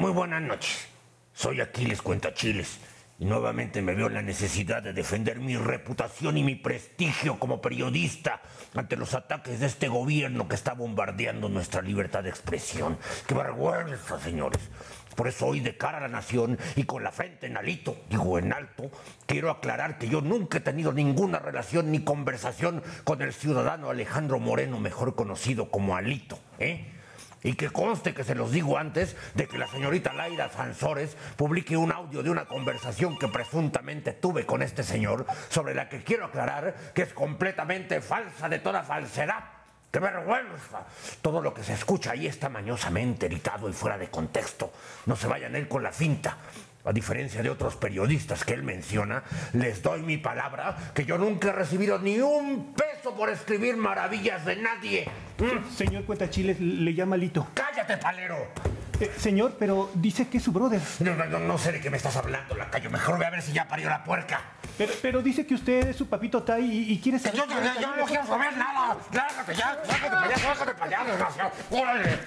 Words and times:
Muy 0.00 0.12
buenas 0.12 0.40
noches. 0.40 0.88
Soy 1.34 1.60
Aquiles 1.60 2.00
Cuentachiles 2.00 2.78
y 3.18 3.26
nuevamente 3.26 3.82
me 3.82 3.94
veo 3.94 4.06
en 4.06 4.14
la 4.14 4.22
necesidad 4.22 4.82
de 4.82 4.94
defender 4.94 5.40
mi 5.40 5.58
reputación 5.58 6.38
y 6.38 6.42
mi 6.42 6.54
prestigio 6.54 7.38
como 7.38 7.60
periodista 7.60 8.40
ante 8.74 8.96
los 8.96 9.12
ataques 9.12 9.60
de 9.60 9.66
este 9.66 9.88
gobierno 9.88 10.48
que 10.48 10.54
está 10.54 10.72
bombardeando 10.72 11.50
nuestra 11.50 11.82
libertad 11.82 12.22
de 12.22 12.30
expresión. 12.30 12.96
¡Qué 13.26 13.34
vergüenza, 13.34 14.18
señores! 14.18 14.70
Por 15.14 15.28
eso 15.28 15.48
hoy 15.48 15.60
de 15.60 15.76
cara 15.76 15.98
a 15.98 16.00
la 16.00 16.08
nación 16.08 16.58
y 16.76 16.84
con 16.84 17.04
la 17.04 17.12
frente 17.12 17.48
en 17.48 17.58
alito, 17.58 17.98
digo 18.08 18.38
en 18.38 18.54
alto, 18.54 18.90
quiero 19.26 19.50
aclarar 19.50 19.98
que 19.98 20.08
yo 20.08 20.22
nunca 20.22 20.56
he 20.56 20.62
tenido 20.62 20.94
ninguna 20.94 21.40
relación 21.40 21.92
ni 21.92 22.04
conversación 22.04 22.82
con 23.04 23.20
el 23.20 23.34
ciudadano 23.34 23.90
Alejandro 23.90 24.38
Moreno, 24.38 24.80
mejor 24.80 25.14
conocido 25.14 25.70
como 25.70 25.94
Alito, 25.94 26.38
¿eh? 26.58 26.99
Y 27.42 27.54
que 27.54 27.70
conste 27.70 28.12
que 28.12 28.24
se 28.24 28.34
los 28.34 28.52
digo 28.52 28.76
antes 28.76 29.16
de 29.34 29.48
que 29.48 29.58
la 29.58 29.66
señorita 29.66 30.12
Laira 30.12 30.50
Sansores 30.50 31.16
publique 31.36 31.76
un 31.76 31.92
audio 31.92 32.22
de 32.22 32.30
una 32.30 32.44
conversación 32.44 33.18
que 33.18 33.28
presuntamente 33.28 34.12
tuve 34.12 34.44
con 34.44 34.62
este 34.62 34.82
señor, 34.82 35.26
sobre 35.48 35.74
la 35.74 35.88
que 35.88 36.02
quiero 36.02 36.26
aclarar 36.26 36.74
que 36.94 37.02
es 37.02 37.12
completamente 37.12 38.00
falsa 38.00 38.48
de 38.48 38.58
toda 38.58 38.82
falsedad. 38.82 39.44
¡Qué 39.90 39.98
vergüenza! 39.98 40.86
Todo 41.20 41.40
lo 41.40 41.52
que 41.52 41.64
se 41.64 41.72
escucha 41.72 42.12
ahí 42.12 42.26
está 42.26 42.48
mañosamente 42.48 43.26
editado 43.26 43.68
y 43.68 43.72
fuera 43.72 43.98
de 43.98 44.08
contexto. 44.08 44.72
No 45.06 45.16
se 45.16 45.26
vayan 45.26 45.56
él 45.56 45.66
con 45.66 45.82
la 45.82 45.90
finta. 45.90 46.36
A 46.82 46.92
diferencia 46.92 47.42
de 47.42 47.50
otros 47.50 47.76
periodistas 47.76 48.42
que 48.42 48.54
él 48.54 48.62
menciona, 48.62 49.22
les 49.52 49.82
doy 49.82 50.00
mi 50.02 50.16
palabra 50.16 50.74
que 50.94 51.04
yo 51.04 51.18
nunca 51.18 51.48
he 51.48 51.52
recibido 51.52 51.98
ni 51.98 52.18
un 52.20 52.72
peso 52.74 53.14
por 53.14 53.28
escribir 53.28 53.76
maravillas 53.76 54.46
de 54.46 54.56
nadie. 54.56 55.06
¿Mm? 55.38 55.74
Señor 55.76 56.04
Cuentachiles, 56.04 56.58
le 56.58 56.94
llama 56.94 57.18
Lito. 57.18 57.46
¡Cállate, 57.52 57.98
palero! 57.98 58.48
Eh, 58.98 59.10
señor, 59.18 59.56
pero 59.58 59.90
dice 59.94 60.28
que 60.28 60.38
es 60.38 60.42
su 60.44 60.52
brother. 60.52 60.80
No, 61.00 61.14
no, 61.14 61.24
no, 61.26 61.38
no 61.38 61.58
sé 61.58 61.72
de 61.72 61.80
qué 61.80 61.90
me 61.90 61.98
estás 61.98 62.16
hablando, 62.16 62.54
Lacayo. 62.56 62.90
Mejor 62.90 63.16
voy 63.18 63.26
a 63.26 63.30
ver 63.30 63.42
si 63.42 63.52
ya 63.52 63.68
parió 63.68 63.88
la 63.90 64.02
puerca. 64.02 64.40
Pero, 64.78 64.92
pero 65.02 65.20
dice 65.22 65.46
que 65.46 65.54
usted 65.54 65.88
es 65.88 65.96
su 65.96 66.08
papito 66.08 66.42
Tai 66.42 66.62
y, 66.64 66.92
y 66.92 66.98
quiere 67.00 67.18
saber... 67.18 67.40
Yo, 67.40 67.46
yo- 67.46 67.80
yo 67.80 67.96
no 67.96 68.04
quiero 68.06 68.26
saber 68.26 68.56
nada. 68.56 68.96
Lárgate 69.12 69.54
ya, 69.54 69.74
lárgate 69.86 70.08
para 70.10 70.22
allá, 70.24 70.36
lárgate 70.48 70.74
para 70.74 70.84
allá, 70.86 71.10
desgraciado. 71.10 71.50
¡Órale! 71.70 72.18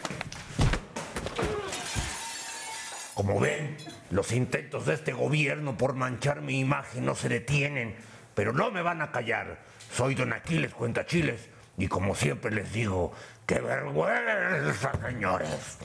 Como 3.14 3.40
ven, 3.40 3.78
los 4.10 4.32
intentos 4.32 4.88
de 4.88 4.96
este 4.96 5.14
gobierno 5.14 5.78
por 5.78 5.94
manchar 5.94 6.42
mi 6.42 6.60
imagen 6.60 7.06
no 7.06 7.14
se 7.14 7.30
detienen, 7.30 7.96
pero 8.34 8.54
no 8.54 8.72
me 8.72 8.82
van 8.82 9.04
a 9.04 9.12
callar. 9.12 9.60
Soy 9.92 10.16
don 10.16 10.34
Aquiles 10.34 10.74
Cuentachiles 10.74 11.50
y 11.78 11.88
como 11.88 12.16
siempre 12.16 12.50
les 12.50 12.74
digo, 12.74 13.14
¡qué 13.46 13.60
vergüenza, 13.60 14.92
señores! 15.08 15.78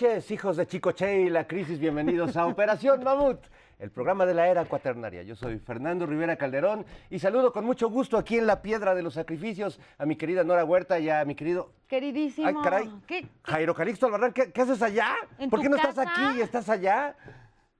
Noches, 0.00 0.30
hijos 0.30 0.56
de 0.56 0.64
Chicoche 0.64 1.22
y 1.22 1.28
la 1.28 1.44
crisis. 1.48 1.80
Bienvenidos 1.80 2.36
a 2.36 2.46
Operación 2.46 3.02
Mamut, 3.02 3.40
el 3.80 3.90
programa 3.90 4.26
de 4.26 4.32
la 4.34 4.46
era 4.46 4.64
cuaternaria. 4.64 5.24
Yo 5.24 5.34
soy 5.34 5.58
Fernando 5.58 6.06
Rivera 6.06 6.36
Calderón 6.36 6.86
y 7.10 7.18
saludo 7.18 7.52
con 7.52 7.64
mucho 7.64 7.88
gusto 7.90 8.16
aquí 8.16 8.38
en 8.38 8.46
la 8.46 8.62
Piedra 8.62 8.94
de 8.94 9.02
los 9.02 9.14
Sacrificios 9.14 9.80
a 9.98 10.06
mi 10.06 10.14
querida 10.14 10.44
Nora 10.44 10.64
Huerta 10.64 11.00
y 11.00 11.10
a 11.10 11.24
mi 11.24 11.34
querido. 11.34 11.72
Queridísimo. 11.88 12.46
Ay, 12.46 12.54
caray. 12.62 12.88
¿Qué- 13.08 13.22
qué- 13.22 13.28
Jairo 13.42 13.74
Calixto 13.74 14.06
Albarrán, 14.06 14.32
¿qué, 14.32 14.52
qué 14.52 14.60
haces 14.60 14.80
allá? 14.82 15.16
¿En 15.36 15.50
¿Por 15.50 15.60
qué 15.60 15.68
no 15.68 15.74
estás 15.74 15.98
aquí 15.98 16.38
y 16.38 16.42
estás 16.42 16.68
allá? 16.68 17.16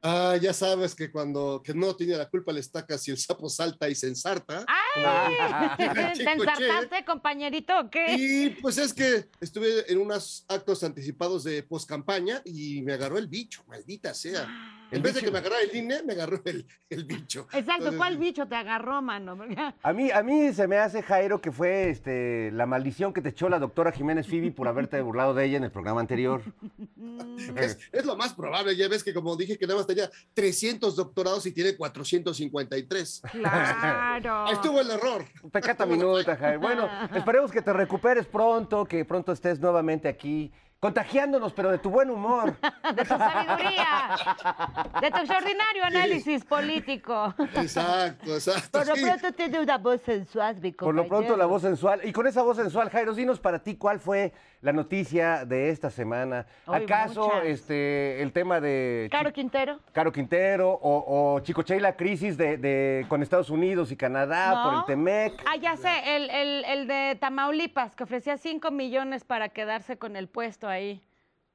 Ah, 0.02 0.36
ya 0.40 0.52
sabes 0.52 0.94
que 0.94 1.10
cuando 1.10 1.60
que 1.64 1.74
no 1.74 1.94
tiene 1.96 2.16
la 2.16 2.28
culpa 2.28 2.52
le 2.52 2.60
estacas 2.60 3.02
si 3.02 3.10
el 3.10 3.18
sapo 3.18 3.48
salta 3.48 3.88
y 3.88 3.94
se 3.94 4.06
ensarta. 4.06 4.64
¡Ay! 4.68 5.76
¿Te 6.16 6.30
ensartaste, 6.30 7.04
compañerito, 7.04 7.78
o 7.80 7.90
qué? 7.90 8.14
Y 8.16 8.50
pues 8.50 8.78
es 8.78 8.94
que 8.94 9.28
estuve 9.40 9.90
en 9.90 9.98
unos 9.98 10.44
actos 10.48 10.84
anticipados 10.84 11.42
de 11.44 11.64
poscampaña 11.64 12.40
y 12.44 12.82
me 12.82 12.92
agarró 12.92 13.18
el 13.18 13.26
bicho, 13.26 13.64
maldita 13.66 14.14
sea. 14.14 14.46
En 14.90 15.02
vez 15.02 15.14
de 15.14 15.20
que 15.20 15.30
me 15.30 15.38
agarrara 15.38 15.62
el 15.62 15.76
INE, 15.76 16.02
me 16.02 16.14
agarró 16.14 16.40
el, 16.44 16.66
el 16.88 17.04
bicho. 17.04 17.46
Exacto, 17.52 17.72
Entonces, 17.72 17.98
¿cuál 17.98 18.16
bicho 18.18 18.46
te 18.46 18.54
agarró, 18.54 19.02
mano? 19.02 19.38
A 19.82 19.92
mí, 19.92 20.10
a 20.10 20.22
mí 20.22 20.52
se 20.52 20.66
me 20.66 20.78
hace, 20.78 21.02
Jairo, 21.02 21.40
que 21.40 21.52
fue 21.52 21.90
este, 21.90 22.50
la 22.52 22.66
maldición 22.66 23.12
que 23.12 23.20
te 23.20 23.30
echó 23.30 23.48
la 23.48 23.58
doctora 23.58 23.92
Jiménez 23.92 24.26
Fibi 24.26 24.50
por 24.50 24.68
haberte 24.68 25.00
burlado 25.02 25.34
de 25.34 25.44
ella 25.44 25.58
en 25.58 25.64
el 25.64 25.70
programa 25.70 26.00
anterior. 26.00 26.42
Es, 27.56 27.78
es 27.92 28.04
lo 28.04 28.16
más 28.16 28.34
probable, 28.34 28.76
ya 28.76 28.88
ves 28.88 29.04
que 29.04 29.14
como 29.14 29.36
dije 29.36 29.58
que 29.58 29.66
nada 29.66 29.78
más 29.78 29.86
tenía 29.86 30.10
300 30.34 30.96
doctorados 30.96 31.46
y 31.46 31.52
tiene 31.52 31.76
453. 31.76 33.22
Claro. 33.32 34.46
Ahí 34.46 34.52
estuvo 34.54 34.80
el 34.80 34.90
error. 34.90 35.24
Pecata 35.52 35.86
minuta, 35.86 36.36
Jairo. 36.36 36.60
Bueno, 36.60 36.88
esperemos 37.14 37.50
que 37.50 37.62
te 37.62 37.72
recuperes 37.72 38.26
pronto, 38.26 38.84
que 38.84 39.04
pronto 39.04 39.32
estés 39.32 39.60
nuevamente 39.60 40.08
aquí 40.08 40.52
contagiándonos, 40.80 41.52
pero 41.52 41.70
de 41.70 41.78
tu 41.78 41.90
buen 41.90 42.10
humor. 42.10 42.56
De 42.94 43.02
tu 43.04 43.16
sabiduría. 43.16 44.16
De 45.00 45.10
tu 45.10 45.16
extraordinario 45.18 45.84
análisis 45.84 46.44
político. 46.44 47.34
Exacto, 47.54 48.32
exacto. 48.34 48.78
Por 48.78 48.86
lo 48.86 48.96
sí. 48.96 49.02
pronto 49.02 49.32
tiene 49.32 49.60
una 49.60 49.78
voz 49.78 50.00
sensual, 50.02 50.56
mi 50.60 50.72
Por 50.72 50.94
lo 50.94 51.06
pronto 51.06 51.36
la 51.36 51.46
voz 51.46 51.62
sensual. 51.62 52.00
Y 52.04 52.12
con 52.12 52.26
esa 52.26 52.42
voz 52.42 52.56
sensual, 52.56 52.88
Jairo, 52.90 53.14
dinos 53.14 53.40
para 53.40 53.58
ti 53.58 53.76
cuál 53.76 54.00
fue 54.00 54.32
la 54.60 54.72
noticia 54.72 55.44
de 55.44 55.70
esta 55.70 55.90
semana. 55.90 56.46
¿Acaso 56.66 57.24
muchas. 57.26 57.44
este 57.44 58.22
el 58.22 58.32
tema 58.32 58.60
de 58.60 59.08
Caro 59.10 59.32
Quintero. 59.32 59.78
Caro 59.92 60.12
Quintero 60.12 60.70
o, 60.70 61.34
o 61.36 61.40
Chicoche 61.40 61.78
la 61.80 61.96
crisis 61.96 62.36
de, 62.36 62.56
de- 62.56 63.06
con 63.08 63.22
Estados 63.22 63.50
Unidos 63.50 63.92
y 63.92 63.96
Canadá 63.96 64.62
por 64.64 64.74
el 64.74 64.84
Temec? 64.86 65.44
Ah, 65.46 65.56
ya 65.56 65.76
sé, 65.76 66.16
el, 66.16 66.30
el, 66.30 66.64
el 66.64 66.88
de 66.88 67.16
Tamaulipas, 67.20 67.94
que 67.94 68.04
ofrecía 68.04 68.36
5 68.36 68.70
millones 68.70 69.24
para 69.24 69.48
quedarse 69.50 69.96
con 69.98 70.16
el 70.16 70.28
puesto 70.28 70.67
ahí 70.68 71.00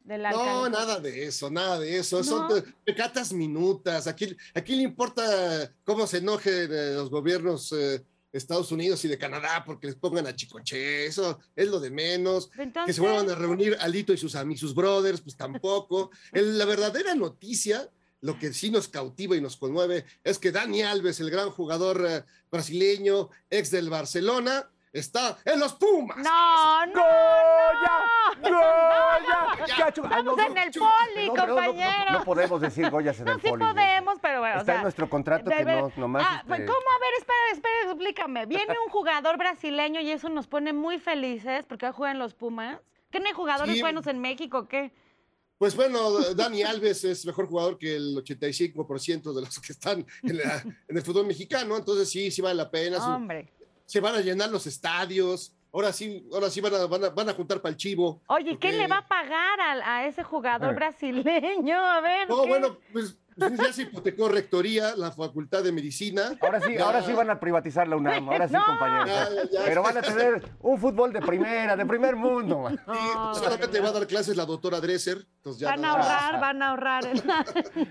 del 0.03 0.21
No, 0.23 0.67
nada 0.69 0.99
de 0.99 1.25
eso, 1.25 1.49
nada 1.49 1.79
de 1.79 1.97
eso. 1.97 2.23
Son 2.23 2.47
No. 2.47 2.55
pe- 2.55 2.63
pecatas 2.83 3.31
minutas. 3.31 4.07
Aquí, 4.07 4.35
aquí 4.53 4.75
le 4.75 4.83
importa 4.83 5.71
cómo 5.85 6.05
se 6.07 6.17
enojen 6.17 6.69
los 6.95 7.09
gobiernos 7.09 7.71
eh, 7.71 8.03
de 8.31 8.37
Estados 8.39 8.71
Unidos 8.71 9.05
y 9.05 9.07
de 9.07 9.17
Canadá 9.17 9.63
porque 9.65 9.87
les 9.87 9.95
pongan 9.95 10.27
a 10.27 10.35
Chicoche. 10.35 11.05
Eso 11.05 11.39
es 11.55 11.67
lo 11.69 11.79
de 11.79 11.89
menos. 11.91 12.49
Que 12.85 12.91
se 12.91 12.99
vuelvan 12.99 13.29
a 13.29 13.35
reunir 13.35 13.77
Alito 13.79 14.11
y 14.11 14.17
sus 14.17 14.35
amigos, 14.35 14.59
sus 14.59 14.75
brothers, 14.75 15.21
pues 15.21 15.37
tampoco. 15.37 16.11
El- 16.33 16.57
la 16.57 16.65
verdadera 16.65 17.15
noticia, 17.15 17.89
lo 18.21 18.37
que 18.39 18.53
sí 18.53 18.71
nos 18.71 18.87
cautiva 18.89 19.37
y 19.37 19.41
nos 19.41 19.55
conmueve, 19.55 20.05
es 20.23 20.37
que 20.39 20.51
Dani 20.51 20.81
Alves, 20.81 21.19
el 21.21 21.29
gran 21.29 21.49
jugador 21.51 22.05
eh, 22.09 22.23
brasileño, 22.51 23.29
ex 23.49 23.69
del 23.71 23.89
Barcelona, 23.89 24.69
está 24.93 25.37
en 25.43 25.59
los 25.59 25.73
Pumas. 25.73 26.17
No, 26.19 26.85
no, 26.85 26.93
¡Goya! 26.93 28.39
¡Goya! 28.41 29.39
Ya. 29.67 29.77
Chacho, 29.77 30.01
ah, 30.05 30.07
Estamos 30.19 30.37
no, 30.37 30.43
en 30.45 30.53
no, 30.53 30.61
el 30.61 30.71
poli, 30.71 31.27
no, 31.27 31.33
no, 31.33 31.35
no, 31.35 31.47
no, 31.47 31.55
compañero. 31.55 32.11
No, 32.11 32.23
podemos 32.25 32.61
decir 32.61 32.89
Goyas 32.89 33.17
en 33.19 33.25
No, 33.25 33.31
el 33.33 33.41
sí 33.41 33.49
poli. 33.49 33.63
podemos, 33.63 34.15
pero 34.21 34.39
bueno. 34.39 34.55
o 34.57 34.59
Está 34.59 34.75
en 34.75 34.81
nuestro 34.83 35.09
contrato 35.09 35.49
que 35.49 35.63
ver- 35.63 35.81
no, 35.81 35.91
nomás, 35.95 36.25
Ah, 36.27 36.39
este- 36.41 36.65
¿Cómo? 36.65 36.77
A 36.77 36.99
ver, 36.99 37.13
espera, 37.17 37.39
espera, 37.53 37.75
explícame. 37.91 38.45
Viene 38.45 38.75
un 38.85 38.91
jugador 38.91 39.37
brasileño 39.37 40.01
y 40.01 40.11
eso 40.11 40.27
nos 40.29 40.47
pone 40.47 40.73
muy 40.73 40.99
felices 40.99 41.65
porque 41.65 41.85
hoy 41.85 41.93
juegan 41.93 42.19
los 42.19 42.33
Pumas. 42.33 42.79
¿Qué 43.09 43.19
no 43.19 43.27
hay 43.27 43.33
jugadores 43.33 43.75
Sí. 43.75 43.81
buenos 43.81 44.05
en 44.07 44.19
México? 44.19 44.57
o 44.59 44.67
¿Qué? 44.67 44.91
Pues 45.57 45.75
bueno, 45.77 46.11
Dani 46.35 46.63
Alves 46.63 47.03
es 47.05 47.25
mejor 47.25 47.47
jugador 47.47 47.77
que 47.77 47.95
el 47.95 48.17
85% 48.17 49.33
de 49.33 49.41
los 49.41 49.59
que 49.59 49.71
están 49.71 50.05
en, 50.23 50.37
la- 50.37 50.61
en 50.87 50.97
el 50.97 51.01
fútbol 51.03 51.25
mexicano, 51.25 51.77
entonces 51.77 52.09
sí, 52.09 52.29
sí 52.31 52.41
vale 52.41 52.55
la 52.55 52.69
pena. 52.69 52.97
Hombre. 53.15 53.53
Se 53.85 53.99
van 53.99 54.15
a 54.15 54.19
llenar 54.21 54.49
los 54.49 54.65
estadios. 54.67 55.53
Ahora 55.71 55.91
sí, 55.91 56.23
ahora 56.31 56.49
sí 56.51 56.61
van 56.61 56.75
a, 56.75 56.85
van 56.85 57.03
a, 57.05 57.09
van 57.09 57.29
a 57.29 57.33
juntar 57.33 57.59
para 57.61 57.71
el 57.71 57.77
chivo. 57.77 58.21
Oye, 58.27 58.51
¿y 58.51 58.57
¿quién 58.57 58.73
porque- 58.73 58.77
le 58.77 58.87
va 58.87 58.97
a 58.99 59.07
pagar 59.07 59.59
a, 59.59 59.95
a 59.97 60.05
ese 60.07 60.23
jugador 60.23 60.75
brasileño? 60.75 61.77
A 61.79 61.99
ver. 62.01 62.29
No, 62.29 62.43
¿qué? 62.43 62.47
bueno, 62.47 62.77
pues 62.91 63.17
pues 63.37 63.57
ya 63.57 63.73
se 63.73 63.81
hipotecó 63.83 64.29
rectoría, 64.29 64.95
la 64.95 65.11
Facultad 65.11 65.63
de 65.63 65.71
Medicina. 65.71 66.33
Ahora 66.41 66.59
sí, 66.61 66.73
Ya. 66.75 66.85
ahora 66.85 67.01
sí 67.03 67.13
van 67.13 67.29
a 67.29 67.39
privatizar 67.39 67.87
la 67.87 67.95
UNAM, 67.95 68.29
ahora 68.29 68.47
sí, 68.47 68.53
No. 68.53 68.65
compañeros. 68.65 69.07
Ya, 69.07 69.29
ya, 69.43 69.49
ya. 69.51 69.59
Pero 69.65 69.83
van 69.83 69.97
a 69.97 70.01
tener 70.01 70.43
un 70.61 70.77
fútbol 70.77 71.11
de 71.13 71.21
primera, 71.21 71.75
de 71.75 71.85
primer 71.85 72.15
mundo. 72.15 72.69
Sí, 72.69 73.39
solamente 73.39 73.79
va 73.79 73.89
a 73.89 73.91
dar 73.93 74.07
clases 74.07 74.35
la 74.37 74.45
doctora 74.45 74.79
Dresser. 74.79 75.17
Entonces 75.37 75.61
ya 75.61 75.71
Van 75.71 75.81
no- 75.81 75.87
a 75.87 75.91
ahorrar, 75.91 76.39
van 76.41 76.61
a 76.61 76.69
ahorrar. 76.69 77.03
la- 77.03 77.11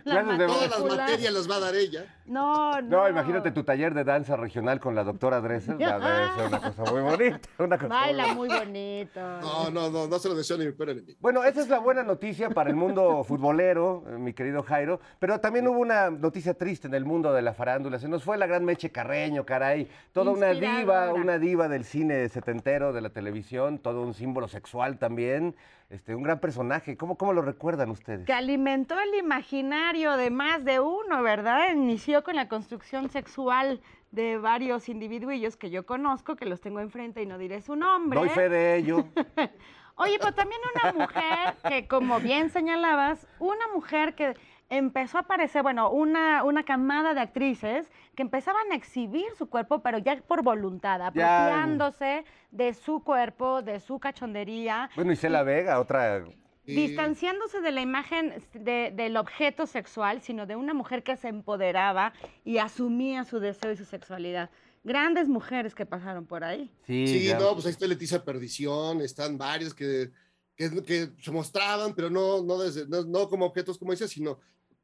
la 0.04 0.22
Clases 0.22 0.38
de- 0.38 0.46
Todas 0.46 0.70
las 0.70 0.96
materias 0.96 1.32
las 1.34 1.50
va 1.50 1.56
a 1.56 1.60
dar 1.60 1.74
ella. 1.74 2.04
No, 2.24 2.80
no. 2.80 3.02
No, 3.02 3.08
imagínate 3.08 3.50
tu 3.50 3.62
taller 3.62 3.92
de 3.92 4.04
danza 4.04 4.36
regional 4.36 4.80
con 4.80 4.94
la 4.94 5.04
doctora 5.04 5.40
Dresser. 5.40 5.76
va 5.80 5.96
a 6.32 6.36
ser 6.36 6.46
una 6.46 6.60
cosa 6.60 6.90
muy 6.92 7.02
bonita. 7.02 7.40
Una 7.58 7.76
cosa 7.78 7.88
muy 7.88 7.96
Baila 7.96 8.34
bonita. 8.34 8.34
muy 8.34 8.48
bonito. 8.66 9.20
No, 9.20 9.70
no, 9.70 9.90
no, 9.90 10.06
no 10.08 10.18
se 10.18 10.28
lo 10.30 10.34
deseo 10.34 10.56
ni 10.56 10.64
mi 10.66 10.72
enemigo. 10.78 11.12
Bueno, 11.20 11.44
esa 11.44 11.60
es 11.60 11.68
la 11.68 11.78
buena 11.78 12.02
noticia 12.02 12.48
para 12.50 12.70
el 12.70 12.76
mundo 12.76 13.22
futbolero, 13.24 14.04
eh, 14.08 14.12
mi 14.18 14.32
querido 14.32 14.62
Jairo, 14.62 15.00
pero 15.18 15.31
también 15.40 15.68
hubo 15.68 15.78
una 15.78 16.10
noticia 16.10 16.54
triste 16.54 16.88
en 16.88 16.94
el 16.94 17.04
mundo 17.04 17.32
de 17.32 17.42
la 17.42 17.54
farándula. 17.54 17.98
Se 17.98 18.08
nos 18.08 18.24
fue 18.24 18.36
la 18.38 18.46
gran 18.46 18.64
Meche 18.64 18.90
Carreño, 18.90 19.44
caray. 19.44 19.88
Toda 20.12 20.32
una 20.32 20.48
diva, 20.48 21.12
una 21.12 21.38
diva 21.38 21.68
del 21.68 21.84
cine 21.84 22.28
setentero, 22.28 22.92
de 22.92 23.00
la 23.00 23.10
televisión, 23.10 23.78
todo 23.78 24.02
un 24.02 24.14
símbolo 24.14 24.48
sexual 24.48 24.98
también. 24.98 25.54
Este, 25.90 26.14
un 26.14 26.22
gran 26.22 26.38
personaje. 26.38 26.96
¿Cómo, 26.96 27.16
cómo 27.16 27.34
lo 27.34 27.42
recuerdan 27.42 27.90
ustedes? 27.90 28.24
Que 28.24 28.32
alimentó 28.32 28.98
el 28.98 29.14
imaginario 29.14 30.16
de 30.16 30.30
más 30.30 30.64
de 30.64 30.80
uno, 30.80 31.22
¿verdad? 31.22 31.72
Inició 31.72 32.24
con 32.24 32.36
la 32.36 32.48
construcción 32.48 33.10
sexual 33.10 33.80
de 34.10 34.38
varios 34.38 34.88
individuillos 34.88 35.56
que 35.56 35.70
yo 35.70 35.84
conozco, 35.84 36.36
que 36.36 36.46
los 36.46 36.60
tengo 36.60 36.80
enfrente 36.80 37.22
y 37.22 37.26
no 37.26 37.36
diré 37.36 37.60
su 37.60 37.76
nombre. 37.76 38.18
Doy 38.18 38.30
fe 38.30 38.48
de 38.48 38.76
ello. 38.76 39.04
Oye, 39.96 40.18
pero 40.18 40.32
también 40.32 40.60
una 40.74 40.92
mujer 40.92 41.54
que, 41.68 41.86
como 41.86 42.20
bien 42.20 42.50
señalabas, 42.50 43.26
una 43.38 43.68
mujer 43.74 44.14
que 44.14 44.34
empezó 44.76 45.18
a 45.18 45.20
aparecer, 45.20 45.62
bueno, 45.62 45.90
una, 45.90 46.42
una 46.44 46.64
camada 46.64 47.12
de 47.12 47.20
actrices 47.20 47.90
que 48.16 48.22
empezaban 48.22 48.72
a 48.72 48.74
exhibir 48.74 49.26
su 49.36 49.46
cuerpo, 49.50 49.82
pero 49.82 49.98
ya 49.98 50.16
por 50.26 50.42
voluntad, 50.42 50.98
Ya. 51.14 51.44
apropiándose 51.44 52.24
de 52.50 52.72
su 52.72 53.04
cuerpo, 53.04 53.60
de 53.60 53.80
su 53.80 53.98
cachondería, 54.00 54.88
Bueno, 54.96 55.12
Isela 55.12 55.42
Vega, 55.42 55.78
otra. 55.78 56.24
Y- 56.64 56.74
distanciándose 56.74 57.60
de 57.60 57.70
la 57.70 57.80
imagen 57.82 58.34
de- 58.54 58.92
del 58.94 59.16
objeto 59.18 59.66
sexual, 59.66 60.22
sino 60.22 60.46
de 60.46 60.56
una 60.56 60.72
mujer 60.72 61.02
que 61.02 61.16
se 61.16 61.28
empoderaba 61.28 62.14
y 62.44 62.56
asumía 62.58 63.24
su 63.24 63.40
deseo 63.40 63.72
y 63.72 63.76
su 63.76 63.84
sexualidad. 63.84 64.48
Grandes 64.84 65.28
mujeres 65.28 65.74
que 65.74 65.84
pasaron 65.84 66.24
por 66.24 66.44
ahí. 66.44 66.70
Sí, 66.86 67.06
Sí, 67.06 67.32
no, 67.38 67.52
pues 67.52 67.66
ahí 67.66 67.72
está 67.72 67.86
Leticia 67.86 68.24
Perdición, 68.24 69.00
están 69.02 69.36
varios 69.36 69.74
que, 69.74 70.10
que, 70.56 70.82
que 70.82 71.08
se 71.20 71.30
mostraban, 71.30 71.94
pero 71.94 72.08
no, 72.08 72.42
no, 72.42 72.58
desde- 72.58 72.86
no, 72.88 73.02
no 73.04 73.28
como 73.28 73.44
objetos, 73.46 73.76
como 73.76 73.90
dices, 73.92 74.10
sino 74.10 74.38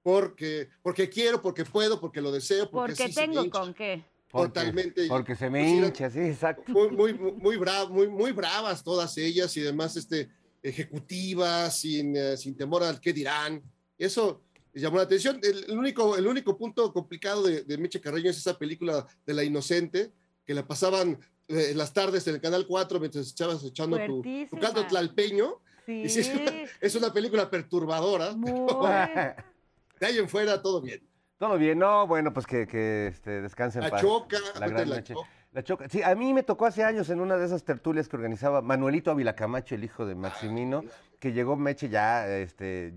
porque, 0.08 0.70
porque 0.80 1.10
quiero, 1.10 1.42
porque 1.42 1.66
puedo, 1.66 2.00
porque 2.00 2.22
lo 2.22 2.32
deseo, 2.32 2.70
porque, 2.70 2.94
Porque 2.96 3.12
sí 3.12 3.14
tengo 3.14 3.44
hincha. 3.44 3.60
con 3.60 3.74
qué. 3.74 4.02
Porque- 4.30 4.48
totalmente. 4.48 5.06
Porque 5.06 5.36
se 5.36 5.50
me 5.50 5.60
Pues 5.60 5.72
hincha, 5.88 6.08
sí, 6.08 6.20
exacto. 6.20 6.72
Muy, 6.72 6.88
muy, 6.92 7.12
muy, 7.12 7.56
bra- 7.58 7.90
muy, 7.90 8.08
muy 8.08 8.32
bravas 8.32 8.82
todas 8.82 9.18
ellas 9.18 9.54
y 9.58 9.60
además 9.60 9.98
este, 9.98 10.30
ejecutivas, 10.62 11.78
sin, 11.78 12.16
eh, 12.16 12.38
sin 12.38 12.56
temor 12.56 12.84
al 12.84 13.00
qué 13.02 13.12
dirán. 13.12 13.62
Eso 13.98 14.40
llamó 14.72 14.96
la 14.96 15.02
atención. 15.02 15.40
El, 15.42 15.64
el 15.68 15.78
único, 15.78 16.16
el 16.16 16.26
único 16.26 16.56
punto 16.56 16.90
complicado 16.90 17.42
de, 17.42 17.64
de 17.64 17.76
Meche 17.76 18.00
Carreño 18.00 18.30
es 18.30 18.38
esa 18.38 18.56
película 18.56 19.06
de 19.26 19.34
La 19.34 19.44
Inocente, 19.44 20.10
que 20.46 20.54
la 20.54 20.66
pasaban 20.66 21.18
eh, 21.48 21.72
las 21.74 21.92
tardes 21.92 22.26
en 22.28 22.36
el 22.36 22.40
Canal 22.40 22.66
4 22.66 22.98
mientras 22.98 23.26
estabas 23.26 23.62
echando 23.62 23.98
tu, 24.06 24.22
tu 24.48 24.58
caldo 24.58 24.86
tlalpeño. 24.86 25.60
Sí. 25.84 26.02
Y 26.04 26.08
sí, 26.08 26.20
es, 26.20 26.28
una, 26.34 26.52
es 26.80 26.94
una 26.94 27.12
película 27.12 27.50
perturbadora. 27.50 28.32
Muy. 28.32 28.50
De 30.00 30.06
ahí 30.06 30.18
en 30.18 30.28
fuera, 30.28 30.60
todo 30.62 30.80
bien. 30.80 31.00
Todo 31.38 31.56
bien, 31.56 31.78
no, 31.78 32.06
bueno, 32.06 32.32
pues 32.32 32.46
que, 32.46 32.66
que 32.66 33.06
este, 33.08 33.40
descansen 33.42 33.82
en 33.82 33.86
La 33.86 33.90
paz. 33.92 34.00
choca, 34.02 34.38
La 34.58 34.66
gran 34.68 34.88
la 34.88 34.96
Meche. 34.96 35.14
choca. 35.14 35.28
La 35.52 35.62
choca. 35.62 35.88
Sí, 35.88 36.02
a 36.02 36.14
mí 36.14 36.34
me 36.34 36.42
tocó 36.42 36.66
hace 36.66 36.84
años 36.84 37.08
en 37.10 37.20
una 37.20 37.36
de 37.36 37.46
esas 37.46 37.64
tertulias 37.64 38.08
que 38.08 38.16
organizaba 38.16 38.60
Manuelito 38.60 39.10
Ávila 39.10 39.34
Camacho, 39.34 39.74
el 39.74 39.84
hijo 39.84 40.04
de 40.04 40.14
Maximino, 40.14 40.82
que 41.20 41.32
llegó 41.32 41.56
Meche 41.56 41.88
ya, 41.88 42.28
este, 42.28 42.92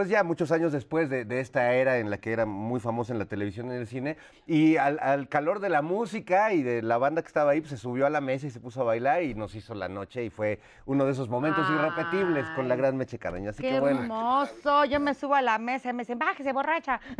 pues 0.00 0.08
ya 0.08 0.24
muchos 0.24 0.50
años 0.50 0.72
después 0.72 1.10
de, 1.10 1.26
de 1.26 1.40
esta 1.40 1.74
era 1.74 1.98
en 1.98 2.08
la 2.08 2.16
que 2.16 2.32
era 2.32 2.46
muy 2.46 2.80
famosa 2.80 3.12
en 3.12 3.18
la 3.18 3.26
televisión 3.26 3.66
y 3.66 3.74
en 3.74 3.80
el 3.80 3.86
cine, 3.86 4.16
y 4.46 4.78
al, 4.78 4.98
al 4.98 5.28
calor 5.28 5.60
de 5.60 5.68
la 5.68 5.82
música 5.82 6.54
y 6.54 6.62
de 6.62 6.80
la 6.80 6.96
banda 6.96 7.20
que 7.20 7.28
estaba 7.28 7.50
ahí, 7.50 7.60
pues 7.60 7.68
se 7.72 7.76
subió 7.76 8.06
a 8.06 8.10
la 8.10 8.22
mesa 8.22 8.46
y 8.46 8.50
se 8.50 8.60
puso 8.60 8.80
a 8.80 8.84
bailar 8.84 9.22
y 9.24 9.34
nos 9.34 9.54
hizo 9.54 9.74
la 9.74 9.90
noche 9.90 10.24
y 10.24 10.30
fue 10.30 10.58
uno 10.86 11.04
de 11.04 11.12
esos 11.12 11.28
momentos 11.28 11.68
irrepetibles 11.68 12.48
con 12.56 12.66
la 12.66 12.76
gran 12.76 12.96
Meche 12.96 13.18
Carreño. 13.18 13.50
Así 13.50 13.62
Qué 13.62 13.72
que 13.72 13.80
bueno. 13.80 14.00
hermoso. 14.00 14.86
Yo 14.86 15.00
me 15.00 15.12
subo 15.12 15.34
a 15.34 15.42
la 15.42 15.58
mesa 15.58 15.90
y 15.90 15.92
me 15.92 16.04
dicen, 16.04 16.18
bájese, 16.18 16.50
borracha. 16.54 16.98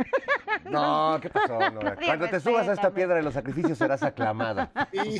No, 0.65 1.17
¿qué 1.21 1.29
pasó? 1.29 1.57
Cuando 2.05 2.27
te 2.29 2.39
subas 2.39 2.67
a 2.67 2.73
esta 2.73 2.91
piedra 2.91 3.15
de 3.15 3.23
los 3.23 3.33
sacrificios 3.33 3.77
serás 3.77 4.01
aclamada. 4.03 4.71
Sí, 4.91 5.17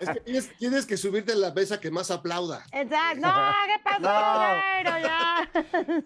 es 0.00 0.08
que 0.10 0.20
tienes, 0.20 0.56
tienes 0.58 0.86
que 0.86 0.96
subirte 0.96 1.32
a 1.32 1.36
la 1.36 1.52
mesa 1.52 1.80
que 1.80 1.90
más 1.90 2.10
aplauda. 2.10 2.62
Exacto. 2.72 3.20
No, 3.30 3.52
¿qué 3.66 3.82
pasó, 3.82 4.00
No. 4.00 4.98
Ya. 5.00 5.48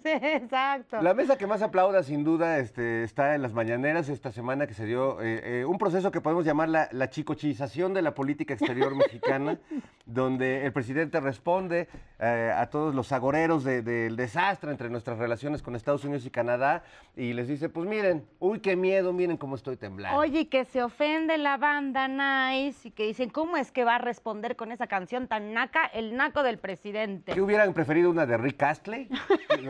Sí, 0.02 0.10
exacto. 0.10 0.83
La 1.02 1.14
mesa 1.14 1.36
que 1.36 1.46
más 1.46 1.62
aplauda, 1.62 2.02
sin 2.02 2.24
duda, 2.24 2.58
este, 2.58 3.02
está 3.04 3.34
en 3.34 3.42
las 3.42 3.52
mañaneras 3.52 4.08
esta 4.08 4.30
semana 4.32 4.66
que 4.66 4.74
se 4.74 4.86
dio 4.86 5.20
eh, 5.20 5.60
eh, 5.60 5.64
un 5.64 5.78
proceso 5.78 6.10
que 6.10 6.20
podemos 6.20 6.44
llamar 6.44 6.68
la, 6.68 6.88
la 6.92 7.10
chicochización 7.10 7.94
de 7.94 8.02
la 8.02 8.14
política 8.14 8.54
exterior 8.54 8.94
mexicana, 8.96 9.58
donde 10.06 10.66
el 10.66 10.72
presidente 10.72 11.18
responde 11.20 11.88
eh, 12.18 12.52
a 12.54 12.66
todos 12.70 12.94
los 12.94 13.10
agoreros 13.12 13.64
de- 13.64 13.82
del 13.82 14.16
desastre 14.16 14.70
entre 14.70 14.90
nuestras 14.90 15.18
relaciones 15.18 15.62
con 15.62 15.74
Estados 15.74 16.04
Unidos 16.04 16.26
y 16.26 16.30
Canadá 16.30 16.82
y 17.16 17.32
les 17.32 17.48
dice, 17.48 17.68
pues 17.68 17.88
miren, 17.88 18.26
uy, 18.38 18.60
qué 18.60 18.76
miedo, 18.76 19.12
miren 19.12 19.36
cómo 19.36 19.56
estoy 19.56 19.76
temblando. 19.76 20.18
Oye, 20.18 20.48
que 20.48 20.64
se 20.64 20.82
ofende 20.82 21.38
la 21.38 21.56
banda 21.56 22.06
Nice 22.08 22.88
y 22.88 22.90
que 22.90 23.04
dicen, 23.06 23.30
¿cómo 23.30 23.56
es 23.56 23.72
que 23.72 23.84
va 23.84 23.96
a 23.96 23.98
responder 23.98 24.56
con 24.56 24.72
esa 24.72 24.86
canción 24.86 25.26
tan 25.26 25.52
naca 25.54 25.86
el 25.86 26.16
naco 26.16 26.42
del 26.42 26.58
presidente? 26.58 27.32
¿Qué 27.32 27.40
hubieran 27.40 27.72
preferido 27.72 28.10
una 28.10 28.26
de 28.26 28.36
Rick 28.36 28.62
Astley? 28.62 29.08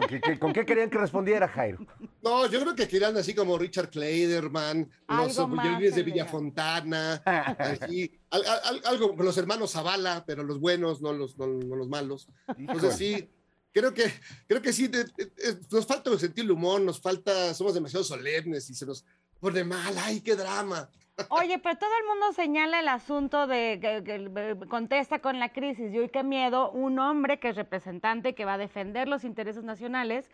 ¿Qué- 0.08 0.20
qué- 0.20 0.38
¿Con 0.38 0.52
qué 0.52 0.64
querían 0.64 0.90
que 0.90 0.98
respondiera 1.04 1.46
Jairo? 1.48 1.78
No, 2.22 2.46
yo 2.46 2.60
creo 2.60 2.74
que 2.74 2.88
querían 2.88 3.16
así 3.16 3.34
como 3.34 3.56
Richard 3.58 3.90
Clayderman, 3.90 4.90
Algo 5.06 5.24
los 5.26 5.94
de. 5.94 6.02
Villafontana, 6.02 7.22
así, 7.24 8.10
al- 8.30 8.44
al- 8.46 8.60
al- 8.64 8.82
algo 8.86 9.14
con 9.16 9.24
los 9.26 9.36
hermanos 9.38 9.72
Zavala, 9.72 10.24
pero 10.26 10.42
los 10.42 10.58
buenos, 10.60 11.00
no 11.02 11.12
los, 11.12 11.38
no, 11.38 11.46
no 11.46 11.76
los 11.76 11.88
malos. 11.88 12.28
Entonces 12.56 12.96
sí, 12.96 13.28
creo 13.72 13.92
que, 13.92 14.04
creo 14.46 14.62
que 14.62 14.72
sí, 14.72 14.88
de- 14.88 15.04
de- 15.04 15.26
de- 15.26 15.58
nos 15.70 15.86
falta 15.86 16.16
sentir 16.18 16.44
el 16.44 16.50
humor, 16.50 16.80
nos 16.80 17.00
falta, 17.00 17.52
somos 17.54 17.74
demasiado 17.74 18.04
solemnes 18.04 18.68
y 18.70 18.74
se 18.74 18.86
nos 18.86 19.04
pone 19.40 19.62
mal, 19.64 19.94
ay, 19.98 20.20
qué 20.20 20.34
drama. 20.34 20.88
Oye, 21.28 21.60
pero 21.60 21.78
todo 21.78 21.90
el 22.00 22.08
mundo 22.08 22.32
señala 22.32 22.80
el 22.80 22.88
asunto 22.88 23.46
de 23.46 23.78
que, 23.80 24.02
que 24.02 24.66
contesta 24.68 25.20
con 25.20 25.38
la 25.38 25.52
crisis 25.52 25.92
y 25.94 26.00
uy, 26.00 26.08
qué 26.08 26.24
miedo, 26.24 26.72
un 26.72 26.98
hombre 26.98 27.38
que 27.38 27.50
es 27.50 27.56
representante 27.56 28.34
que 28.34 28.44
va 28.44 28.54
a 28.54 28.58
defender 28.58 29.06
los 29.06 29.22
intereses 29.22 29.62
nacionales 29.62 30.28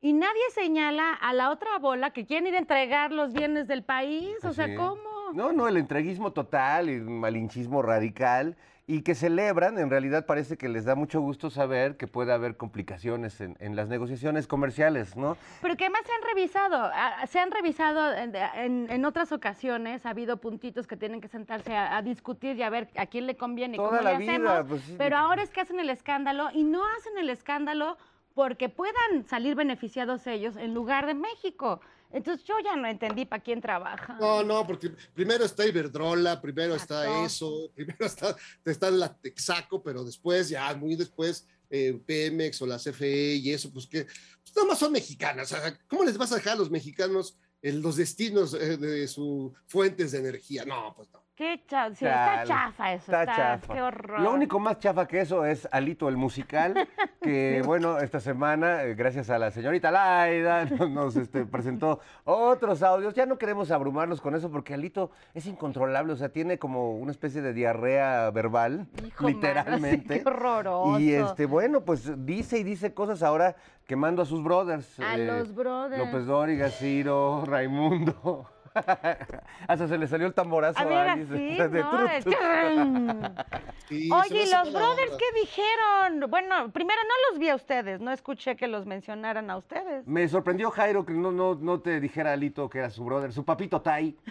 y 0.00 0.12
nadie 0.12 0.42
señala 0.54 1.12
a 1.12 1.32
la 1.32 1.50
otra 1.50 1.78
bola 1.78 2.10
que 2.12 2.24
quieren 2.24 2.46
ir 2.46 2.54
a 2.54 2.58
entregar 2.58 3.12
los 3.12 3.32
bienes 3.32 3.66
del 3.66 3.82
país, 3.82 4.44
o 4.44 4.52
sea. 4.52 4.74
¿cómo? 4.76 5.02
No, 5.34 5.52
no, 5.52 5.68
el 5.68 5.76
entreguismo 5.76 6.32
total 6.32 6.88
y 6.88 6.94
el 6.94 7.02
malinchismo 7.04 7.82
radical 7.82 8.56
y 8.86 9.02
que 9.02 9.14
celebran, 9.14 9.78
en 9.78 9.90
realidad 9.90 10.24
parece 10.24 10.56
que 10.56 10.66
les 10.70 10.86
da 10.86 10.94
mucho 10.94 11.20
gusto 11.20 11.50
saber 11.50 11.98
que 11.98 12.06
puede 12.06 12.32
haber 12.32 12.56
complicaciones 12.56 13.38
en, 13.42 13.54
en 13.60 13.76
las 13.76 13.88
negociaciones 13.88 14.46
comerciales, 14.46 15.14
¿no? 15.14 15.36
Pero 15.60 15.76
que 15.76 15.84
además 15.84 16.00
se 16.06 16.12
han 16.14 16.22
revisado, 16.22 16.90
se 17.26 17.38
han 17.38 17.50
revisado 17.50 18.14
en, 18.14 18.34
en- 18.34 18.90
en 18.90 19.04
otras 19.04 19.30
ocasiones, 19.32 20.06
ha 20.06 20.10
habido 20.10 20.38
puntitos 20.38 20.86
que 20.86 20.96
tienen 20.96 21.20
que 21.20 21.28
sentarse 21.28 21.76
a, 21.76 21.98
a 21.98 22.02
discutir 22.02 22.56
y 22.56 22.62
a 22.62 22.70
ver 22.70 22.88
a 22.96 23.04
quién 23.04 23.26
le 23.26 23.36
conviene, 23.36 23.74
y 23.74 23.76
Toda 23.76 23.90
cómo 23.90 24.00
la 24.00 24.12
le 24.12 24.18
vida, 24.20 24.32
hacemos, 24.32 24.64
pues 24.66 24.82
sí. 24.82 24.94
pero 24.96 25.18
ahora 25.18 25.42
es 25.42 25.50
que 25.50 25.60
hacen 25.60 25.78
el 25.80 25.90
escándalo 25.90 26.48
y 26.54 26.64
no 26.64 26.80
hacen 26.96 27.18
el 27.18 27.28
escándalo 27.28 27.98
porque 28.38 28.68
puedan 28.68 29.26
salir 29.28 29.56
beneficiados 29.56 30.24
ellos 30.28 30.54
en 30.56 30.72
lugar 30.72 31.08
de 31.08 31.14
México. 31.14 31.80
Entonces 32.12 32.46
yo 32.46 32.54
ya 32.64 32.76
no 32.76 32.86
entendí 32.86 33.24
para 33.24 33.42
quién 33.42 33.60
trabaja. 33.60 34.16
No, 34.20 34.44
no, 34.44 34.64
porque 34.64 34.92
primero 35.12 35.44
está 35.44 35.66
Iberdrola, 35.66 36.40
primero 36.40 36.76
está 36.76 37.24
eso, 37.24 37.68
primero 37.74 38.06
está, 38.06 38.36
está 38.64 38.92
la 38.92 39.12
Texaco, 39.12 39.82
pero 39.82 40.04
después, 40.04 40.50
ya 40.50 40.72
muy 40.76 40.94
después, 40.94 41.48
eh, 41.68 42.00
Pemex 42.06 42.62
o 42.62 42.66
la 42.66 42.78
CFE 42.78 43.34
y 43.34 43.50
eso, 43.50 43.72
pues 43.72 43.88
que 43.88 44.04
pues, 44.04 44.54
nada 44.54 44.68
más 44.68 44.78
son 44.78 44.92
mexicanas. 44.92 45.52
¿Cómo 45.88 46.04
les 46.04 46.16
vas 46.16 46.30
a 46.30 46.36
dejar 46.36 46.52
a 46.52 46.58
los 46.58 46.70
mexicanos 46.70 47.36
en 47.60 47.82
los 47.82 47.96
destinos 47.96 48.54
eh, 48.54 48.76
de 48.76 49.08
sus 49.08 49.50
fuentes 49.66 50.12
de 50.12 50.18
energía? 50.18 50.64
No, 50.64 50.94
pues 50.94 51.10
no. 51.10 51.27
Qué 51.38 51.62
cha- 51.68 51.94
sí, 51.94 52.04
está 52.04 52.42
chafa 52.44 52.94
eso, 52.94 53.12
Está 53.12 53.22
está, 53.22 53.36
chafa. 53.36 53.72
qué 53.72 53.80
horror. 53.80 54.18
Lo 54.22 54.32
único 54.32 54.58
más 54.58 54.80
chafa 54.80 55.06
que 55.06 55.20
eso 55.20 55.44
es 55.44 55.68
Alito 55.70 56.08
el 56.08 56.16
musical, 56.16 56.74
que 57.22 57.62
bueno, 57.64 57.98
esta 57.98 58.18
semana, 58.18 58.82
eh, 58.82 58.96
gracias 58.96 59.30
a 59.30 59.38
la 59.38 59.52
señorita 59.52 59.92
Laida, 59.92 60.64
nos, 60.78 60.90
nos, 60.90 61.14
este, 61.16 61.46
presentó 61.46 62.00
otros 62.24 62.82
audios. 62.82 63.14
Ya 63.14 63.24
no 63.24 63.38
queremos 63.38 63.70
abrumarlos 63.70 64.20
con 64.20 64.34
eso 64.34 64.50
porque 64.50 64.74
Alito 64.74 65.12
es 65.32 65.46
incontrolable, 65.46 66.12
o 66.12 66.16
sea, 66.16 66.30
tiene 66.30 66.58
como 66.58 66.96
una 66.96 67.12
especie 67.12 67.40
de 67.40 67.52
diarrea 67.52 68.28
verbal, 68.32 68.88
Hijo, 69.06 69.22
mano, 69.22 69.28
sí, 69.28 69.34
literalmente. 69.34 70.20
qué 70.20 70.28
horroroso. 70.28 70.98
Y 70.98 71.12
este, 71.12 71.46
bueno, 71.46 71.82
pues 71.82 72.26
dice 72.26 72.58
y 72.58 72.64
dice 72.64 72.94
cosas 72.94 73.22
ahora 73.22 73.54
quemando 73.86 74.22
a 74.22 74.26
sus 74.26 74.42
brothers. 74.42 74.98
A 74.98 75.14
eh, 75.14 75.24
los 75.24 75.54
brothers. 75.54 76.04
López 76.04 76.26
Dóriga, 76.26 76.68
Ciro, 76.68 77.44
Raimundo. 77.46 78.44
Hasta 79.68 79.88
se 79.88 79.98
le 79.98 80.06
salió 80.06 80.26
el 80.26 80.34
tamborazo 80.34 80.78
A 80.78 80.84
ver, 80.84 81.08
Alice, 81.08 81.34
así, 81.34 81.56
de 81.56 81.82
Oye, 84.12 84.44
¿y 84.44 84.50
los 84.50 84.72
brothers 84.72 85.12
qué 85.16 85.40
dijeron? 85.40 86.30
Bueno, 86.30 86.70
primero 86.72 87.00
no 87.02 87.30
los 87.30 87.38
vi 87.38 87.48
a 87.48 87.54
ustedes, 87.54 88.00
no 88.00 88.12
escuché 88.12 88.56
que 88.56 88.68
los 88.68 88.86
mencionaran 88.86 89.50
a 89.50 89.56
ustedes. 89.56 90.06
Me 90.06 90.28
sorprendió 90.28 90.70
Jairo 90.70 91.04
que 91.04 91.12
no, 91.12 91.32
no, 91.32 91.54
no 91.54 91.80
te 91.80 92.00
dijera 92.00 92.32
Alito 92.32 92.68
que 92.68 92.78
era 92.78 92.90
su 92.90 93.04
brother, 93.04 93.32
su 93.32 93.44
papito 93.44 93.80
Tai. 93.80 94.16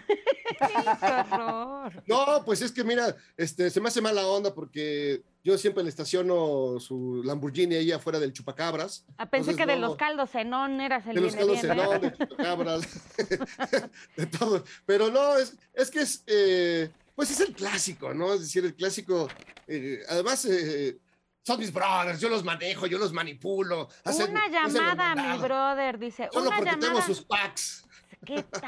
¡Qué 0.58 1.32
horror! 1.32 2.02
No, 2.06 2.42
pues 2.44 2.62
es 2.62 2.72
que 2.72 2.84
mira, 2.84 3.14
este, 3.36 3.70
se 3.70 3.80
me 3.80 3.88
hace 3.88 4.00
mala 4.00 4.26
onda 4.26 4.54
porque 4.54 5.22
yo 5.44 5.56
siempre 5.56 5.82
le 5.82 5.88
estaciono 5.88 6.78
su 6.80 7.22
Lamborghini 7.24 7.76
ahí 7.76 7.92
afuera 7.92 8.18
del 8.18 8.32
chupacabras. 8.32 9.04
Ah, 9.16 9.26
pensé 9.30 9.50
Entonces, 9.52 9.56
que 9.66 9.72
de 9.72 9.78
no, 9.80 9.88
los 9.88 9.96
caldos 9.96 10.30
cenón 10.30 10.80
eras 10.80 11.06
el 11.06 11.14
de 11.14 11.20
los 11.20 11.34
caldos. 11.34 11.60
Zenón, 11.60 12.00
de 12.00 12.12
chupacabras, 12.16 12.82
de 14.16 14.26
todo. 14.26 14.64
Pero 14.86 15.10
no, 15.10 15.36
es, 15.36 15.54
es 15.74 15.90
que 15.90 16.00
es, 16.00 16.22
eh, 16.26 16.90
pues 17.14 17.30
es 17.30 17.40
el 17.40 17.54
clásico, 17.54 18.12
¿no? 18.14 18.34
Es 18.34 18.40
decir, 18.40 18.64
el 18.64 18.74
clásico, 18.74 19.28
eh, 19.66 20.00
además, 20.08 20.44
eh, 20.44 20.98
son 21.44 21.60
mis 21.60 21.72
brothers, 21.72 22.20
yo 22.20 22.28
los 22.28 22.44
manejo, 22.44 22.86
yo 22.86 22.98
los 22.98 23.12
manipulo. 23.12 23.88
hacen- 24.04 24.30
Una 24.30 24.48
llamada, 24.48 25.14
mi 25.14 25.22
mandado. 25.22 25.42
brother, 25.42 25.98
dice. 25.98 26.28
Solo 26.32 26.48
una 26.48 26.56
porque 26.58 26.70
llamada. 26.72 26.92
tengo 26.92 27.02
sus 27.06 27.22
packs. 27.24 27.84
¿Qué 28.24 28.42
tal? 28.42 28.60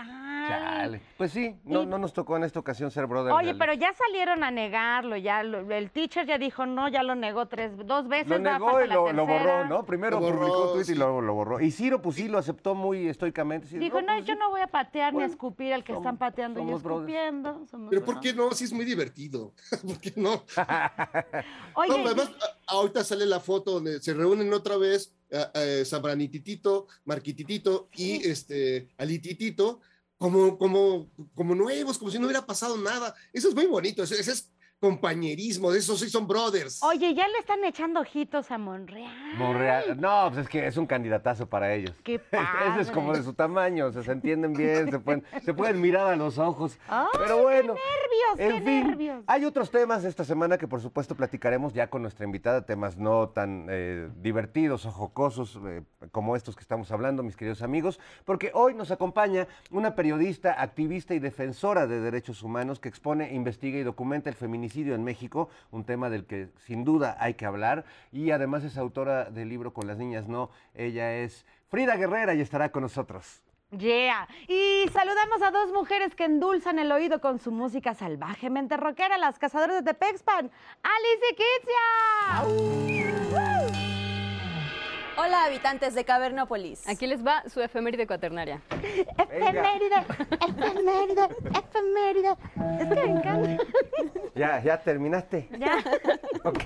Chale. 0.49 1.00
Pues 1.19 1.33
sí, 1.33 1.54
no, 1.64 1.83
Y- 1.83 1.87
no 1.87 1.99
nos 1.99 2.12
tocó 2.12 2.37
en 2.37 2.45
esta 2.45 2.59
ocasión 2.61 2.90
ser 2.90 3.07
brother. 3.07 3.33
Oye, 3.33 3.54
pero 3.54 3.73
ya 3.75 3.92
salieron 3.92 4.42
a 4.42 4.50
negarlo, 4.50 5.16
ya 5.16 5.42
lo- 5.42 5.71
el 5.71 5.90
teacher 5.90 6.26
ya 6.26 6.38
dijo 6.38 6.66
no, 6.66 6.88
ya 6.88 7.02
lo 7.02 7.14
negó 7.14 7.47
tres, 7.47 7.73
dos 7.87 8.09
veces. 8.09 8.28
Lo 8.28 8.38
negó 8.38 8.83
y 8.83 8.88
lo, 8.88 9.12
lo 9.12 9.26
borró. 9.26 9.64
¿no? 9.66 9.85
Primero 9.85 10.19
Lo 10.19 10.26
borró, 10.26 10.38
publicó 10.40 10.66
un 10.69 10.73
tuit 10.75 10.88
y 10.88 10.95
luego 10.99 11.21
lo 11.21 11.35
borró. 11.35 11.61
Y 11.61 11.71
Ciro, 11.71 12.00
pues 12.00 12.16
sí, 12.16 12.28
lo 12.28 12.38
aceptó 12.38 12.75
muy 12.75 13.09
estoicamente. 13.09 13.66
sí, 13.69 13.78
Dijo, 13.78 14.00
no, 14.00 14.07
pues 14.14 14.25
yo 14.25 14.35
sí. 14.35 14.38
no 14.40 14.50
voy 14.50 14.61
a 14.61 14.66
patear 14.69 15.12
ni 15.14 15.23
a 15.23 15.26
escupir 15.26 15.73
al 15.75 15.85
que 15.85 15.92
somos- 15.92 16.02
están 16.07 16.16
pateando 16.16 16.61
y 16.62 16.73
escupiendo. 16.73 17.66
somos 17.71 17.90
Pero 17.90 18.04
¿por 18.04 18.21
qué 18.21 18.33
no? 18.33 18.50
Sí 18.52 18.64
es 18.64 18.73
muy 18.73 18.85
divertido. 18.85 19.52
¿Por 19.87 20.00
qué 20.00 20.12
no? 20.16 20.42
Oye, 21.75 21.88
No, 22.02 22.07
además, 22.07 22.30
ahorita 22.66 23.04
sale 23.04 23.26
la 23.26 23.40
foto 23.40 23.73
donde 23.73 24.00
se 24.00 24.14
reúnen 24.14 24.52
otra 24.52 24.76
vez 24.76 25.12
eh, 25.31 25.47
eh, 25.55 25.85
Sabranititito, 25.85 26.87
Marquititito 27.05 27.89
y 27.95 28.27
este 28.27 28.89
Alititito 28.99 29.81
como, 30.19 30.59
como, 30.59 31.11
como 31.35 31.55
nuevos, 31.55 31.99
como 31.99 32.11
si 32.11 32.19
no 32.19 32.27
hubiera 32.27 32.45
pasado 32.45 32.77
nada. 32.77 33.15
Eso 33.33 33.49
es 33.49 33.55
muy 33.55 33.67
bonito, 33.67 34.03
ese 34.03 34.21
es 34.21 34.51
compañerismo, 34.81 35.71
de 35.71 35.79
esos 35.79 36.01
sí 36.01 36.09
son 36.09 36.27
brothers. 36.27 36.83
oye, 36.83 37.15
ya 37.15 37.29
le 37.29 37.39
están 37.39 37.63
echando 37.65 38.01
ojitos 38.01 38.51
a 38.51 38.57
Monreal. 38.59 39.13
Monreal. 39.37 40.01
No, 40.01 40.29
pues 40.29 40.43
es 40.45 40.49
que 40.49 40.67
es 40.67 40.77
un 40.79 40.87
candidatazo 40.87 41.47
para 41.49 41.73
ellos. 41.75 41.95
Qué 42.03 42.15
Ese 42.33 42.81
es 42.81 42.91
como 42.91 43.09
de 43.09 43.19
padre. 43.19 43.25
su 43.25 43.35
tamaño, 43.35 43.87
o 43.87 43.93
sea, 43.93 44.03
se 44.03 44.13
entienden 44.13 44.55
bien, 44.55 44.91
se 44.91 44.99
pueden, 44.99 45.23
se 45.45 45.53
pueden 45.55 45.81
mirar 45.81 46.07
a 46.07 46.17
los 46.17 46.39
ojos. 46.39 46.79
Ay, 46.89 47.07
Pero 47.13 47.43
bueno, 47.43 47.75
nervios, 47.75 48.39
en 48.39 48.51
qué 48.65 48.71
fin, 48.71 48.87
nervios. 48.89 49.25
hay 49.27 49.45
otros 49.45 49.71
temas 49.71 50.05
esta 50.05 50.25
semana 50.25 50.57
que 50.57 50.67
por 50.67 50.81
supuesto 50.81 51.15
platicaremos 51.15 51.75
ya 51.75 51.91
con 51.91 52.01
nuestra 52.03 52.25
invitada, 52.25 52.65
temas 52.65 52.97
no 52.97 53.29
tan 53.29 53.67
eh, 53.69 54.09
divertidos 54.17 54.87
o 54.87 54.91
jocosos 54.93 55.59
eh, 55.67 55.83
como 56.11 56.37
estos 56.37 56.57
que 56.57 56.63
estamos 56.63 56.91
hablando, 56.91 57.23
mis 57.23 57.37
queridos 57.37 57.61
amigos, 57.63 58.01
porque 58.25 58.51
hoy 58.55 58.73
nos 58.75 58.91
acompaña 58.91 59.47
una 59.71 59.95
periodista, 59.95 60.61
activista 60.61 61.15
y 61.15 61.19
defensora 61.19 61.87
de 61.87 62.01
derechos 62.01 62.43
humanos 62.43 62.81
que 62.81 62.89
expone, 62.89 63.35
investiga 63.35 63.79
y 63.79 63.83
documenta 63.83 64.31
el 64.31 64.37
feminicidio 64.71 64.95
en 64.95 65.03
México, 65.05 65.50
un 65.71 65.85
tema 65.85 66.11
del 66.11 66.27
que 66.27 66.49
sin 66.67 66.85
duda 66.85 67.17
hay 67.19 67.35
que 67.35 67.45
hablar, 67.45 67.85
y 68.12 68.31
además 68.31 68.65
es 68.65 68.79
autora 68.79 69.31
del 69.31 69.49
libro 69.49 69.73
Con 69.73 69.87
las 69.87 69.99
niñas 69.99 70.27
no, 70.29 70.50
ella 70.75 71.15
es 71.17 71.47
Frida 71.69 71.97
Guerrera 71.97 72.35
y 72.35 72.41
estará 72.41 72.71
con 72.71 72.83
nosotros. 72.83 73.43
Yeah. 73.77 74.27
Y 74.49 74.89
saludamos 74.93 75.43
a 75.43 75.53
dos 75.53 75.73
mujeres 75.73 76.17
que 76.17 76.25
endulzan 76.25 76.81
el 76.81 76.91
oído 76.91 77.21
con 77.21 77.39
su 77.39 77.53
música 77.53 77.95
salvajemente 77.95 78.77
rockera, 78.77 79.17
las 79.19 79.39
cazadoras 79.39 79.85
de 79.85 79.93
Tepexpan, 79.93 80.50
Alice 80.83 81.27
y 81.31 81.35
Kitzia. 81.37 81.87
Hola, 85.23 85.45
habitantes 85.45 85.95
de 85.95 86.05
Cavernópolis. 86.05 86.89
Aquí 86.89 87.07
les 87.07 87.25
va 87.27 87.43
su 87.47 87.61
efeméride 87.61 88.07
cuaternaria. 88.07 88.62
Efeméride, 89.19 89.97
efeméride, 90.49 91.29
efeméride. 91.59 92.37
Es 92.81 92.89
que 92.89 92.95
me 92.95 93.03
encanta. 93.19 93.65
¿Ya, 94.35 94.62
ya 94.62 94.81
terminaste? 94.81 95.47
Ya. 95.59 95.77
Ok. 96.45 96.65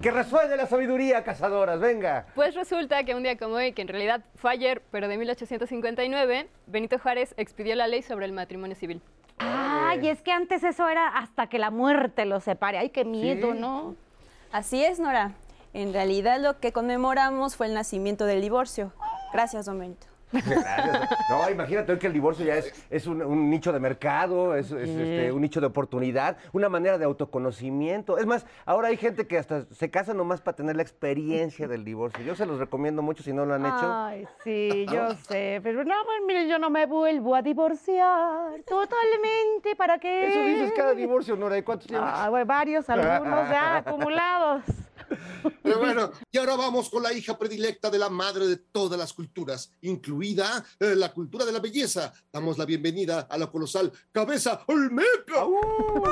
que 0.00 0.10
resuene 0.12 0.56
la 0.56 0.66
sabiduría, 0.66 1.24
cazadoras, 1.24 1.80
venga. 1.80 2.26
Pues 2.36 2.54
resulta 2.54 3.02
que 3.02 3.12
un 3.16 3.24
día 3.24 3.36
como 3.36 3.54
hoy, 3.56 3.72
que 3.72 3.82
en 3.82 3.88
realidad 3.88 4.20
fue 4.36 4.52
ayer, 4.52 4.80
pero 4.92 5.08
de 5.08 5.16
1859, 5.18 6.48
Benito 6.68 6.98
Juárez 7.00 7.34
expidió 7.36 7.74
la 7.74 7.88
ley 7.88 8.02
sobre 8.02 8.26
el 8.26 8.32
matrimonio 8.32 8.76
civil. 8.76 9.02
Ay, 9.38 10.08
es 10.08 10.22
que 10.22 10.30
antes 10.30 10.62
eso 10.62 10.88
era 10.88 11.08
hasta 11.08 11.48
que 11.48 11.58
la 11.58 11.70
muerte 11.72 12.24
los 12.24 12.44
separe. 12.44 12.78
Ay, 12.78 12.90
qué 12.90 13.04
miedo, 13.04 13.52
Sí. 13.52 13.58
¿no? 13.58 13.96
Así 14.52 14.84
es, 14.84 15.00
Nora. 15.00 15.32
En 15.74 15.92
realidad 15.92 16.40
lo 16.40 16.60
que 16.60 16.72
conmemoramos 16.72 17.56
fue 17.56 17.66
el 17.66 17.74
nacimiento 17.74 18.26
del 18.26 18.40
divorcio. 18.40 18.92
Gracias, 19.32 19.66
don 19.66 19.80
Benito. 19.80 20.06
Gracias. 20.32 21.10
No, 21.30 21.50
imagínate 21.50 21.92
hoy 21.92 21.98
que 21.98 22.06
el 22.06 22.12
divorcio 22.12 22.44
ya 22.44 22.56
es, 22.56 22.86
es 22.90 23.06
un, 23.06 23.22
un 23.22 23.50
nicho 23.50 23.72
de 23.72 23.80
mercado, 23.80 24.54
es, 24.54 24.70
es, 24.70 24.88
este, 24.88 25.32
un 25.32 25.40
nicho 25.40 25.60
de 25.60 25.66
oportunidad, 25.66 26.36
una 26.52 26.68
manera 26.68 26.98
de 26.98 27.04
autoconocimiento. 27.04 28.18
Es 28.18 28.26
más, 28.26 28.46
ahora 28.64 28.88
hay 28.88 28.96
gente 28.96 29.26
que 29.26 29.38
hasta 29.38 29.64
se 29.66 29.90
casa 29.90 30.14
nomás 30.14 30.40
para 30.40 30.56
tener 30.56 30.76
la 30.76 30.82
experiencia 30.82 31.68
del 31.68 31.84
divorcio. 31.84 32.24
Yo 32.24 32.34
se 32.34 32.46
los 32.46 32.58
recomiendo 32.58 33.02
mucho 33.02 33.22
si 33.22 33.32
no 33.32 33.44
lo 33.44 33.54
han 33.54 33.66
hecho. 33.66 33.92
Ay, 33.92 34.26
sí, 34.42 34.86
yo 34.92 35.10
sé. 35.28 35.60
Pero 35.62 35.84
no, 35.84 35.94
pues 36.04 36.18
mire, 36.26 36.48
yo 36.48 36.58
no 36.58 36.70
me 36.70 36.86
vuelvo 36.86 37.34
a 37.34 37.42
divorciar 37.42 38.62
totalmente. 38.66 39.76
¿Para 39.76 39.98
qué? 39.98 40.28
Eso 40.28 40.40
dices 40.40 40.72
cada 40.76 40.94
divorcio, 40.94 41.36
Nora. 41.36 41.58
¿Y 41.58 41.62
cuántos 41.62 41.88
llevas? 41.88 42.12
Ah, 42.14 42.30
bueno, 42.30 42.46
varios, 42.46 42.88
algunos 42.90 43.48
ya 43.50 43.78
acumulados. 43.78 44.62
Pero 45.62 45.78
bueno, 45.78 46.10
y 46.30 46.38
ahora 46.38 46.56
vamos 46.56 46.88
con 46.90 47.02
la 47.02 47.12
hija 47.12 47.38
predilecta 47.38 47.90
de 47.90 47.98
la 47.98 48.08
madre 48.08 48.46
de 48.46 48.56
todas 48.56 48.98
las 48.98 49.12
culturas, 49.12 49.70
incluida 49.82 50.64
eh, 50.78 50.94
la 50.94 51.12
cultura 51.12 51.44
de 51.44 51.52
la 51.52 51.60
belleza. 51.60 52.12
Damos 52.32 52.58
la 52.58 52.64
bienvenida 52.64 53.26
a 53.30 53.38
la 53.38 53.50
colosal 53.50 53.92
Cabeza 54.12 54.62
Olmeca. 54.66 55.46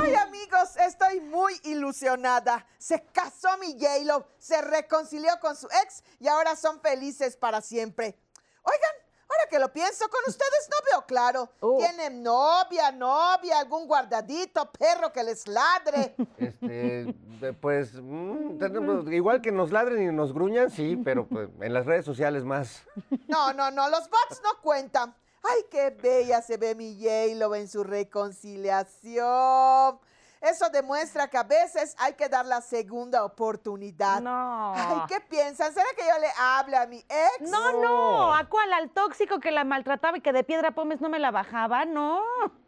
Ay, 0.00 0.14
amigos, 0.14 0.76
estoy 0.87 1.20
muy 1.20 1.54
ilusionada. 1.64 2.66
Se 2.78 3.04
casó 3.12 3.56
mi 3.58 3.72
J-Lo, 3.72 4.26
se 4.38 4.61
reconcilió 4.62 5.32
con 5.40 5.56
su 5.56 5.66
ex 5.84 6.02
y 6.20 6.28
ahora 6.28 6.56
son 6.56 6.80
felices 6.80 7.37
para 7.37 7.61
siempre. 7.61 8.16
Oigan, 8.62 9.01
ahora 9.42 9.50
que 9.50 9.58
lo 9.58 9.72
pienso, 9.72 10.08
con 10.08 10.20
ustedes 10.26 10.68
no 10.70 10.76
veo 10.90 11.06
claro. 11.06 11.50
¿Tienen 11.78 12.22
novia, 12.22 12.90
novia, 12.92 13.58
algún 13.58 13.87
guardadito, 13.87 14.70
perro 14.72 15.12
que 15.12 15.22
les 15.22 15.46
ladre? 15.46 16.14
Este, 16.62 17.52
pues, 17.54 17.92
mm, 18.00 18.58
tenemos- 18.58 19.11
igual 19.12 19.42
que 19.42 19.50
nos 19.52 19.72
ladren 19.72 20.08
y 20.08 20.12
nos 20.12 20.32
gruñan, 20.32 20.70
sí, 20.70 20.96
pero 20.96 21.26
pues, 21.26 21.49
en 21.61 21.75
las 21.75 21.87
redes 21.87 22.04
sociales 22.04 22.44
más. 22.44 22.82
No, 23.26 23.52
no, 23.52 23.70
no, 23.70 23.88
los 23.90 24.08
bots 24.08 24.40
no 24.44 24.61
cuentan. 24.62 25.14
Ay, 25.42 25.62
qué 25.70 25.90
bella 25.90 26.40
se 26.40 26.56
ve 26.56 26.75
mi 26.76 26.94
J-Lo 27.02 27.54
en 27.56 27.68
su 27.68 27.82
reconciliación. 27.82 29.99
Eso 30.42 30.68
demuestra 30.70 31.28
que 31.28 31.38
a 31.38 31.44
veces 31.44 31.94
hay 31.99 32.14
que 32.14 32.28
dar 32.28 32.44
la 32.44 32.61
segunda 32.61 33.25
oportunidad. 33.25 34.20
No. 34.20 34.72
Ay, 34.75 35.02
¿qué 35.06 35.20
piensan? 35.20 35.72
¿Será 35.72 35.87
que 35.96 36.02
yo 36.02 36.18
le 36.18 36.26
hable 36.37 36.76
a 36.76 36.87
mi 36.87 36.99
ex? 36.99 37.49
No, 37.49 37.80
no, 37.80 38.34
¿a 38.34 38.49
cuál? 38.49 38.72
¿Al 38.72 38.90
tóxico 38.90 39.38
que 39.38 39.52
la 39.52 39.62
maltrataba 39.62 40.18
y 40.18 40.20
que 40.20 40.32
de 40.32 40.42
piedra 40.42 40.72
pómez 40.72 41.00
no 41.00 41.08
me 41.08 41.20
la 41.20 41.30
bajaba? 41.30 41.84
No. 41.84 42.20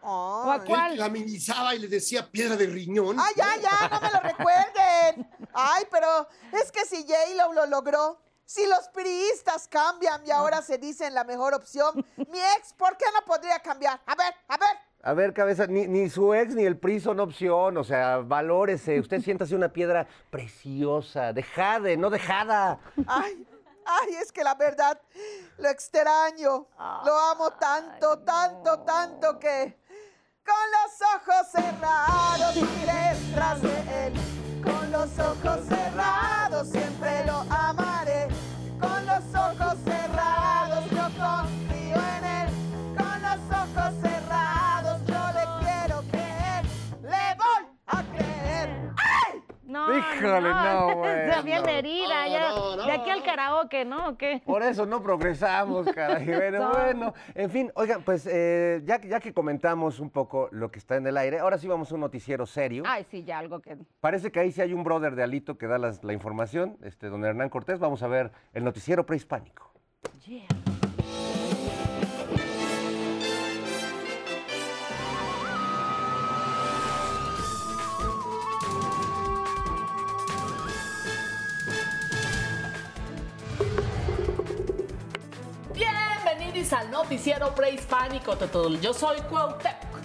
¿O 0.02 0.50
a 0.52 0.56
Él 0.56 0.64
cuál? 0.64 0.96
la 0.96 1.08
minimizaba 1.08 1.74
y 1.74 1.80
le 1.80 1.88
decía 1.88 2.30
piedra 2.30 2.54
de 2.54 2.68
riñón. 2.68 3.18
Ay, 3.18 3.34
ya, 3.36 3.56
ya, 3.56 3.88
no 3.88 4.00
me 4.00 4.10
lo 4.10 4.20
recuerden. 4.20 5.28
Ay, 5.52 5.84
pero 5.90 6.28
es 6.52 6.70
que 6.70 6.84
si 6.84 7.02
J-Lo 7.02 7.54
lo 7.54 7.66
logró, 7.66 8.20
si 8.44 8.66
los 8.66 8.88
priistas 8.90 9.66
cambian 9.66 10.24
y 10.24 10.30
ahora 10.30 10.62
se 10.62 10.78
dicen 10.78 11.12
la 11.12 11.24
mejor 11.24 11.54
opción, 11.54 12.06
mi 12.16 12.38
ex, 12.56 12.72
¿por 12.74 12.96
qué 12.96 13.06
no 13.14 13.24
podría 13.24 13.58
cambiar? 13.58 14.00
A 14.06 14.14
ver, 14.14 14.32
a 14.46 14.56
ver. 14.58 14.83
A 15.06 15.12
ver, 15.12 15.34
cabeza, 15.34 15.66
ni, 15.66 15.86
ni 15.86 16.08
su 16.08 16.32
ex 16.32 16.54
ni 16.54 16.64
el 16.64 16.78
PRI 16.78 16.98
son 16.98 17.20
opción, 17.20 17.76
o 17.76 17.84
sea, 17.84 18.18
valórese. 18.18 18.98
Usted 18.98 19.20
siéntase 19.20 19.54
una 19.54 19.68
piedra 19.68 20.06
preciosa, 20.30 21.34
de 21.34 21.42
jade, 21.42 21.98
no 21.98 22.08
dejada. 22.08 22.80
Ay, 23.06 23.46
ay, 23.84 24.14
es 24.22 24.32
que 24.32 24.42
la 24.42 24.54
verdad 24.54 24.98
lo 25.58 25.68
extraño. 25.68 26.68
Lo 27.04 27.18
amo 27.18 27.50
tanto, 27.50 28.20
tanto, 28.20 28.78
tanto 28.80 29.38
que 29.38 29.76
con 30.42 30.64
los 30.72 30.98
ojos 31.16 31.50
cerrados 31.52 32.56
iré 32.56 33.34
tras 33.34 33.60
de 33.60 34.06
él. 34.06 34.14
Con 34.62 34.90
los 34.90 35.18
ojos 35.18 35.66
cerrados 35.68 36.70
siempre 36.70 37.26
lo 37.26 37.40
amaré. 37.50 37.83
No, 49.74 49.98
Híjole, 49.98 50.40
no, 50.50 51.04
Está 51.04 51.42
bien 51.42 51.62
bueno. 51.62 51.78
herida, 51.78 52.28
ya. 52.28 52.50
No, 52.50 52.76
no, 52.76 52.84
De 52.86 52.92
aquí 52.92 53.10
al 53.10 53.18
no. 53.18 53.24
karaoke, 53.24 53.84
¿no? 53.84 54.08
¿O 54.10 54.16
qué? 54.16 54.40
Por 54.46 54.62
eso 54.62 54.86
no 54.86 55.02
progresamos, 55.02 55.86
caray. 55.92 56.24
Bueno, 56.44 56.58
No. 56.60 56.70
bueno. 56.70 57.14
En 57.34 57.50
fin, 57.50 57.72
oigan, 57.74 58.02
pues 58.02 58.24
eh, 58.30 58.82
ya, 58.84 59.00
que- 59.00 59.08
ya 59.08 59.18
que 59.18 59.34
comentamos 59.34 59.98
un 59.98 60.10
poco 60.10 60.48
lo 60.52 60.70
que 60.70 60.78
está 60.78 60.94
en 60.94 61.08
el 61.08 61.16
aire, 61.16 61.40
ahora 61.40 61.58
sí 61.58 61.66
vamos 61.66 61.90
a 61.90 61.94
un 61.96 62.02
noticiero 62.02 62.46
serio. 62.46 62.84
Ay, 62.86 63.04
sí, 63.10 63.24
ya 63.24 63.38
algo 63.40 63.60
que... 63.60 63.76
Parece 64.00 64.30
que 64.30 64.38
ahí 64.38 64.52
sí 64.52 64.60
hay 64.60 64.72
un 64.72 64.84
brother 64.84 65.16
de 65.16 65.24
Alito 65.24 65.58
que 65.58 65.66
da 65.66 65.76
las- 65.78 66.04
la 66.04 66.12
información, 66.12 66.76
este, 66.84 67.08
don 67.08 67.24
Hernán 67.24 67.48
Cortés. 67.48 67.80
Vamos 67.80 68.02
a 68.04 68.06
ver 68.06 68.30
el 68.52 68.62
noticiero 68.62 69.04
prehispánico. 69.04 69.72
Yeah. 70.24 70.46
Al 86.74 86.90
noticiero 86.90 87.54
prehispánico, 87.54 88.36
Totul. 88.36 88.80
Yo 88.80 88.92
soy 88.92 89.20
Cuauhtémoc, 89.22 90.00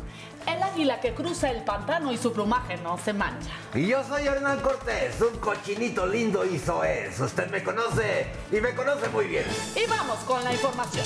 el 0.47 0.61
águila 0.61 0.99
que 1.01 1.13
cruza 1.13 1.49
el 1.49 1.63
pantano 1.63 2.11
y 2.11 2.17
su 2.17 2.31
plumaje 2.31 2.77
no 2.77 2.97
se 2.97 3.11
mancha. 3.13 3.51
Y 3.73 3.87
yo 3.87 4.03
soy 4.03 4.27
Hernán 4.27 4.59
Cortés, 4.61 5.19
un 5.21 5.37
cochinito 5.39 6.05
lindo 6.05 6.45
y 6.45 6.59
soez. 6.59 7.19
Usted 7.19 7.49
me 7.49 7.63
conoce 7.63 8.27
y 8.51 8.61
me 8.61 8.73
conoce 8.75 9.09
muy 9.09 9.25
bien. 9.25 9.45
Y 9.75 9.89
vamos 9.89 10.19
con 10.19 10.43
la 10.43 10.53
información. 10.53 11.05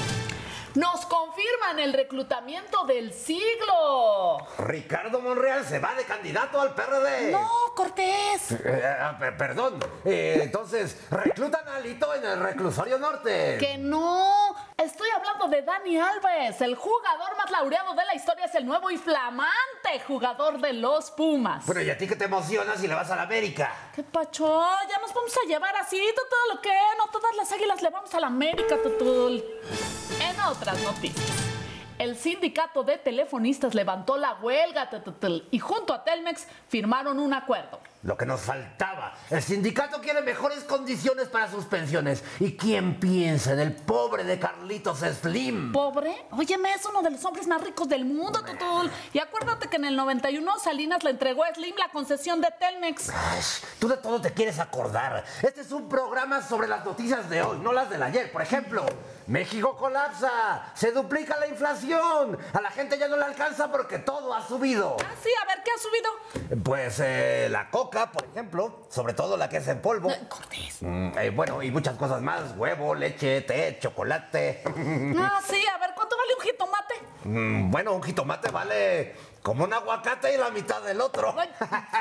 Nos 0.75 1.05
confirman 1.05 1.77
el 1.77 1.93
reclutamiento 1.93 2.83
del 2.85 3.13
siglo. 3.13 4.37
Ricardo 4.57 5.19
Monreal 5.21 5.63
se 5.65 5.77
va 5.77 5.93
de 5.93 6.03
candidato 6.03 6.59
al 6.59 6.73
PRD. 6.73 7.31
No, 7.31 7.47
Cortés. 7.75 8.51
Eh, 8.51 8.83
ah, 8.99 9.15
per- 9.19 9.37
perdón. 9.37 9.79
Eh, 10.03 10.39
entonces, 10.41 10.97
reclutan 11.11 11.67
a 11.67 11.75
Alito 11.75 12.11
en 12.15 12.25
el 12.25 12.39
reclusorio 12.39 12.97
norte. 12.97 13.57
Que 13.59 13.77
no. 13.77 14.55
Estoy 14.75 15.09
hablando 15.11 15.47
de 15.47 15.61
Dani 15.61 15.99
Alves. 15.99 16.59
El 16.61 16.75
jugador 16.75 17.37
más 17.37 17.51
laureado 17.51 17.93
de 17.93 18.05
la 18.05 18.15
historia 18.15 18.45
es 18.45 18.55
el 18.55 18.65
nuevo 18.65 18.89
y 18.89 18.97
flamante 18.97 19.99
jugador 20.07 20.59
de 20.59 20.73
los 20.73 21.11
Pumas. 21.11 21.65
Bueno, 21.67 21.81
¿y 21.81 21.89
a 21.91 21.97
ti 21.97 22.07
qué 22.07 22.15
te 22.15 22.25
emociona 22.25 22.75
si 22.77 22.87
le 22.87 22.95
vas 22.95 23.11
a 23.11 23.15
la 23.15 23.23
América? 23.23 23.71
¿Qué 23.95 24.01
pacho? 24.01 24.59
Ya 24.89 24.97
nos 24.99 25.13
vamos 25.13 25.35
a 25.37 25.47
llevar 25.47 25.75
así, 25.75 26.01
todo 26.15 26.55
lo 26.55 26.61
que 26.61 26.73
no 26.97 27.07
todas 27.11 27.35
las 27.35 27.51
águilas 27.51 27.79
le 27.83 27.89
vamos 27.91 28.11
a 28.15 28.19
la 28.19 28.27
América, 28.27 28.75
Tutul. 28.81 29.43
Otras 30.49 30.83
noticias, 30.83 31.31
el 31.97 32.17
sindicato 32.17 32.83
de 32.83 32.97
telefonistas 32.97 33.73
levantó 33.73 34.17
la 34.17 34.33
huelga, 34.33 34.89
y 35.51 35.59
junto 35.59 35.93
a 35.93 36.03
Telmex 36.03 36.47
firmaron 36.67 37.17
un 37.19 37.33
acuerdo. 37.33 37.79
Lo 38.03 38.17
que 38.17 38.25
nos 38.25 38.41
faltaba. 38.41 39.15
El 39.29 39.41
sindicato 39.41 40.01
quiere 40.01 40.21
mejores 40.21 40.65
condiciones 40.65 41.29
para 41.29 41.49
sus 41.49 41.65
pensiones. 41.65 42.21
¿Y 42.41 42.57
quién 42.57 42.99
piensa 42.99 43.53
en 43.53 43.59
el 43.59 43.73
pobre 43.73 44.25
de 44.25 44.37
Carlitos 44.37 44.99
Slim? 44.99 45.71
¿Pobre? 45.71 46.25
Óyeme, 46.31 46.73
es 46.73 46.85
uno 46.85 47.01
de 47.01 47.11
los 47.11 47.23
hombres 47.23 47.47
más 47.47 47.61
ricos 47.61 47.87
del 47.87 48.03
mundo, 48.03 48.43
Tutul. 48.43 48.91
Y 49.13 49.19
acuérdate 49.19 49.69
que 49.69 49.77
en 49.77 49.85
el 49.85 49.95
91 49.95 50.59
Salinas 50.59 51.03
le 51.03 51.11
entregó 51.11 51.45
a 51.45 51.53
Slim 51.53 51.75
la 51.77 51.89
concesión 51.89 52.41
de 52.41 52.49
Telmex. 52.59 53.09
Ay, 53.09 53.41
tú 53.79 53.87
de 53.87 53.95
todo 53.95 54.19
te 54.19 54.33
quieres 54.33 54.59
acordar. 54.59 55.23
Este 55.41 55.61
es 55.61 55.71
un 55.71 55.87
programa 55.87 56.41
sobre 56.41 56.67
las 56.67 56.83
noticias 56.83 57.29
de 57.29 57.41
hoy, 57.41 57.59
no 57.59 57.71
las 57.71 57.89
del 57.89 58.03
ayer. 58.03 58.31
Por 58.33 58.41
ejemplo, 58.41 58.85
México 59.27 59.77
colapsa, 59.77 60.71
se 60.75 60.91
duplica 60.91 61.37
la 61.37 61.47
inflación, 61.47 62.37
a 62.51 62.61
la 62.61 62.69
gente 62.71 62.97
ya 62.97 63.07
no 63.07 63.15
le 63.15 63.23
alcanza 63.23 63.71
porque 63.71 63.99
todo 63.99 64.33
ha 64.33 64.45
subido. 64.45 64.97
Ah, 64.99 65.15
sí, 65.23 65.29
a 65.41 65.47
ver, 65.47 65.63
¿qué 65.63 65.71
ha 65.71 65.77
subido? 65.79 66.63
Pues 66.63 66.99
eh, 66.99 67.47
la 67.49 67.69
coca, 67.69 67.92
por 67.93 68.25
ejemplo, 68.25 68.85
sobre 68.89 69.13
todo 69.13 69.37
la 69.37 69.47
que 69.49 69.57
es 69.57 69.67
en 69.67 69.81
polvo. 69.81 70.11
Cortés. 70.27 70.81
Mm, 70.81 71.17
eh, 71.17 71.29
bueno, 71.29 71.61
y 71.61 71.71
muchas 71.71 71.95
cosas 71.95 72.21
más, 72.21 72.55
huevo, 72.57 72.95
leche, 72.95 73.41
té, 73.41 73.77
chocolate. 73.79 74.63
Ah, 75.15 75.39
sí, 75.47 75.63
a 75.73 75.77
ver, 75.77 75.91
¿cuánto 75.95 76.17
vale 76.17 76.33
un 76.35 76.41
jitomate? 76.41 76.93
Mm, 77.23 77.71
bueno, 77.71 77.93
un 77.93 78.03
jitomate 78.03 78.51
vale 78.51 79.15
como 79.41 79.63
un 79.63 79.73
aguacate 79.73 80.33
y 80.33 80.37
la 80.37 80.49
mitad 80.49 80.81
del 80.81 80.99
otro. 81.01 81.35
Ay, 81.37 81.49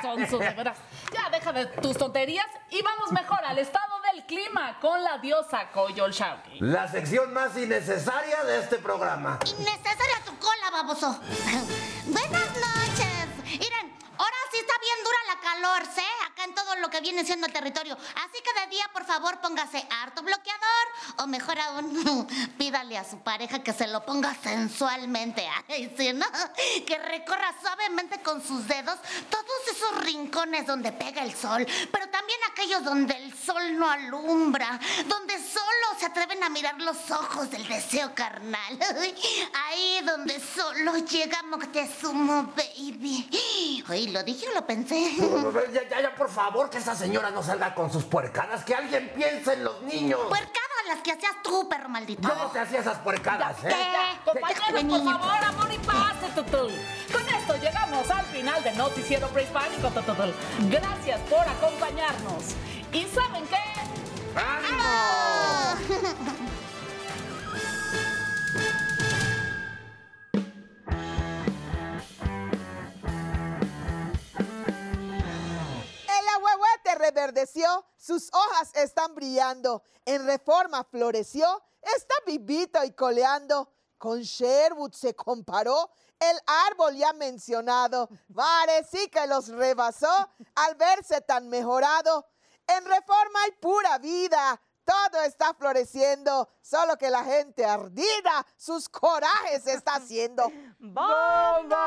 sonso, 0.00 0.38
de 0.38 0.50
veras. 0.50 0.78
Ya, 1.12 1.28
deja 1.30 1.52
de 1.52 1.66
tus 1.66 1.96
tonterías 1.98 2.46
y 2.70 2.80
vamos 2.82 3.12
mejor 3.12 3.44
al 3.44 3.58
estado 3.58 4.00
del 4.12 4.24
clima 4.24 4.78
con 4.80 5.02
la 5.04 5.18
diosa 5.18 5.70
Koyol 5.70 6.10
Shawi. 6.10 6.60
La 6.60 6.88
sección 6.88 7.32
más 7.34 7.56
innecesaria 7.56 8.42
de 8.44 8.60
este 8.60 8.76
programa. 8.78 9.38
Innecesaria 9.44 10.24
tu 10.24 10.36
cola, 10.38 10.70
baboso. 10.72 11.20
Buenas 12.06 12.50
noches. 12.56 13.26
Miren, 13.44 13.94
ahora 14.16 14.36
sí 14.52 14.58
está 14.58 14.74
bien 14.78 14.98
dura 15.02 15.18
la 15.34 15.40
calor, 15.40 15.82
¿sí? 15.94 16.02
Acá 16.26 16.44
en 16.44 16.54
todo 16.54 16.76
lo 16.76 16.90
que 16.90 17.00
viene 17.00 17.24
siendo 17.24 17.46
el 17.46 17.52
territorio. 17.52 17.94
Así 17.94 18.38
que 18.44 18.60
de 18.60 18.66
día, 18.68 18.88
por 18.92 19.04
favor, 19.04 19.40
póngase 19.40 19.86
harto 20.02 20.22
bloqueador. 20.22 20.86
O 21.18 21.26
mejor 21.26 21.58
aún, 21.58 22.28
pídale 22.58 22.98
a 22.98 23.04
su 23.04 23.18
pareja 23.20 23.62
que 23.62 23.72
se 23.72 23.86
lo 23.86 24.04
ponga 24.04 24.34
sensualmente. 24.42 25.48
Ay, 25.68 25.94
sí, 25.96 26.12
¿no? 26.12 26.26
Que 26.86 26.98
recorra 26.98 27.54
suavemente 27.62 28.20
con 28.22 28.44
sus 28.46 28.68
dedos 28.68 28.98
todos 29.30 29.46
esos 29.70 30.04
rincones 30.04 30.66
donde 30.66 30.92
pega 30.92 31.22
el 31.22 31.34
sol. 31.34 31.66
Pero 31.90 32.08
también 32.10 32.38
aquellos 32.50 32.84
donde 32.84 33.16
el 33.16 33.34
sol 33.34 33.78
no 33.78 33.88
alumbra. 33.88 34.78
Donde 35.06 35.38
solo 35.38 35.98
se 35.98 36.06
atreven 36.06 36.42
a 36.44 36.50
mirar 36.50 36.78
los 36.80 37.10
ojos 37.10 37.50
del 37.50 37.66
deseo 37.66 38.14
carnal. 38.14 38.78
Ahí 39.64 40.00
donde 40.04 40.38
solo 40.40 40.98
llega 40.98 41.42
Moctezuma, 41.44 42.52
baby. 42.54 43.82
Oye, 43.88 44.08
¿lo 44.10 44.22
dije 44.22 44.41
o 44.50 44.54
lo 44.54 44.66
pensé? 44.66 45.14
Ya, 45.72 45.88
ya, 45.88 46.00
ya, 46.00 46.14
por 46.14 46.28
favor, 46.30 46.70
que 46.70 46.78
esa 46.78 46.94
señora 46.94 47.30
no 47.30 47.42
salga 47.42 47.74
con 47.74 47.92
sus 47.92 48.04
puercadas, 48.04 48.64
que 48.64 48.74
alguien 48.74 49.12
piense 49.14 49.54
en 49.54 49.64
los 49.64 49.82
niños. 49.82 50.20
Puercadas 50.28 50.62
las 50.88 51.00
que 51.00 51.12
hacías 51.12 51.42
tú, 51.42 51.68
perro 51.68 51.88
maldito. 51.88 52.28
Yo 52.28 52.34
no 52.34 52.50
te 52.50 52.58
hacía 52.58 52.80
esas 52.80 52.98
puercadas, 52.98 53.56
¿eh? 53.64 53.68
¿Qué? 53.68 54.30
Compañeros, 54.30 54.84
por 54.84 55.12
favor, 55.12 55.44
amor 55.44 55.72
y 55.72 55.78
paz, 55.78 56.34
Tutul. 56.34 56.72
Con 57.12 57.28
esto 57.28 57.56
llegamos 57.56 58.10
al 58.10 58.24
final 58.26 58.62
de 58.64 58.72
Noticiero 58.72 59.28
Prehispánico, 59.28 59.88
Tutul. 59.90 60.34
Gracias 60.70 61.20
por 61.28 61.40
acompañarnos. 61.40 62.44
¿Y 62.92 63.04
saben 63.06 63.46
qué? 63.46 63.56
¡Ah! 64.36 65.74
Sus 77.96 78.30
hojas 78.32 78.70
están 78.74 79.14
brillando. 79.14 79.82
En 80.04 80.26
reforma 80.26 80.84
floreció, 80.84 81.62
está 81.80 82.14
vivito 82.26 82.82
y 82.84 82.92
coleando. 82.92 83.68
Con 83.98 84.20
Sherwood 84.20 84.92
se 84.92 85.14
comparó 85.14 85.90
el 86.18 86.38
árbol 86.46 86.94
ya 86.96 87.12
mencionado. 87.12 88.08
Parecí 88.34 89.08
que 89.08 89.26
los 89.26 89.48
rebasó 89.48 90.30
al 90.54 90.74
verse 90.74 91.20
tan 91.20 91.48
mejorado. 91.48 92.26
En 92.66 92.84
reforma 92.84 93.42
hay 93.44 93.52
pura 93.52 93.98
vida. 93.98 94.60
Todo 94.84 95.22
está 95.22 95.54
floreciendo, 95.54 96.48
solo 96.60 96.96
que 96.98 97.08
la 97.08 97.22
gente 97.24 97.64
ardida 97.64 98.44
sus 98.56 98.88
corajes 98.88 99.66
está 99.68 99.94
haciendo. 99.94 100.50
¡Bomba! 100.80 101.82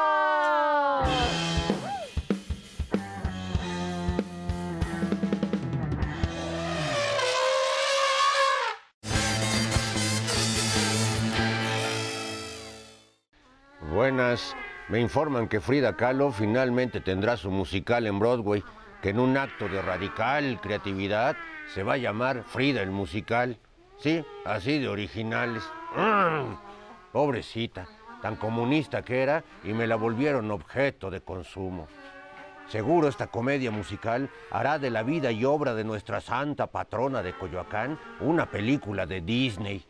Buenas. 13.96 14.58
Me 14.90 15.00
informan 15.00 15.48
que 15.48 15.62
Frida 15.62 15.96
Kahlo 15.96 16.34
finalmente 16.34 17.00
tendrá 17.00 17.38
su 17.38 17.50
musical 17.50 18.06
en 18.08 18.20
Broadway, 18.20 18.62
que 19.02 19.12
en 19.12 19.22
un 19.22 19.38
acto 19.38 19.70
de 19.70 19.82
radical 19.82 20.60
creatividad 20.62 21.38
se 21.74 21.82
va 21.82 21.94
a 21.94 21.98
llamar 21.98 22.44
Frida 22.44 22.82
el 22.82 22.92
musical. 22.92 23.58
Sí, 23.98 24.22
así 24.44 24.80
de 24.80 24.90
originales. 24.90 25.64
¡Mm! 25.96 26.56
Pobrecita, 27.14 27.88
tan 28.22 28.36
comunista 28.36 29.02
que 29.02 29.24
era 29.24 29.46
y 29.64 29.72
me 29.72 29.88
la 29.88 29.96
volvieron 29.96 30.52
objeto 30.52 31.10
de 31.10 31.22
consumo. 31.22 31.88
Seguro 32.68 33.08
esta 33.08 33.28
comedia 33.28 33.72
musical 33.72 34.30
hará 34.52 34.78
de 34.78 34.90
la 34.90 35.04
vida 35.04 35.32
y 35.32 35.46
obra 35.46 35.74
de 35.74 35.86
nuestra 35.86 36.20
santa 36.20 36.68
patrona 36.68 37.24
de 37.24 37.32
Coyoacán 37.32 37.98
una 38.20 38.46
película 38.52 39.06
de 39.06 39.22
Disney. 39.22 39.86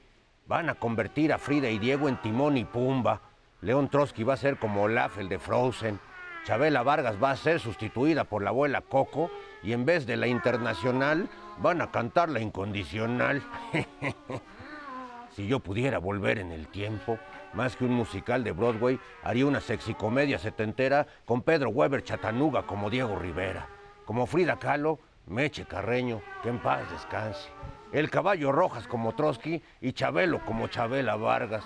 Van 0.46 0.70
a 0.70 0.76
convertir 0.76 1.34
a 1.34 1.40
Frida 1.40 1.72
y 1.72 1.80
Diego 1.80 2.08
en 2.08 2.22
Timón 2.22 2.56
y 2.56 2.66
Pumba. 2.66 3.20
León 3.66 3.90
Trotsky 3.90 4.24
va 4.24 4.36
a 4.36 4.38
ser 4.38 4.58
como 4.58 4.84
Olaf, 4.84 5.18
el 5.18 5.28
de 5.28 5.40
Frozen. 5.40 6.00
Chabela 6.46 6.84
Vargas 6.84 7.16
va 7.22 7.32
a 7.32 7.36
ser 7.36 7.60
sustituida 7.60 8.24
por 8.24 8.44
la 8.44 8.52
abuela 8.52 8.82
Coco 8.82 9.32
y 9.64 9.74
en 9.74 9.86
vez 9.86 10.06
de 10.06 10.18
la 10.18 10.28
internacional 10.28 11.28
van 11.58 11.82
a 11.82 11.90
cantar 11.90 12.30
la 12.30 12.40
incondicional. 12.42 13.42
si 15.36 15.48
yo 15.48 15.62
pudiera 15.62 15.98
volver 15.98 16.38
en 16.38 16.52
el 16.52 16.68
tiempo, 16.68 17.18
más 17.54 17.76
que 17.76 17.86
un 17.86 17.94
musical 17.94 18.44
de 18.44 18.52
Broadway, 18.52 19.00
haría 19.24 19.48
una 19.48 19.62
sexicomedia 19.62 20.38
setentera 20.38 21.08
con 21.26 21.42
Pedro 21.42 21.70
Weber 21.70 22.04
Chatanuga 22.04 22.68
como 22.68 22.92
Diego 22.92 23.18
Rivera, 23.18 23.68
como 24.06 24.28
Frida 24.28 24.60
Kahlo, 24.60 25.00
Meche 25.26 25.66
Carreño, 25.66 26.22
que 26.44 26.50
en 26.50 26.60
paz 26.60 26.84
descanse, 26.92 27.50
El 27.92 28.12
Caballo 28.12 28.52
Rojas 28.52 28.86
como 28.86 29.16
Trotsky 29.16 29.64
y 29.82 29.94
Chabelo 29.94 30.46
como 30.46 30.68
Chabela 30.68 31.16
Vargas. 31.16 31.66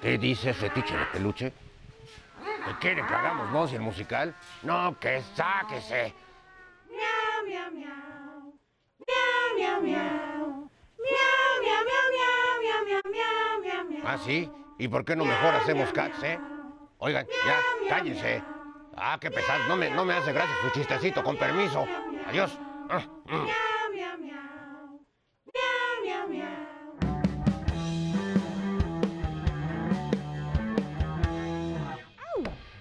¿Qué 0.00 0.16
dice 0.16 0.50
ese 0.50 0.70
tiche 0.70 0.96
de 0.96 1.04
peluche? 1.06 1.52
¿Qué 2.64 2.74
quiere 2.80 3.06
que 3.06 3.14
hagamos 3.14 3.50
voz 3.50 3.72
y 3.72 3.76
el 3.76 3.80
musical? 3.80 4.34
No, 4.62 4.96
que 4.98 5.22
sáquese. 5.34 6.14
Miau, 6.88 7.44
miau, 7.46 7.70
miau. 7.72 8.54
Miau, 9.06 9.56
miau, 9.56 9.82
miau. 9.82 10.70
Miau, 11.02 11.52
miau, 11.62 11.82
miau, 11.88 12.06
miau, 12.14 12.62
miau, 12.62 12.84
miau, 12.84 13.02
miau, 13.10 13.60
miau. 13.60 13.84
miau. 13.90 14.02
¿Ah, 14.06 14.18
sí? 14.18 14.48
¿Y 14.78 14.86
por 14.86 15.04
qué 15.04 15.16
no 15.16 15.24
mejor 15.24 15.54
hacemos 15.54 15.92
cats, 15.92 16.22
eh? 16.22 16.38
Oigan, 16.98 17.26
ya, 17.46 17.88
cállense. 17.88 18.42
Ah, 18.96 19.18
qué 19.20 19.30
pesado. 19.30 19.66
No 19.66 19.76
me, 19.76 19.90
no 19.90 20.04
me 20.04 20.14
hace 20.14 20.32
gracia 20.32 20.54
su 20.62 20.70
chistecito, 20.70 21.24
con 21.24 21.36
permiso. 21.36 21.86
Adiós. 22.28 22.56
Ah, 22.88 23.02
mm. 23.26 23.67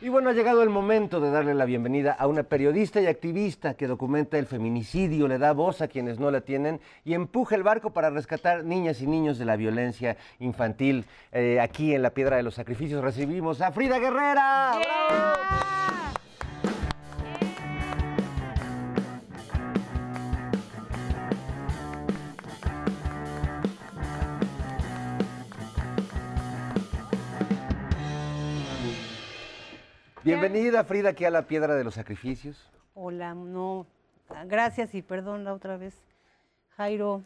Y 0.08 0.10
bueno, 0.10 0.30
ha 0.30 0.34
llegado 0.34 0.64
el 0.64 0.70
momento 0.70 1.20
de 1.20 1.32
darle 1.32 1.54
la 1.54 1.66
bienvenida 1.66 2.14
a 2.14 2.28
una 2.28 2.44
periodista 2.44 3.02
y 3.02 3.08
activista 3.08 3.74
que 3.74 3.88
documenta 3.88 4.38
el 4.38 4.46
feminicidio, 4.46 5.28
le 5.28 5.38
da 5.38 5.52
voz 5.52 5.82
a 5.82 5.90
quienes 5.90 6.18
no 6.18 6.32
la 6.32 6.40
tienen 6.40 6.80
y 7.04 7.14
empuja 7.14 7.56
el 7.56 7.64
barco 7.64 7.90
para 7.90 8.10
rescatar 8.10 8.64
niñas 8.64 9.02
y 9.02 9.06
niños 9.06 9.38
de 9.38 9.44
la 9.44 9.58
violencia 9.58 10.16
infantil. 10.40 11.04
Eh, 11.34 11.60
aquí 11.60 11.94
en 11.94 12.04
la 12.04 12.12
Piedra 12.12 12.38
de 12.38 12.44
los 12.44 12.56
Sacrificios 12.56 13.04
recibimos 13.04 13.60
a 13.60 13.74
Frida 13.74 14.00
Guerrera. 14.00 14.80
Bienvenida 30.28 30.84
Frida 30.84 31.10
aquí 31.10 31.24
a 31.24 31.30
la 31.32 31.44
Piedra 31.44 31.76
de 31.76 31.84
los 31.86 31.94
Sacrificios. 31.94 32.70
Hola, 32.94 33.34
no, 33.34 33.88
gracias 34.48 34.94
y 34.94 35.02
perdón 35.02 35.46
la 35.46 35.54
otra 35.54 35.78
vez. 35.78 35.96
Jairo, 36.76 37.24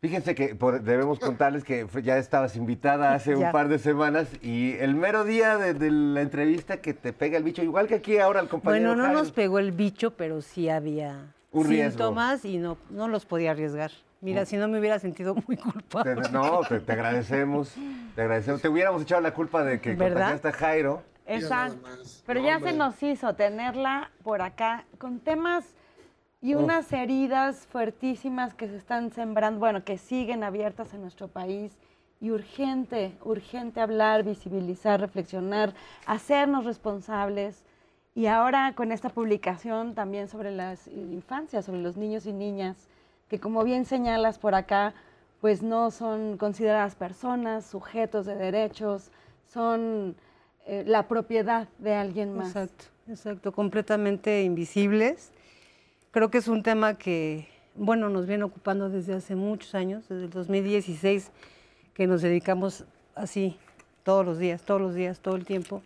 Fíjense 0.00 0.34
que 0.34 0.54
por- 0.54 0.80
debemos 0.80 1.18
contarles 1.18 1.62
que 1.64 1.86
ya 2.02 2.16
estabas 2.16 2.56
invitada 2.56 3.12
hace 3.12 3.36
un 3.36 3.52
par 3.52 3.68
de 3.68 3.78
semanas 3.78 4.28
y 4.40 4.72
el 4.78 4.94
mero 4.94 5.24
día 5.24 5.58
de, 5.58 5.74
de 5.74 5.90
la 5.90 6.22
entrevista 6.22 6.78
que 6.78 6.94
te 6.94 7.12
pega 7.12 7.36
el 7.36 7.44
bicho, 7.44 7.62
igual 7.62 7.86
que 7.86 7.96
aquí 7.96 8.16
ahora 8.18 8.40
el 8.40 8.48
compañero. 8.48 8.88
bueno, 8.88 8.96
no 8.96 9.04
Jairo. 9.08 9.18
nos 9.20 9.32
pegó 9.32 9.58
el 9.58 9.72
bicho, 9.72 10.12
pero 10.16 10.40
sí 10.40 10.70
había 10.70 11.34
Un 11.52 11.68
riesgo. 11.68 11.90
síntomas 11.90 12.46
y 12.46 12.56
no, 12.56 12.78
no 12.88 13.08
los 13.08 13.26
podía 13.26 13.50
arriesgar. 13.50 13.90
Mira, 14.22 14.46
si 14.46 14.56
no 14.56 14.66
me 14.68 14.78
hubiera 14.80 14.98
sentido 14.98 15.34
muy 15.46 15.58
culpable. 15.58 16.14
No, 16.32 16.62
te, 16.66 16.80
te 16.80 16.92
agradecemos, 16.92 17.74
te 18.14 18.22
agradecemos. 18.22 18.62
Te 18.62 18.68
hubiéramos 18.70 19.02
echado 19.02 19.20
la 19.20 19.34
culpa 19.34 19.62
de 19.62 19.80
que 19.82 19.94
¿Verdad? 19.94 20.30
contagiaste 20.30 20.48
a 20.48 20.52
Jairo. 20.52 21.02
Exacto. 21.30 21.88
Pero 22.26 22.40
ya 22.40 22.60
se 22.60 22.72
nos 22.72 23.02
hizo 23.02 23.34
tenerla 23.34 24.10
por 24.22 24.42
acá 24.42 24.84
con 24.98 25.20
temas 25.20 25.64
y 26.42 26.54
unas 26.54 26.92
heridas 26.92 27.66
fuertísimas 27.66 28.54
que 28.54 28.66
se 28.66 28.76
están 28.76 29.12
sembrando, 29.12 29.60
bueno, 29.60 29.84
que 29.84 29.98
siguen 29.98 30.42
abiertas 30.42 30.94
en 30.94 31.02
nuestro 31.02 31.28
país. 31.28 31.76
Y 32.22 32.30
urgente, 32.32 33.16
urgente 33.24 33.80
hablar, 33.80 34.24
visibilizar, 34.24 35.00
reflexionar, 35.00 35.72
hacernos 36.04 36.64
responsables. 36.64 37.64
Y 38.14 38.26
ahora 38.26 38.74
con 38.74 38.92
esta 38.92 39.08
publicación 39.08 39.94
también 39.94 40.28
sobre 40.28 40.50
las 40.50 40.86
infancias, 40.88 41.64
sobre 41.64 41.80
los 41.80 41.96
niños 41.96 42.26
y 42.26 42.32
niñas, 42.32 42.88
que 43.28 43.38
como 43.38 43.64
bien 43.64 43.84
señalas 43.84 44.38
por 44.38 44.54
acá, 44.54 44.92
pues 45.40 45.62
no 45.62 45.90
son 45.90 46.36
consideradas 46.36 46.94
personas, 46.94 47.64
sujetos 47.64 48.26
de 48.26 48.34
derechos, 48.34 49.10
son 49.46 50.16
eh, 50.66 50.84
la 50.86 51.08
propiedad 51.08 51.68
de 51.78 51.94
alguien 51.94 52.36
más. 52.36 52.48
Exacto, 52.48 52.84
exacto, 53.08 53.52
completamente 53.52 54.42
invisibles. 54.42 55.30
Creo 56.10 56.30
que 56.30 56.38
es 56.38 56.48
un 56.48 56.62
tema 56.62 56.98
que, 56.98 57.48
bueno, 57.74 58.08
nos 58.08 58.26
viene 58.26 58.44
ocupando 58.44 58.88
desde 58.88 59.14
hace 59.14 59.36
muchos 59.36 59.74
años, 59.74 60.08
desde 60.08 60.24
el 60.24 60.30
2016, 60.30 61.30
que 61.94 62.06
nos 62.06 62.22
dedicamos 62.22 62.84
así 63.14 63.56
todos 64.02 64.24
los 64.24 64.38
días, 64.38 64.62
todos 64.62 64.80
los 64.80 64.94
días, 64.94 65.20
todo 65.20 65.36
el 65.36 65.44
tiempo. 65.44 65.82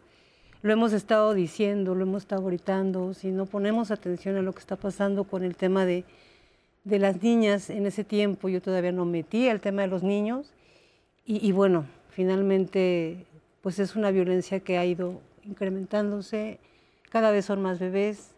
Lo 0.63 0.73
hemos 0.73 0.93
estado 0.95 1.35
diciendo, 1.35 1.95
lo 1.95 2.05
hemos 2.05 2.23
estado 2.23 2.43
gritando, 2.45 3.13
si 3.13 3.31
no 3.31 3.45
ponemos 3.45 3.91
atención 3.91 4.37
a 4.37 4.43
lo 4.43 4.53
que 4.53 4.61
está 4.61 4.77
pasando 4.77 5.25
con 5.25 5.45
el 5.45 5.57
tema 5.57 5.85
de, 5.85 6.05
de 6.85 6.99
las 6.99 7.23
niñas 7.23 7.69
en 7.69 7.87
ese 7.87 8.03
tiempo, 8.03 8.49
yo 8.49 8.63
todavía 8.63 8.93
no 8.93 9.05
metí 9.05 9.47
el 9.47 9.61
tema 9.61 9.83
de 9.83 9.89
los 9.89 10.03
niños, 10.03 10.55
y, 11.27 11.47
y 11.47 11.53
bueno, 11.53 11.85
finalmente, 12.09 13.27
pues 13.65 13.79
es 13.79 13.97
una 13.97 14.11
violencia 14.11 14.61
que 14.61 14.77
ha 14.77 14.85
ido 14.85 15.23
incrementándose, 15.43 16.61
cada 17.09 17.31
vez 17.31 17.47
son 17.47 17.63
más 17.63 17.79
bebés, 17.79 18.35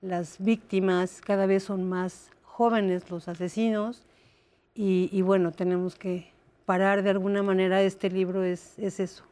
las 0.00 0.38
víctimas, 0.40 1.20
cada 1.20 1.46
vez 1.46 1.62
son 1.62 1.88
más 1.88 2.32
jóvenes 2.42 3.08
los 3.08 3.28
asesinos, 3.28 4.02
y, 4.74 5.22
bueno, 5.22 5.52
tenemos 5.52 5.94
que 5.94 6.32
parar 6.66 7.04
de 7.04 7.10
alguna 7.10 7.44
manera, 7.44 7.80
este 7.80 8.10
libro 8.10 8.42
es, 8.42 8.76
es 8.78 8.98
eso. 8.98 9.24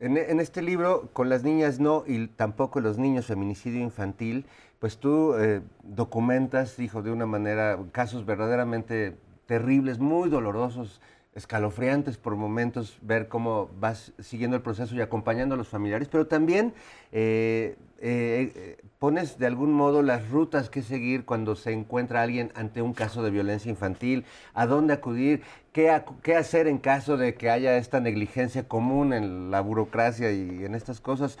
En, 0.00 0.16
en 0.16 0.40
este 0.40 0.62
libro, 0.62 1.10
con 1.12 1.28
las 1.28 1.44
niñas 1.44 1.78
no 1.78 2.04
y 2.06 2.26
tampoco 2.26 2.80
los 2.80 2.96
niños, 2.96 3.26
feminicidio 3.26 3.80
infantil, 3.80 4.46
pues 4.78 4.96
tú 4.96 5.34
eh, 5.34 5.60
documentas, 5.82 6.78
hijo, 6.78 7.02
de 7.02 7.10
una 7.12 7.26
manera 7.26 7.78
casos 7.92 8.24
verdaderamente 8.24 9.18
terribles, 9.44 9.98
muy 9.98 10.30
dolorosos, 10.30 11.02
escalofriantes 11.36 12.16
por 12.16 12.34
momentos, 12.34 12.98
ver 13.02 13.28
cómo 13.28 13.70
vas 13.78 14.12
siguiendo 14.18 14.56
el 14.56 14.62
proceso 14.62 14.94
y 14.94 15.02
acompañando 15.02 15.54
a 15.54 15.58
los 15.58 15.68
familiares, 15.68 16.08
pero 16.10 16.26
también 16.26 16.72
eh, 17.12 17.76
eh, 17.98 18.52
eh, 18.54 18.78
pones 18.98 19.38
de 19.38 19.46
algún 19.46 19.72
modo 19.72 20.02
las 20.02 20.28
rutas 20.30 20.70
que 20.70 20.82
seguir 20.82 21.26
cuando 21.26 21.54
se 21.54 21.72
encuentra 21.72 22.22
alguien 22.22 22.50
ante 22.54 22.80
un 22.80 22.94
caso 22.94 23.22
de 23.22 23.30
violencia 23.30 23.70
infantil, 23.70 24.24
a 24.54 24.66
dónde 24.66 24.94
acudir, 24.94 25.42
qué, 25.72 26.02
qué 26.22 26.36
hacer 26.36 26.66
en 26.68 26.78
caso 26.78 27.18
de 27.18 27.34
que 27.34 27.50
haya 27.50 27.76
esta 27.76 28.00
negligencia 28.00 28.66
común 28.66 29.12
en 29.12 29.50
la 29.50 29.60
burocracia 29.60 30.32
y 30.32 30.64
en 30.64 30.74
estas 30.74 31.00
cosas. 31.00 31.38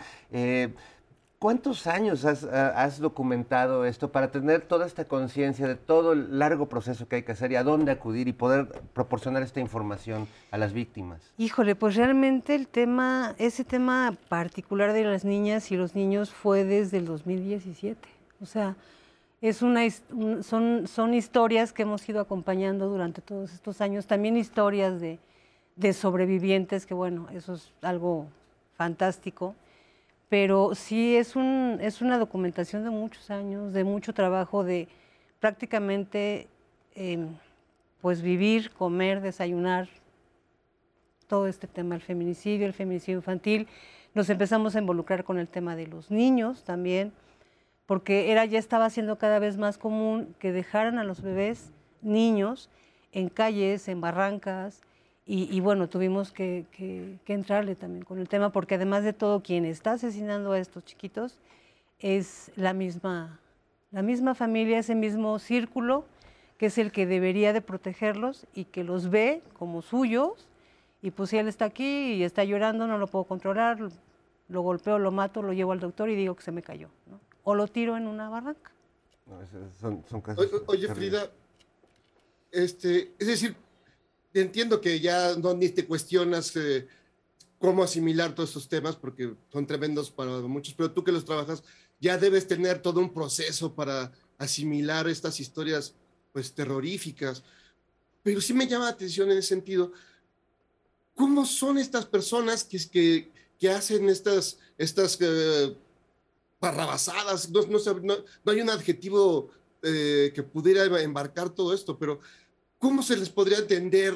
¿Cuántos 1.38 1.86
años 1.86 2.24
has, 2.24 2.44
ah, 2.44 2.72
has 2.82 2.98
documentado 2.98 3.84
esto 3.84 4.10
para 4.10 4.30
tener 4.30 4.62
toda 4.62 4.86
esta 4.86 5.04
conciencia 5.04 5.68
de 5.68 5.74
todo 5.74 6.12
el 6.12 6.38
largo 6.38 6.66
proceso 6.66 7.08
que 7.08 7.16
hay 7.16 7.22
que 7.24 7.32
hacer 7.32 7.52
y 7.52 7.56
a 7.56 7.62
dónde 7.62 7.92
acudir 7.92 8.26
y 8.26 8.32
poder 8.32 8.68
proporcionar 8.94 9.42
esta 9.42 9.60
información 9.60 10.26
a 10.50 10.56
las 10.56 10.72
víctimas? 10.72 11.20
Híjole, 11.36 11.74
pues 11.74 11.94
realmente 11.94 12.54
el 12.54 12.68
tema, 12.68 13.34
ese 13.36 13.64
tema 13.64 14.16
particular 14.30 14.94
de 14.94 15.04
las 15.04 15.26
niñas 15.26 15.70
y 15.70 15.76
los 15.76 15.94
niños 15.94 16.30
fue 16.30 16.64
desde 16.64 16.96
el 16.96 17.04
2017. 17.04 18.08
O 18.40 18.46
sea, 18.46 18.74
es 19.42 19.60
una, 19.60 19.82
son, 20.42 20.86
son 20.86 21.12
historias 21.12 21.74
que 21.74 21.82
hemos 21.82 22.08
ido 22.08 22.20
acompañando 22.20 22.88
durante 22.88 23.20
todos 23.20 23.52
estos 23.52 23.82
años. 23.82 24.06
También 24.06 24.38
historias 24.38 25.02
de, 25.02 25.18
de 25.76 25.92
sobrevivientes, 25.92 26.86
que 26.86 26.94
bueno, 26.94 27.28
eso 27.30 27.54
es 27.54 27.72
algo 27.82 28.26
fantástico. 28.74 29.54
Pero 30.28 30.74
sí 30.74 31.16
es, 31.16 31.36
un, 31.36 31.78
es 31.80 32.00
una 32.00 32.18
documentación 32.18 32.82
de 32.84 32.90
muchos 32.90 33.30
años, 33.30 33.72
de 33.72 33.84
mucho 33.84 34.12
trabajo, 34.12 34.64
de 34.64 34.88
prácticamente 35.38 36.48
em, 36.94 37.28
pues 38.00 38.22
vivir, 38.22 38.70
comer, 38.72 39.20
desayunar, 39.20 39.88
todo 41.26 41.46
este 41.46 41.66
tema 41.66 41.94
del 41.94 42.02
feminicidio, 42.02 42.66
el 42.66 42.72
feminicidio 42.72 43.18
infantil. 43.18 43.68
Nos 44.14 44.30
empezamos 44.30 44.76
a 44.76 44.78
involucrar 44.78 45.24
con 45.24 45.38
el 45.38 45.48
tema 45.48 45.76
de 45.76 45.86
los 45.86 46.10
niños 46.10 46.64
también, 46.64 47.12
porque 47.84 48.30
era 48.32 48.44
ya 48.44 48.58
estaba 48.58 48.90
siendo 48.90 49.18
cada 49.18 49.38
vez 49.38 49.56
más 49.56 49.78
común 49.78 50.34
que 50.38 50.52
dejaran 50.52 50.98
a 50.98 51.04
los 51.04 51.22
bebés 51.22 51.70
niños 52.02 52.70
en 53.12 53.28
calles, 53.28 53.88
en 53.88 54.00
barrancas, 54.00 54.82
y, 55.26 55.54
y 55.54 55.60
bueno, 55.60 55.88
tuvimos 55.88 56.30
que, 56.32 56.66
que- 56.70 57.18
que 57.24 57.32
entrarle 57.34 57.74
también 57.74 58.04
con 58.04 58.18
el 58.18 58.28
tema, 58.28 58.50
porque 58.50 58.76
además 58.76 59.02
de 59.02 59.12
todo, 59.12 59.42
quien 59.42 59.64
está 59.64 59.92
asesinando 59.92 60.52
a 60.52 60.58
estos 60.58 60.84
chiquitos 60.84 61.38
es 61.98 62.52
la 62.56 62.72
misma, 62.72 63.40
la 63.90 64.02
misma 64.02 64.34
familia, 64.34 64.78
ese 64.78 64.94
mismo 64.94 65.38
círculo, 65.38 66.04
que 66.58 66.66
es 66.66 66.78
el 66.78 66.92
que 66.92 67.06
debería 67.06 67.52
de 67.52 67.60
protegerlos 67.60 68.46
y 68.54 68.64
que 68.66 68.84
los 68.84 69.10
ve 69.10 69.42
como 69.58 69.82
suyos, 69.82 70.46
y 71.02 71.10
pues 71.10 71.30
si 71.30 71.38
él 71.38 71.48
está 71.48 71.64
aquí 71.66 72.14
y 72.14 72.22
está 72.24 72.44
llorando, 72.44 72.86
no 72.86 72.96
lo 72.98 73.06
puedo 73.06 73.24
controlar, 73.24 73.78
lo 74.48 74.60
golpeo, 74.60 74.98
lo 74.98 75.10
mato, 75.10 75.42
lo 75.42 75.52
llevo 75.52 75.72
al 75.72 75.80
doctor 75.80 76.08
y 76.08 76.14
digo 76.14 76.34
que 76.36 76.42
se 76.42 76.52
me 76.52 76.62
cayó, 76.62 76.88
¿no? 77.10 77.20
o 77.44 77.54
lo 77.54 77.66
tiro 77.68 77.96
en 77.96 78.06
una 78.06 78.28
barranca. 78.28 78.72
No, 79.26 79.40
es- 79.42 79.52
es- 79.52 79.74
son, 79.76 80.04
son 80.08 80.20
casos 80.20 80.52
O- 80.52 80.56
o- 80.56 80.62
Oye, 80.68 80.86
terribles. 80.86 81.20
Frida, 81.20 81.32
este, 82.52 83.12
es 83.18 83.26
decir, 83.26 83.56
entiendo 84.40 84.80
que 84.80 85.00
ya 85.00 85.36
no 85.36 85.54
ni 85.54 85.68
te 85.70 85.86
cuestionas 85.86 86.54
eh, 86.56 86.86
cómo 87.58 87.82
asimilar 87.82 88.34
todos 88.34 88.50
estos 88.50 88.68
temas 88.68 88.96
porque 88.96 89.34
son 89.52 89.66
tremendos 89.66 90.10
para 90.10 90.30
muchos, 90.42 90.74
pero 90.74 90.90
tú 90.92 91.02
que 91.04 91.12
los 91.12 91.24
trabajas, 91.24 91.62
ya 92.00 92.18
debes 92.18 92.46
tener 92.46 92.80
todo 92.82 93.00
un 93.00 93.12
proceso 93.12 93.74
para 93.74 94.12
asimilar 94.38 95.08
estas 95.08 95.40
historias, 95.40 95.94
pues, 96.32 96.52
terroríficas. 96.52 97.42
Pero 98.22 98.40
sí 98.40 98.52
me 98.52 98.66
llama 98.66 98.84
la 98.86 98.90
atención 98.90 99.30
en 99.30 99.38
ese 99.38 99.48
sentido, 99.48 99.92
¿cómo 101.14 101.46
son 101.46 101.78
estas 101.78 102.04
personas 102.06 102.64
que, 102.64 102.78
que, 102.90 103.30
que 103.58 103.70
hacen 103.70 104.08
estas, 104.08 104.58
estas 104.76 105.16
eh, 105.20 105.74
barrabasadas? 106.60 107.50
No, 107.50 107.62
no, 107.62 107.78
no- 108.02 108.24
no 108.44 108.52
hay 108.52 108.60
un 108.60 108.70
adjetivo 108.70 109.50
eh, 109.82 110.32
que 110.34 110.42
pudiera 110.42 110.84
embarcar 111.02 111.50
todo 111.50 111.72
esto, 111.72 111.98
pero 111.98 112.20
¿cómo 112.78 113.02
se 113.02 113.16
les 113.16 113.30
podría 113.30 113.58
entender 113.58 114.14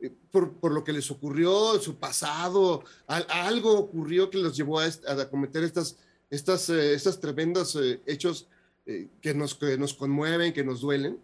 eh, 0.00 0.10
por, 0.30 0.52
por 0.52 0.72
lo 0.72 0.84
que 0.84 0.92
les 0.92 1.10
ocurrió, 1.10 1.78
su 1.80 1.96
pasado? 1.96 2.84
Al- 3.06 3.26
algo 3.28 3.78
ocurrió 3.78 4.30
que 4.30 4.38
los 4.38 4.56
llevó 4.56 4.80
a, 4.80 4.86
a 4.86 5.28
cometer 5.30 5.64
estas, 5.64 5.96
estas, 6.30 6.68
eh, 6.70 6.94
estos 6.94 7.20
tremendos 7.20 7.76
eh, 7.76 8.00
hechos 8.06 8.48
eh, 8.86 9.08
que, 9.20 9.34
nos, 9.34 9.54
que 9.54 9.78
nos 9.78 9.94
conmueven, 9.94 10.52
que 10.52 10.64
nos 10.64 10.80
duelen. 10.80 11.18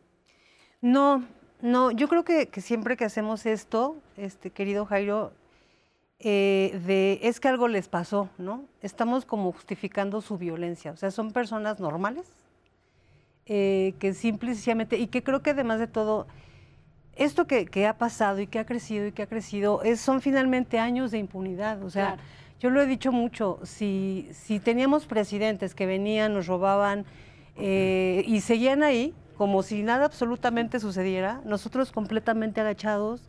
No, 0.81 1.27
no, 1.61 1.91
yo 1.91 2.09
creo 2.09 2.25
que, 2.25 2.47
que 2.49 2.61
siempre 2.63 2.97
que 2.97 3.05
hacemos 3.05 3.45
esto, 3.45 3.97
este 4.17 4.51
querido 4.51 4.87
Jairo, 4.87 5.33
eh, 6.19 6.81
de 6.87 7.19
es 7.23 7.41
que 7.41 7.49
algo 7.49 7.69
les 7.69 7.89
pasó, 7.89 8.29
¿no? 8.39 8.65
Estamos 8.83 9.25
como 9.25 9.53
justificando 9.53 10.21
su 10.21 10.39
violencia. 10.39 10.93
O 10.93 10.97
sea, 10.97 11.11
son 11.11 11.33
personas 11.33 11.81
normales 11.81 12.27
eh, 13.47 13.95
que 13.99 14.13
simple 14.15 14.53
y 14.53 14.55
sencillamente, 14.55 14.99
y 14.99 15.07
que 15.09 15.23
creo 15.23 15.43
que 15.43 15.51
además 15.51 15.81
de 15.81 15.87
todo, 15.87 16.27
esto 17.21 17.47
que, 17.47 17.67
que 17.67 17.87
ha 17.87 17.97
pasado 17.99 18.41
y 18.41 18.47
que 18.47 18.59
ha 18.59 18.65
crecido 18.67 19.07
y 19.07 19.13
que 19.13 19.23
ha 19.23 19.27
crecido, 19.27 19.83
es, 19.83 20.01
son 20.01 20.21
finalmente 20.21 20.79
años 20.79 21.11
de 21.11 21.19
impunidad. 21.19 21.83
O 21.85 21.91
sea, 21.91 22.15
Claro. 22.15 22.23
yo 22.59 22.71
lo 22.71 22.81
he 22.81 22.87
dicho 22.87 23.13
mucho, 23.13 23.61
si, 23.63 24.29
si 24.33 24.59
teníamos 24.59 25.07
presidentes 25.07 25.75
que 25.75 25.87
venían, 25.87 26.33
nos 26.33 26.47
robaban 26.47 27.05
eh, 27.57 28.25
y 28.27 28.41
seguían 28.41 28.83
ahí, 28.83 29.15
como 29.37 29.63
si 29.63 29.83
nada 29.83 30.07
absolutamente 30.07 30.81
sucediera, 30.81 31.41
nosotros 31.45 31.93
completamente 31.93 32.61
agachados, 32.61 33.23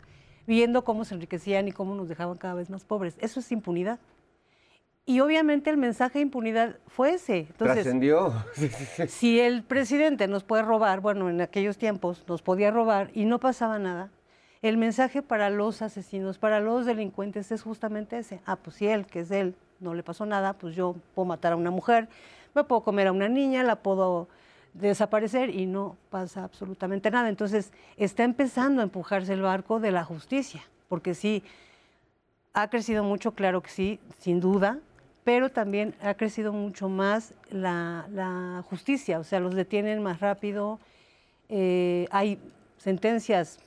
viendo 0.47 0.83
cómo 0.83 1.05
se 1.05 1.15
enriquecían 1.15 1.67
y 1.67 1.71
cómo 1.71 1.93
nos 1.95 2.09
dejaban 2.09 2.37
cada 2.37 2.53
vez 2.55 2.69
más 2.69 2.83
pobres. 2.83 3.15
Eso 3.19 3.39
es 3.41 3.51
impunidad. 3.51 3.99
Y 5.05 5.19
obviamente 5.19 5.69
el 5.69 5.77
mensaje 5.77 6.19
de 6.19 6.23
impunidad 6.23 6.77
fue 6.87 7.13
ese. 7.13 7.47
Trascendió. 7.57 8.33
Si 9.07 9.39
el 9.39 9.63
presidente 9.63 10.27
nos 10.27 10.43
puede 10.43 10.63
robar, 10.63 10.99
bueno, 10.99 11.29
en 11.29 11.41
aquellos 11.41 11.77
tiempos 11.77 12.23
nos 12.27 12.41
podía 12.41 12.71
robar 12.71 13.09
y 13.13 13.25
no 13.25 13.39
pasaba 13.39 13.79
nada, 13.79 14.09
el 14.61 14.77
mensaje 14.77 15.23
para 15.23 15.49
los 15.49 15.81
asesinos, 15.81 16.37
para 16.37 16.59
los 16.59 16.85
delincuentes 16.85 17.51
es 17.51 17.63
justamente 17.63 18.19
ese. 18.19 18.41
Ah, 18.45 18.57
pues 18.57 18.75
si 18.75 18.87
él, 18.87 19.07
que 19.07 19.21
es 19.21 19.31
él, 19.31 19.55
no 19.79 19.95
le 19.95 20.03
pasó 20.03 20.25
nada, 20.27 20.53
pues 20.53 20.75
yo 20.75 20.95
puedo 21.15 21.25
matar 21.25 21.53
a 21.53 21.55
una 21.55 21.71
mujer, 21.71 22.07
me 22.53 22.63
puedo 22.63 22.81
comer 22.81 23.07
a 23.07 23.11
una 23.11 23.27
niña, 23.27 23.63
la 23.63 23.77
puedo 23.77 24.27
desaparecer 24.73 25.49
y 25.49 25.65
no 25.65 25.97
pasa 26.11 26.43
absolutamente 26.43 27.09
nada. 27.09 27.27
Entonces 27.27 27.73
está 27.97 28.23
empezando 28.23 28.81
a 28.81 28.83
empujarse 28.83 29.33
el 29.33 29.41
barco 29.41 29.79
de 29.79 29.91
la 29.91 30.03
justicia, 30.03 30.61
porque 30.87 31.15
sí, 31.15 31.43
ha 32.53 32.69
crecido 32.69 33.03
mucho, 33.03 33.31
claro 33.31 33.61
que 33.61 33.71
sí, 33.71 33.99
sin 34.19 34.39
duda, 34.39 34.77
pero 35.23 35.49
también 35.49 35.93
ha 36.01 36.13
crecido 36.15 36.51
mucho 36.51 36.89
más 36.89 37.33
la, 37.51 38.63
justicia, 38.69 39.19
o 39.19 39.23
sea, 39.23 39.39
los 39.39 39.55
detienen 39.55 40.01
más 40.01 40.19
rápido, 40.19 40.79
eh, 41.49 42.07
hay 42.11 42.39
sentencias 42.77 43.59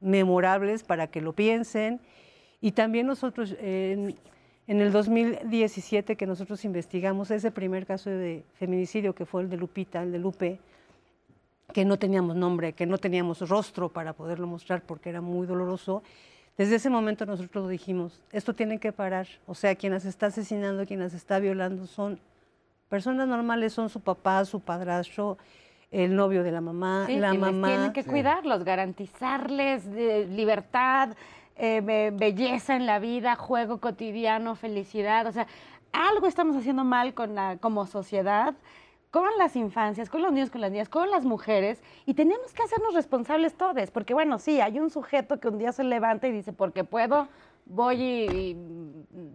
memorables 0.00 0.82
para 0.82 1.06
que 1.06 1.20
lo 1.20 1.32
piensen, 1.32 2.00
y 2.60 2.72
también 2.72 3.06
nosotros, 3.06 3.54
en, 3.60 4.16
en 4.66 4.80
el 4.80 4.92
2017 4.92 6.16
que 6.16 6.26
nosotros 6.26 6.64
investigamos 6.64 7.30
ese 7.30 7.50
primer 7.50 7.86
caso 7.86 8.10
de 8.10 8.44
feminicidio, 8.54 9.14
que 9.14 9.26
fue 9.26 9.42
el 9.42 9.50
de 9.50 9.56
Lupita, 9.56 10.02
el 10.02 10.12
de 10.12 10.18
Lupe, 10.18 10.60
que 11.72 11.84
no 11.84 11.98
teníamos 11.98 12.36
nombre, 12.36 12.72
que 12.72 12.86
no 12.86 12.98
teníamos 12.98 13.48
rostro 13.48 13.88
para 13.88 14.12
poderlo 14.12 14.46
mostrar 14.46 14.82
porque 14.82 15.10
era 15.10 15.20
muy 15.20 15.46
doloroso, 15.46 16.02
desde 16.58 16.76
ese 16.76 16.90
momento 16.90 17.24
nosotros 17.26 17.64
lo 17.64 17.68
dijimos, 17.68 18.20
esto 18.32 18.54
tiene 18.54 18.78
que 18.78 18.92
parar. 18.92 19.26
O 19.46 19.54
sea, 19.54 19.74
quien 19.74 19.92
las 19.92 20.04
está 20.04 20.26
asesinando, 20.26 20.86
quien 20.86 21.00
las 21.00 21.14
está 21.14 21.38
violando 21.38 21.86
son 21.86 22.20
personas 22.88 23.26
normales, 23.26 23.72
son 23.72 23.88
su 23.88 24.00
papá, 24.00 24.44
su 24.44 24.60
padrastro, 24.60 25.38
el 25.90 26.14
novio 26.14 26.42
de 26.42 26.52
la 26.52 26.60
mamá, 26.60 27.04
Sí, 27.06 27.16
la 27.18 27.28
y 27.30 27.32
les 27.32 27.40
mamá. 27.40 27.68
tienen 27.68 27.92
que 27.92 28.04
cuidarlos, 28.04 28.64
garantizarles 28.64 29.86
eh, 29.86 30.26
libertad, 30.30 31.10
eh, 31.56 31.80
be- 31.82 32.10
belleza 32.14 32.76
en 32.76 32.86
la 32.86 32.98
vida, 32.98 33.34
juego 33.36 33.78
cotidiano, 33.78 34.54
felicidad. 34.54 35.26
O 35.26 35.32
sea, 35.32 35.46
algo 35.92 36.26
estamos 36.26 36.56
haciendo 36.56 36.84
mal 36.84 37.12
con 37.14 37.34
la, 37.34 37.56
como 37.58 37.86
sociedad, 37.86 38.54
con 39.12 39.28
las 39.36 39.56
infancias, 39.56 40.08
con 40.08 40.22
los 40.22 40.32
niños, 40.32 40.50
con 40.50 40.62
las 40.62 40.70
niñas, 40.72 40.88
con 40.88 41.10
las 41.10 41.26
mujeres, 41.26 41.82
y 42.06 42.14
tenemos 42.14 42.52
que 42.54 42.62
hacernos 42.62 42.94
responsables 42.94 43.54
todos, 43.54 43.90
porque 43.90 44.14
bueno, 44.14 44.38
sí, 44.38 44.60
hay 44.60 44.80
un 44.80 44.88
sujeto 44.88 45.38
que 45.38 45.48
un 45.48 45.58
día 45.58 45.70
se 45.70 45.84
levanta 45.84 46.26
y 46.28 46.32
dice, 46.32 46.54
porque 46.54 46.82
puedo, 46.82 47.28
voy 47.66 48.02
y, 48.02 48.26
y 48.30 48.56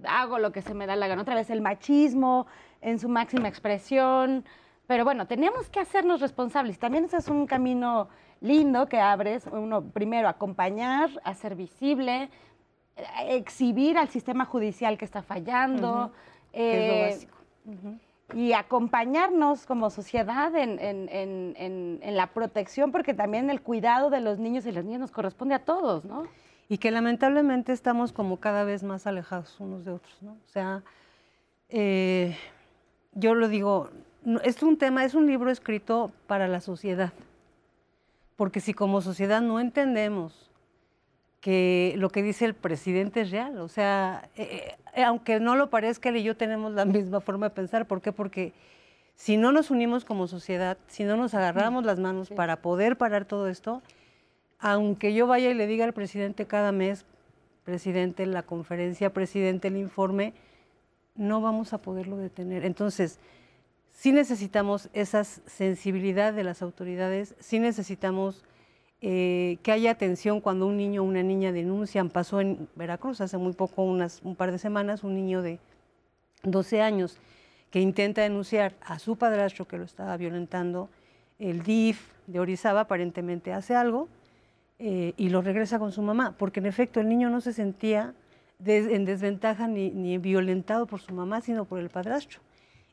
hago 0.08 0.40
lo 0.40 0.52
que 0.52 0.64
se 0.64 0.74
me 0.74 0.88
da 0.88 0.96
la 0.96 1.08
gana. 1.08 1.22
Otra 1.22 1.36
vez 1.36 1.52
el 1.52 1.62
machismo 1.62 2.48
en 2.82 2.98
su 2.98 3.08
máxima 3.08 3.48
expresión. 3.48 4.44
Pero 4.88 5.04
bueno, 5.04 5.28
tenemos 5.28 5.70
que 5.70 5.80
hacernos 5.80 6.22
responsables. 6.22 6.80
También 6.80 7.06
ese 7.06 7.18
es 7.18 7.28
un 7.28 7.46
camino 7.46 8.10
lindo 8.42 8.88
que 8.88 9.00
abres. 9.00 9.46
Uno, 9.52 9.84
primero, 9.84 10.28
acompañar, 10.28 11.10
hacer 11.24 11.56
visible, 11.56 12.30
exhibir 13.28 13.98
al 13.98 14.08
sistema 14.10 14.46
judicial 14.46 14.98
que 14.98 15.06
está 15.06 15.22
fallando. 15.22 16.06
Ujú, 16.06 16.12
que 16.52 16.82
es 16.82 16.88
lo 16.88 16.94
eh, 16.94 17.10
básico. 17.12 17.38
Y 18.34 18.54
acompañarnos 18.54 19.66
como 19.66 19.90
sociedad 19.90 20.54
en, 20.56 20.80
en- 20.80 21.08
en- 21.10 22.00
en- 22.02 22.16
la 22.18 22.28
protección, 22.28 22.92
porque 22.92 23.14
también 23.14 23.50
el 23.50 23.62
cuidado 23.62 24.10
de 24.10 24.20
los 24.22 24.38
niños 24.40 24.66
y 24.66 24.72
las 24.72 24.84
niñas 24.84 25.00
nos 25.02 25.12
corresponde 25.12 25.56
a 25.56 25.60
todos, 25.66 26.04
¿no? 26.06 26.26
y 26.70 26.80
que 26.80 26.92
lamentablemente 26.92 27.72
estamos 27.72 28.12
como 28.12 28.38
cada 28.42 28.66
vez 28.66 28.84
más 28.84 29.08
alejados 29.08 29.58
unos 29.62 29.86
de 29.86 29.92
otros, 29.92 30.22
¿no? 30.22 30.32
O 30.34 30.50
sea, 30.50 30.84
eh, 31.70 32.36
yo 33.14 33.36
lo 33.36 33.48
digo, 33.48 33.90
es 34.44 34.62
un 34.62 34.78
tema, 34.78 35.06
es 35.06 35.14
un 35.14 35.28
libro 35.28 35.50
escrito 35.50 36.12
para 36.28 36.50
la 36.50 36.60
sociedad, 36.60 37.14
porque 38.36 38.60
si 38.60 38.74
como 38.74 39.00
sociedad 39.00 39.40
no 39.42 39.62
entendemos 39.62 40.50
que 41.48 41.94
lo 41.96 42.10
que 42.10 42.24
dice 42.24 42.44
el 42.44 42.56
presidente 42.56 43.22
es 43.22 43.32
real. 43.32 43.60
O 43.60 43.70
sea, 43.70 44.30
eh, 44.36 44.76
eh, 44.94 45.04
aunque 45.06 45.40
no 45.40 45.56
lo 45.56 45.70
parezca, 45.70 46.10
él 46.10 46.18
y 46.18 46.24
yo 46.24 46.36
tenemos 46.36 46.74
la 46.74 46.84
misma 46.84 47.22
forma 47.22 47.48
de 47.48 47.56
pensar. 47.56 47.88
¿Por 47.88 48.02
qué? 48.02 48.12
Porque 48.12 48.52
si 49.16 49.38
no 49.38 49.54
nos 49.54 49.72
unimos 49.72 50.04
como 50.04 50.28
sociedad, 50.28 50.78
si 50.88 51.06
no 51.06 51.16
nos 51.16 51.34
agarramos 51.34 51.86
las 51.86 52.00
manos 52.00 52.32
para 52.32 52.62
poder 52.62 52.98
parar 52.98 53.24
todo 53.24 53.48
esto, 53.48 53.82
aunque 54.60 55.14
yo 55.14 55.26
vaya 55.26 55.50
y 55.50 55.54
le 55.54 55.68
diga 55.68 55.86
al 55.86 55.94
presidente 55.94 56.48
cada 56.48 56.74
mes, 56.74 57.06
presidente, 57.64 58.26
la 58.26 58.44
conferencia, 58.44 59.14
presidente, 59.14 59.70
el 59.70 59.78
informe, 59.78 60.34
no 61.16 61.40
vamos 61.40 61.72
a 61.72 61.78
poderlo 61.78 62.18
detener. 62.18 62.66
Entonces, 62.66 63.22
sí 63.94 64.12
necesitamos 64.12 64.90
esa 64.92 65.24
sensibilidad 65.24 66.34
de 66.34 66.44
las 66.44 66.62
autoridades, 66.62 67.36
sí 67.40 67.60
necesitamos 67.60 68.44
eh, 69.02 69.58
que 69.62 69.72
haya 69.72 69.92
atención 69.92 70.42
cuando 70.42 70.66
un 70.66 70.76
niño 70.76 71.04
o 71.04 71.06
una 71.06 71.22
niña 71.22 71.52
denuncian. 71.52 72.10
Pasó 72.10 72.42
en 72.42 72.68
Veracruz 72.76 73.22
hace 73.22 73.38
muy 73.38 73.54
poco, 73.54 73.84
unas, 73.84 74.22
un 74.24 74.36
par 74.36 74.52
de 74.52 74.58
semanas, 74.58 75.04
un 75.04 75.14
niño 75.14 75.42
de 75.42 75.60
12 76.44 76.82
años 76.82 77.18
que 77.70 77.80
intenta 77.80 78.22
denunciar 78.22 78.74
a 78.82 78.98
su 78.98 79.16
padrastro 79.16 79.68
que 79.68 79.78
lo 79.78 79.84
estaba 79.84 80.18
violentando. 80.18 80.90
El 81.38 81.62
DIF 81.62 82.12
de 82.26 82.40
Orizaba 82.40 82.82
aparentemente 82.82 83.54
hace 83.54 83.76
algo 83.76 84.08
eh, 84.80 85.14
y 85.16 85.30
lo 85.30 85.42
regresa 85.42 85.78
con 85.78 85.92
su 85.92 86.02
mamá, 86.02 86.36
porque 86.38 86.60
en 86.60 86.66
efecto 86.66 87.00
el 87.00 87.08
niño 87.08 87.30
no 87.30 87.42
se 87.42 87.54
sentía 87.54 88.16
en 88.66 89.06
desventaja 89.06 89.68
ni, 89.68 89.92
ni 89.92 90.18
violentado 90.18 90.88
por 90.88 91.00
su 91.02 91.14
mamá, 91.14 91.42
sino 91.42 91.66
por 91.66 91.80
el 91.80 91.90
padrastro. 91.90 92.40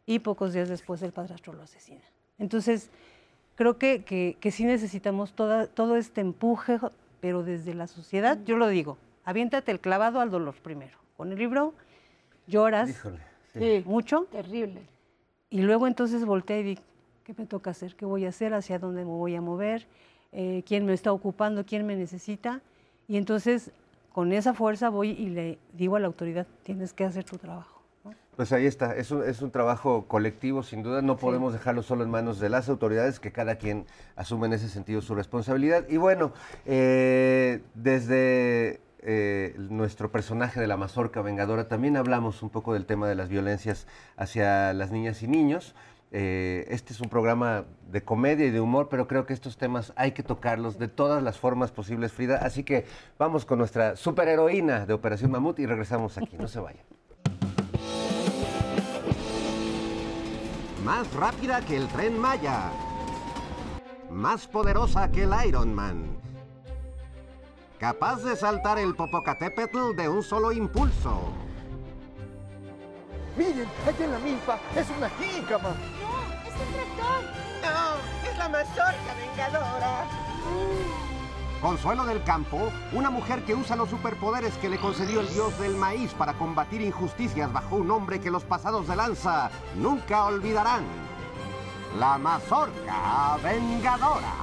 Y 0.04 0.18
pocos 0.18 0.52
días 0.52 0.68
después 0.68 1.00
el 1.02 1.12
padrastro 1.12 1.54
lo 1.54 1.62
asesina. 1.62 2.02
Entonces, 2.38 2.90
creo 3.56 3.78
que, 3.78 4.02
que, 4.04 4.36
que 4.40 4.50
sí 4.50 4.64
necesitamos 4.64 5.32
toda, 5.32 5.66
todo 5.66 5.96
este 5.96 6.20
empuje, 6.20 6.78
pero 7.20 7.42
desde 7.42 7.74
la 7.74 7.86
sociedad, 7.86 8.38
yo 8.44 8.56
lo 8.56 8.68
digo, 8.68 8.98
aviéntate 9.24 9.70
el 9.72 9.80
clavado 9.80 10.20
al 10.20 10.30
dolor 10.30 10.54
primero. 10.62 10.98
Con 11.16 11.32
el 11.32 11.38
libro 11.38 11.74
lloras 12.46 12.90
Híjole. 12.90 13.82
mucho 13.86 14.26
Terrible. 14.30 14.82
y 15.50 15.62
luego 15.62 15.86
entonces 15.86 16.24
volteé 16.24 16.60
y 16.60 16.62
di, 16.64 16.78
¿qué 17.24 17.34
me 17.36 17.46
toca 17.46 17.70
hacer? 17.70 17.94
¿Qué 17.94 18.04
voy 18.04 18.26
a 18.26 18.30
hacer? 18.30 18.52
¿Hacia 18.54 18.78
dónde 18.78 19.04
me 19.04 19.10
voy 19.12 19.34
a 19.36 19.40
mover? 19.40 19.86
Eh, 20.32 20.62
¿Quién 20.66 20.84
me 20.84 20.92
está 20.92 21.12
ocupando? 21.12 21.64
¿Quién 21.64 21.86
me 21.86 21.94
necesita? 21.96 22.60
Y 23.06 23.16
entonces 23.16 23.70
con 24.12 24.32
esa 24.32 24.54
fuerza 24.54 24.90
voy 24.90 25.10
y 25.10 25.30
le 25.30 25.58
digo 25.72 25.96
a 25.96 26.00
la 26.00 26.06
autoridad, 26.06 26.46
tienes 26.64 26.92
que 26.92 27.04
hacer 27.04 27.24
tu 27.24 27.38
trabajo. 27.38 27.73
Pues 28.36 28.52
ahí 28.52 28.66
está, 28.66 28.96
es 28.96 29.12
un, 29.12 29.22
es 29.22 29.42
un 29.42 29.52
trabajo 29.52 30.06
colectivo, 30.08 30.64
sin 30.64 30.82
duda, 30.82 31.02
no 31.02 31.16
podemos 31.16 31.52
dejarlo 31.52 31.82
solo 31.82 32.02
en 32.02 32.10
manos 32.10 32.40
de 32.40 32.48
las 32.48 32.68
autoridades, 32.68 33.20
que 33.20 33.30
cada 33.30 33.56
quien 33.56 33.86
asume 34.16 34.48
en 34.48 34.54
ese 34.54 34.68
sentido 34.68 35.02
su 35.02 35.14
responsabilidad. 35.14 35.84
Y 35.88 35.98
bueno, 35.98 36.32
eh, 36.66 37.62
desde 37.74 38.80
eh, 39.06 39.54
nuestro 39.58 40.10
personaje 40.10 40.58
de 40.60 40.66
la 40.66 40.76
mazorca 40.76 41.22
vengadora 41.22 41.68
también 41.68 41.96
hablamos 41.96 42.42
un 42.42 42.50
poco 42.50 42.74
del 42.74 42.86
tema 42.86 43.06
de 43.06 43.14
las 43.14 43.28
violencias 43.28 43.86
hacia 44.16 44.72
las 44.72 44.90
niñas 44.90 45.22
y 45.22 45.28
niños. 45.28 45.74
Eh, 46.10 46.64
este 46.68 46.92
es 46.92 47.00
un 47.00 47.08
programa 47.08 47.64
de 47.90 48.02
comedia 48.02 48.46
y 48.46 48.50
de 48.50 48.60
humor, 48.60 48.88
pero 48.88 49.06
creo 49.06 49.26
que 49.26 49.32
estos 49.32 49.58
temas 49.58 49.92
hay 49.94 50.12
que 50.12 50.22
tocarlos 50.22 50.78
de 50.78 50.88
todas 50.88 51.22
las 51.22 51.38
formas 51.38 51.70
posibles, 51.70 52.12
Frida. 52.12 52.38
Así 52.38 52.64
que 52.64 52.84
vamos 53.18 53.44
con 53.44 53.58
nuestra 53.58 53.94
superheroína 53.94 54.86
de 54.86 54.94
Operación 54.94 55.30
Mamut 55.30 55.58
y 55.60 55.66
regresamos 55.66 56.16
aquí, 56.18 56.36
no 56.36 56.48
se 56.48 56.60
vayan. 56.60 56.84
Más 60.84 61.10
rápida 61.14 61.62
que 61.62 61.78
el 61.78 61.88
tren 61.88 62.18
Maya. 62.18 62.70
Más 64.10 64.46
poderosa 64.46 65.10
que 65.10 65.22
el 65.22 65.32
Iron 65.46 65.72
Man. 65.72 66.18
Capaz 67.78 68.22
de 68.22 68.36
saltar 68.36 68.78
el 68.78 68.94
Popocatépetl 68.94 69.96
de 69.96 70.10
un 70.10 70.22
solo 70.22 70.52
impulso. 70.52 71.32
Miren, 73.34 73.66
allá 73.86 74.04
en 74.04 74.12
la 74.12 74.18
milpa 74.18 74.58
es 74.76 74.86
una 74.94 75.08
jícama. 75.08 75.70
No, 75.70 76.20
es 76.46 76.54
un 76.54 76.68
tractor. 76.74 77.24
No, 77.62 78.30
es 78.30 78.38
la 78.38 78.48
mazorca 78.50 79.14
vengadora. 79.18 80.04
Consuelo 81.64 82.04
del 82.04 82.22
Campo, 82.24 82.70
una 82.92 83.08
mujer 83.08 83.42
que 83.44 83.54
usa 83.54 83.74
los 83.74 83.88
superpoderes 83.88 84.52
que 84.58 84.68
le 84.68 84.76
concedió 84.76 85.20
el 85.20 85.32
dios 85.32 85.58
del 85.58 85.74
maíz 85.76 86.12
para 86.12 86.34
combatir 86.34 86.82
injusticias 86.82 87.50
bajo 87.50 87.76
un 87.76 87.88
nombre 87.88 88.20
que 88.20 88.30
los 88.30 88.44
pasados 88.44 88.86
de 88.86 88.94
lanza 88.94 89.50
nunca 89.76 90.26
olvidarán. 90.26 90.84
La 91.98 92.18
mazorca 92.18 93.38
vengadora. 93.42 94.34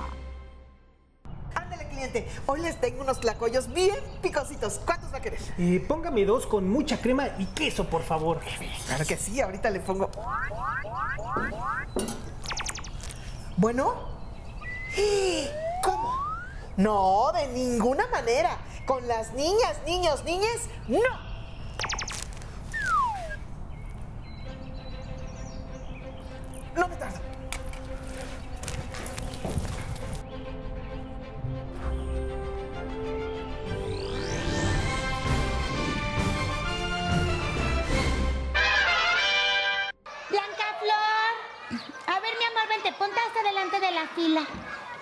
Ándale, 1.54 1.88
cliente. 1.90 2.28
Hoy 2.48 2.62
les 2.62 2.82
tengo 2.82 3.04
unos 3.04 3.20
tlacoyos 3.20 3.72
bien 3.72 3.98
picositos. 4.24 4.82
¿Cuántos 4.84 5.14
va 5.14 5.18
a 5.18 5.22
querer? 5.22 5.40
Eh, 5.60 5.86
póngame 5.88 6.26
dos 6.26 6.48
con 6.48 6.68
mucha 6.68 7.00
crema 7.00 7.28
y 7.38 7.46
queso, 7.46 7.86
por 7.86 8.02
favor. 8.02 8.40
Claro 8.88 9.06
que 9.06 9.18
sí, 9.18 9.40
ahorita 9.40 9.70
le 9.70 9.80
pongo. 9.82 10.10
Bueno. 13.58 14.10
¿Cómo? 15.84 16.31
No, 16.78 17.32
de 17.34 17.48
ninguna 17.50 18.08
manera. 18.08 18.58
Con 18.86 19.08
las 19.08 19.34
niñas, 19.34 19.78
niños, 19.86 20.24
niñas, 20.24 20.68
no. 20.88 21.00
No 26.76 26.88
me 26.88 26.96
tardo. 26.96 27.20
Blanca 40.30 40.66
Flor. 40.80 41.82
A 42.08 42.20
ver, 42.20 42.34
mi 42.38 42.46
amor, 42.46 42.68
vente, 42.70 42.94
ponte 42.98 43.20
hasta 43.28 43.44
delante 43.44 43.80
de 43.80 43.92
la 43.92 44.08
fila. 44.16 44.48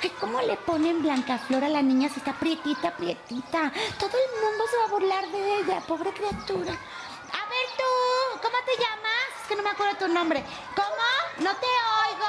Ay, 0.02 0.10
¿cómo 0.18 0.40
le 0.42 0.56
ponen 0.56 1.02
Blanca 1.02 1.38
Flor 1.40 1.66
a 1.66 1.70
la 1.70 1.82
niña 1.82 2.08
si 2.08 2.20
está 2.20 2.32
prietita, 2.32 2.96
prietita? 2.96 3.72
Todo 4.00 4.16
el 4.18 4.42
mundo 4.42 4.64
se 4.72 4.78
va 4.78 4.84
a 4.86 4.88
burlar 4.88 5.28
de 5.28 5.56
ella, 5.58 5.82
pobre 5.82 6.14
criatura. 6.14 6.72
A 6.72 7.42
ver 7.50 7.68
tú, 7.78 8.40
¿cómo 8.42 8.58
te 8.66 8.78
llamas? 8.82 9.30
Es 9.42 9.48
que 9.50 9.56
no 9.58 9.64
me 9.64 9.72
acuerdo 9.72 9.98
tu 9.98 10.08
nombre. 10.08 10.42
¿Cómo? 10.74 11.44
No 11.44 11.54
te 11.58 11.68
oigo. 11.68 12.28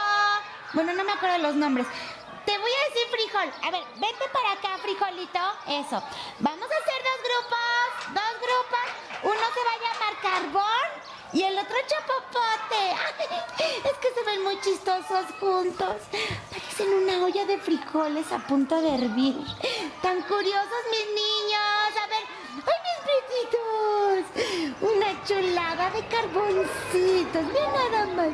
Bueno, 0.73 0.95
no 0.95 1.05
me 1.05 1.13
acuerdo 1.13 1.39
los 1.39 1.55
nombres. 1.55 1.87
Te 2.45 2.59
voy 2.59 2.71
a 2.71 2.89
decir 2.89 3.09
frijol. 3.13 3.53
A 3.63 3.71
ver, 3.71 3.85
vente 4.01 4.25
para 4.33 4.53
acá, 4.53 4.77
frijolito. 4.83 5.39
Eso. 5.69 6.03
Vamos 6.41 6.69
a 6.71 6.77
hacer 6.83 7.01
dos 7.07 7.21
grupos. 7.29 8.15
Dos 8.19 8.35
grupos. 8.43 8.87
Uno 9.23 9.47
se 9.55 9.63
va 9.63 9.73
a 9.73 9.83
llamar 9.85 10.15
carbón 10.23 11.20
y 11.33 11.43
el 11.43 11.59
otro 11.59 11.77
chapopote. 11.87 12.77
Ay, 12.77 13.69
es 13.85 13.97
que 13.99 14.13
se 14.15 14.23
ven 14.25 14.43
muy 14.43 14.61
chistosos 14.61 15.27
juntos. 15.39 15.97
Parecen 16.51 16.93
una 17.03 17.25
olla 17.25 17.45
de 17.47 17.59
frijoles 17.59 18.31
a 18.33 18.39
punto 18.39 18.81
de 18.81 18.95
hervir. 18.95 19.37
Tan 20.03 20.23
curiosos 20.23 20.83
mis 20.91 21.07
niños. 21.07 21.91
A 22.03 22.07
ver, 22.09 22.25
¡ay, 22.67 22.79
mis 22.87 22.99
prietitos! 23.07 24.25
Una 24.81 25.25
chulada 25.25 25.91
de 25.91 26.07
carboncitos. 26.09 27.43
Mira 27.43 27.89
nada 27.91 28.07
más. 28.07 28.33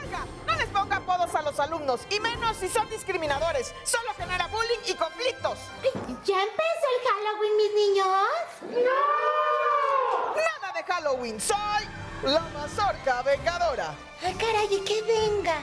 Oiga, 0.00 0.26
no 0.46 0.56
les 0.56 0.68
ponga 0.68 0.96
apodos 0.96 1.34
a 1.34 1.42
los 1.42 1.58
alumnos, 1.58 2.00
y 2.10 2.20
menos 2.20 2.56
si 2.56 2.68
son 2.68 2.88
discriminadores. 2.88 3.74
Solo 3.84 4.12
genera 4.16 4.46
bullying 4.48 4.82
y 4.86 4.94
conflictos. 4.94 5.58
¿Ya 6.24 6.42
empezó 6.42 6.86
el 6.94 7.08
Halloween, 7.08 7.56
mis 7.56 7.74
niños? 7.74 8.84
¡No! 8.84 9.81
De 10.82 10.92
Halloween, 10.92 11.40
soy 11.40 11.84
la 12.24 12.40
mazorca 12.40 13.22
vengadora. 13.22 13.94
¡Ay, 14.24 14.34
caray, 14.34 14.66
y 14.70 14.80
que 14.80 15.02
venga! 15.02 15.58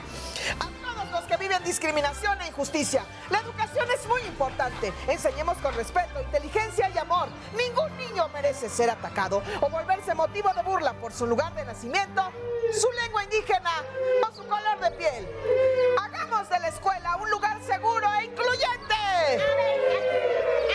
A 0.58 0.68
todos 0.82 1.10
los 1.10 1.24
que 1.24 1.36
viven 1.36 1.62
discriminación 1.62 2.40
e 2.40 2.48
injusticia, 2.48 3.04
la 3.28 3.40
educación 3.40 3.86
es 3.90 4.06
muy 4.06 4.22
importante. 4.22 4.92
Enseñemos 5.08 5.58
con 5.58 5.74
respeto, 5.74 6.22
inteligencia 6.22 6.88
y 6.88 6.96
amor. 6.96 7.28
Ningún 7.54 7.94
niño 7.98 8.28
merece 8.28 8.70
ser 8.70 8.88
atacado 8.88 9.42
o 9.60 9.68
volverse 9.68 10.14
motivo 10.14 10.52
de 10.54 10.62
burla 10.62 10.94
por 10.94 11.12
su 11.12 11.26
lugar 11.26 11.54
de 11.54 11.64
nacimiento, 11.66 12.22
su 12.72 12.90
lengua 12.92 13.24
indígena 13.24 13.72
o 14.26 14.34
su 14.34 14.46
color 14.46 14.80
de 14.80 14.90
piel. 14.92 15.28
Hagamos 16.00 16.48
de 16.48 16.60
la 16.60 16.68
escuela 16.68 17.16
un 17.16 17.30
lugar 17.30 17.60
seguro 17.62 18.08
e 18.20 18.24
incluyente. 18.24 18.94
A 18.94 19.36
ver, 19.36 19.40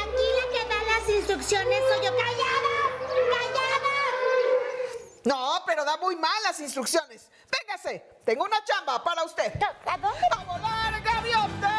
aquí 0.04 0.26
la 0.38 0.52
que 0.52 0.70
da 0.70 1.00
las 1.00 1.10
instrucciones 1.10 1.80
soy 1.94 2.06
yo. 2.06 2.12
¡Callada! 2.12 2.76
¡Callada! 3.10 3.65
No, 5.26 5.64
pero 5.66 5.84
da 5.84 5.98
muy 5.98 6.16
malas 6.16 6.60
instrucciones. 6.60 7.30
Véngase, 7.52 8.06
tengo 8.24 8.46
una 8.46 8.64
chamba 8.64 9.04
para 9.04 9.24
usted. 9.24 9.52
¿A 9.88 9.98
dónde? 9.98 10.20
¡A 10.32 10.44
volar, 10.44 11.02
gaviota! 11.02 11.72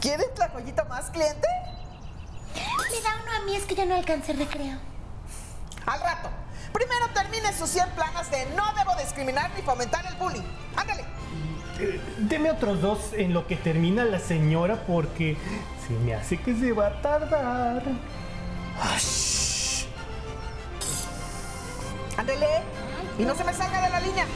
¿Quieren 0.00 0.34
tlacoyito 0.34 0.84
más, 0.86 1.10
cliente? 1.10 1.46
Me 2.54 3.00
da 3.00 3.22
uno 3.22 3.32
a 3.32 3.40
mí, 3.44 3.54
es 3.54 3.64
que 3.64 3.76
ya 3.76 3.84
no 3.84 3.94
alcancé 3.94 4.32
recreo. 4.32 4.76
Al 5.86 6.00
rato. 6.00 6.30
Primero 6.72 7.08
termine 7.14 7.52
sus 7.52 7.70
100 7.70 7.90
planas 7.90 8.28
de 8.30 8.46
no 8.56 8.64
debo 8.74 8.96
discriminar 8.96 9.52
ni 9.54 9.62
fomentar 9.62 10.04
el 10.04 10.16
bullying. 10.16 10.42
Ándale. 10.74 11.04
Eh, 11.78 12.00
deme 12.18 12.50
otros 12.50 12.80
dos 12.80 13.12
en 13.12 13.34
lo 13.34 13.46
que 13.46 13.54
termina 13.54 14.04
la 14.04 14.18
señora 14.18 14.84
porque 14.86 15.36
se 15.90 15.98
me 16.04 16.14
hace 16.14 16.40
que 16.40 16.54
se 16.54 16.72
va 16.72 16.86
a 16.86 17.02
tardar. 17.02 17.82
Ándele. 22.16 22.62
Y 23.18 23.24
no 23.24 23.34
se 23.34 23.42
me 23.42 23.52
salga 23.52 23.82
de 23.82 23.90
la 23.90 24.00
línea. 24.00 24.26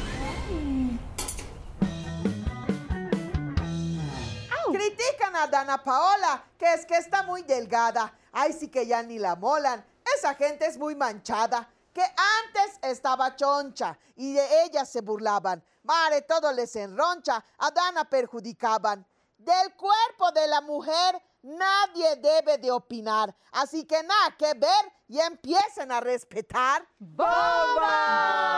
Critican 4.72 5.36
a 5.36 5.46
Dana 5.46 5.78
Paola, 5.78 6.42
que 6.58 6.74
es 6.74 6.84
que 6.84 6.96
está 6.96 7.22
muy 7.22 7.42
delgada. 7.42 8.12
Ay, 8.32 8.52
sí 8.52 8.66
que 8.66 8.84
ya 8.84 9.04
ni 9.04 9.20
la 9.20 9.36
molan. 9.36 9.84
Esa 10.16 10.34
gente 10.34 10.66
es 10.66 10.76
muy 10.76 10.96
manchada. 10.96 11.68
Que 11.92 12.02
antes 12.02 12.80
estaba 12.82 13.36
choncha 13.36 13.96
y 14.16 14.32
de 14.32 14.64
ella 14.64 14.84
se 14.84 15.02
burlaban. 15.02 15.62
Mare, 15.84 16.22
todo 16.22 16.50
les 16.50 16.74
enroncha. 16.74 17.44
A 17.58 17.70
Dana 17.70 18.10
perjudicaban. 18.10 19.06
Del 19.38 19.74
cuerpo 19.74 20.32
de 20.32 20.48
la 20.48 20.60
mujer 20.60 21.22
nadie 21.44 22.16
debe 22.16 22.58
de 22.58 22.72
opinar. 22.72 23.34
Así 23.52 23.84
que 23.84 24.02
nada 24.02 24.34
que 24.36 24.52
ver 24.54 24.92
y 25.08 25.20
empiecen 25.20 25.92
a 25.92 26.00
respetar. 26.00 26.86
¡Bomba! 26.98 28.54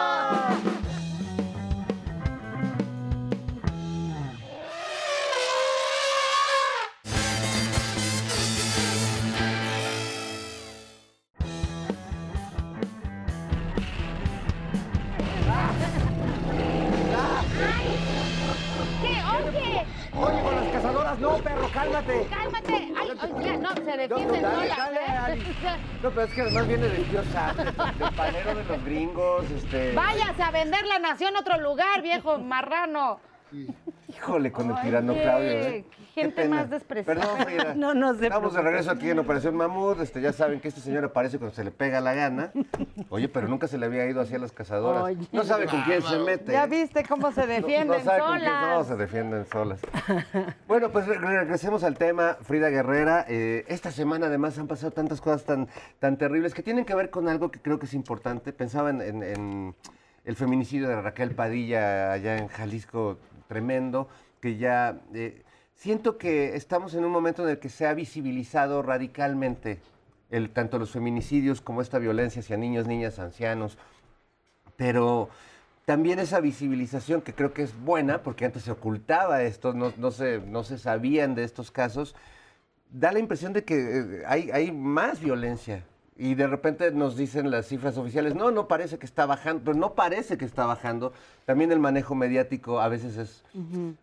No, 21.33 21.39
perro, 21.39 21.69
cálmate. 21.73 22.27
cálmate. 22.31 22.93
Ay, 22.97 23.09
no, 23.61 23.75
se 23.75 23.83
No, 23.83 23.97
defienden 23.97 24.43
no, 24.43 24.49
dale, 24.51 24.69
solas. 24.69 24.77
dale, 24.79 25.01
¿eh? 25.01 25.09
Ali. 25.09 25.43
No, 26.03 26.11
pero 26.11 26.23
es 26.23 26.33
que 26.35 26.41
además 26.43 26.69
viene 26.69 26.89
del 26.89 27.05
tío 27.05 27.23
Sam, 27.33 27.57
del 27.57 28.13
panero 28.15 28.55
de 28.55 28.65
los 28.65 28.85
gringos, 28.85 29.51
este... 29.51 29.93
Váyase 29.95 30.43
a 30.43 30.51
vender 30.51 30.87
la 30.87 30.99
nación 30.99 31.35
a 31.37 31.41
otro 31.41 31.59
lugar, 31.61 32.03
viejo 32.03 32.39
marrano. 32.39 33.19
Híjole, 34.17 34.51
con 34.51 34.71
el 34.71 34.81
tirano 34.81 35.13
Oye, 35.13 35.23
Claudio, 35.23 35.51
¿eh? 35.51 35.85
qué 36.15 36.23
gente 36.23 36.43
pena. 36.43 36.57
más 36.57 36.71
despreciable. 36.71 37.21
Perdón, 37.23 37.39
Frida. 37.47 37.75
No, 37.77 37.95
no 37.95 38.15
se 38.15 38.25
Estamos 38.25 38.55
de 38.55 38.63
regreso 38.63 38.91
aquí 38.91 39.11
en 39.11 39.19
Operación 39.19 39.55
Mamut. 39.57 40.01
Este, 40.01 40.21
ya 40.21 40.33
saben 40.33 40.61
que 40.61 40.69
este 40.69 40.81
señor 40.81 41.05
aparece 41.05 41.39
cuando 41.39 41.55
se 41.55 41.63
le 41.65 41.71
pega 41.71 42.01
la 42.01 42.15
gana. 42.15 42.51
Oye, 43.11 43.29
pero 43.29 43.47
nunca 43.49 43.69
se 43.69 43.77
le 43.79 43.87
había 43.87 44.07
ido 44.07 44.21
así 44.21 44.35
a 44.35 44.39
las 44.39 44.53
cazadoras. 44.53 45.03
Oye. 45.03 45.27
no 45.33 45.45
sabe 45.45 45.67
con 45.67 45.83
quién 45.83 46.01
se 46.03 46.19
mete. 46.19 46.53
Ya 46.53 46.65
¿eh? 46.65 46.69
viste 46.69 47.05
cómo 47.05 47.31
se 47.33 47.43
No- 47.43 47.47
defienden 47.47 47.89
no 47.99 48.05
sabe 48.05 48.21
con 48.21 48.31
quién 48.39 48.45
solas. 48.51 48.79
no, 48.79 48.85
se 48.85 48.97
defienden 48.97 49.45
solas. 49.47 49.81
Bueno, 50.67 50.91
pues 50.91 51.07
re- 51.07 51.19
regresemos 51.19 51.85
al 51.85 51.97
tema, 51.99 52.37
Frida 52.41 52.71
Guerrera. 52.71 53.25
Eh, 53.29 53.65
esta 53.69 53.91
semana 53.91 54.27
además 54.27 54.59
han 54.59 54.67
pasado 54.67 54.93
tantas 54.93 55.21
cosas 55.21 55.45
tan, 55.45 55.69
tan 55.99 56.17
terribles 56.17 56.55
que 56.55 56.63
tienen 56.63 56.85
que 56.85 56.95
ver 56.95 57.11
con 57.11 57.29
algo 57.29 57.51
que 57.51 57.61
creo 57.61 57.79
que 57.79 57.87
es 57.87 57.95
importante. 57.95 58.53
Pensaba 58.53 58.91
en, 58.91 59.03
en- 59.03 59.23
en 59.23 59.75
el 60.25 60.37
feminicidio 60.37 60.89
de 60.89 61.01
Raquel 61.01 61.33
Padilla 61.35 62.13
allá 62.13 62.39
en 62.39 62.49
Jalisco, 62.49 63.19
tremendo, 63.47 64.09
que 64.41 64.57
ya... 64.57 65.01
eh, 65.15 65.43
siento 65.77 66.19
que 66.19 66.57
estamos 66.57 66.95
en 66.95 67.05
un 67.05 67.13
momento 67.13 67.45
en 67.45 67.51
el 67.51 67.59
que 67.59 67.69
se 67.69 67.87
ha 67.87 67.95
visibilizado 67.95 68.83
radicalmente 68.83 69.81
el, 70.31 70.51
tanto 70.51 70.79
los 70.79 70.91
feminicidios 70.91 71.61
como 71.61 71.83
esta 71.83 71.99
violencia 71.99 72.41
hacia 72.41 72.57
niños, 72.57 72.87
niñas, 72.87 73.19
ancianos, 73.19 73.79
pero 74.77 75.29
también 75.85 76.19
esa 76.19 76.41
visibilización 76.41 77.23
que 77.23 77.33
creo 77.33 77.53
que 77.53 77.63
es 77.63 77.79
buena, 77.79 78.23
porque 78.23 78.45
antes 78.45 78.65
se 78.65 78.73
ocultaba 78.73 79.43
esto, 79.43 79.73
no, 79.73 79.93
no, 79.97 80.11
se, 80.11 80.41
no 80.41 80.65
se 80.65 80.79
sabían 80.79 81.35
de 81.35 81.45
estos 81.45 81.71
casos, 81.71 82.17
da 82.91 83.13
la 83.13 83.21
impresión 83.21 83.53
de 83.53 83.65
que 83.65 83.75
eh, 83.77 84.23
hay, 84.27 84.51
hay 84.51 84.73
más 84.73 85.21
violencia. 85.21 85.85
Y 86.19 86.35
de 86.35 86.47
repente 86.47 86.91
nos 86.93 87.17
dicen 87.17 87.51
las 87.51 87.67
cifras 87.67 87.99
oficiales, 87.99 88.35
no, 88.35 88.51
no 88.51 88.69
parece 88.69 88.99
que 88.99 89.05
está 89.05 89.27
bajando, 89.27 89.63
pero 89.65 89.77
no 89.77 89.95
parece 89.95 90.39
que 90.39 90.47
está 90.47 90.65
bajando. 90.65 91.13
También 91.45 91.73
el 91.73 91.79
manejo 91.79 92.15
mediático 92.15 92.81
a 92.81 92.89
veces 92.89 93.19
es 93.19 93.45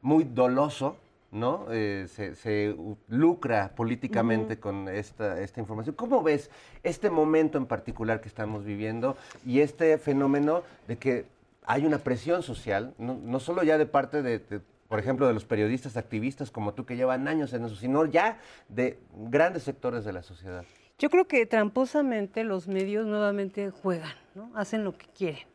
muy 0.01 0.23
doloso, 0.23 0.97
¿no? 1.31 1.65
Eh, 1.71 2.07
se, 2.13 2.35
se 2.35 2.75
lucra 3.07 3.71
políticamente 3.75 4.59
con 4.59 4.87
esta, 4.89 5.41
esta 5.41 5.59
información. 5.59 5.95
¿Cómo 5.95 6.21
ves 6.21 6.51
este 6.83 7.09
momento 7.09 7.57
en 7.57 7.65
particular 7.65 8.21
que 8.21 8.27
estamos 8.27 8.63
viviendo 8.63 9.17
y 9.43 9.61
este 9.61 9.97
fenómeno 9.97 10.61
de 10.87 10.97
que 10.97 11.25
hay 11.65 11.85
una 11.85 11.97
presión 11.97 12.43
social, 12.43 12.93
no, 12.99 13.17
no 13.23 13.39
solo 13.39 13.63
ya 13.63 13.79
de 13.79 13.87
parte 13.87 14.21
de, 14.21 14.37
de, 14.37 14.61
por 14.87 14.99
ejemplo, 14.99 15.25
de 15.25 15.33
los 15.33 15.45
periodistas 15.45 15.97
activistas 15.97 16.51
como 16.51 16.75
tú 16.75 16.85
que 16.85 16.95
llevan 16.95 17.27
años 17.27 17.53
en 17.53 17.65
eso, 17.65 17.75
sino 17.75 18.05
ya 18.05 18.37
de 18.69 18.99
grandes 19.15 19.63
sectores 19.63 20.05
de 20.05 20.13
la 20.13 20.21
sociedad? 20.21 20.63
Yo 20.99 21.09
creo 21.09 21.25
que 21.25 21.45
tramposamente 21.45 22.43
los 22.43 22.67
medios 22.67 23.05
nuevamente 23.05 23.71
juegan, 23.71 24.15
¿no? 24.35 24.51
Hacen 24.55 24.83
lo 24.83 24.97
que 24.97 25.07
quieren. 25.07 25.47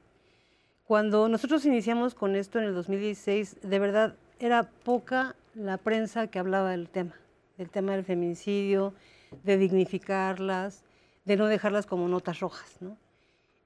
Cuando 0.84 1.28
nosotros 1.28 1.64
iniciamos 1.64 2.14
con 2.14 2.34
esto 2.34 2.59
en 2.59 2.64
el 2.64 2.74
2016, 2.74 3.59
de 3.62 3.78
verdad 3.78 4.16
era 4.41 4.64
poca 4.64 5.36
la 5.55 5.76
prensa 5.76 6.28
que 6.28 6.39
hablaba 6.39 6.70
del 6.70 6.89
tema, 6.89 7.14
del 7.57 7.70
tema 7.70 7.93
del 7.93 8.05
feminicidio, 8.05 8.95
de 9.45 9.59
dignificarlas, 9.59 10.84
de 11.24 11.36
no 11.36 11.47
dejarlas 11.47 11.86
como 11.86 12.09
notas 12.09 12.41
rojas, 12.41 12.76
¿no? 12.80 12.97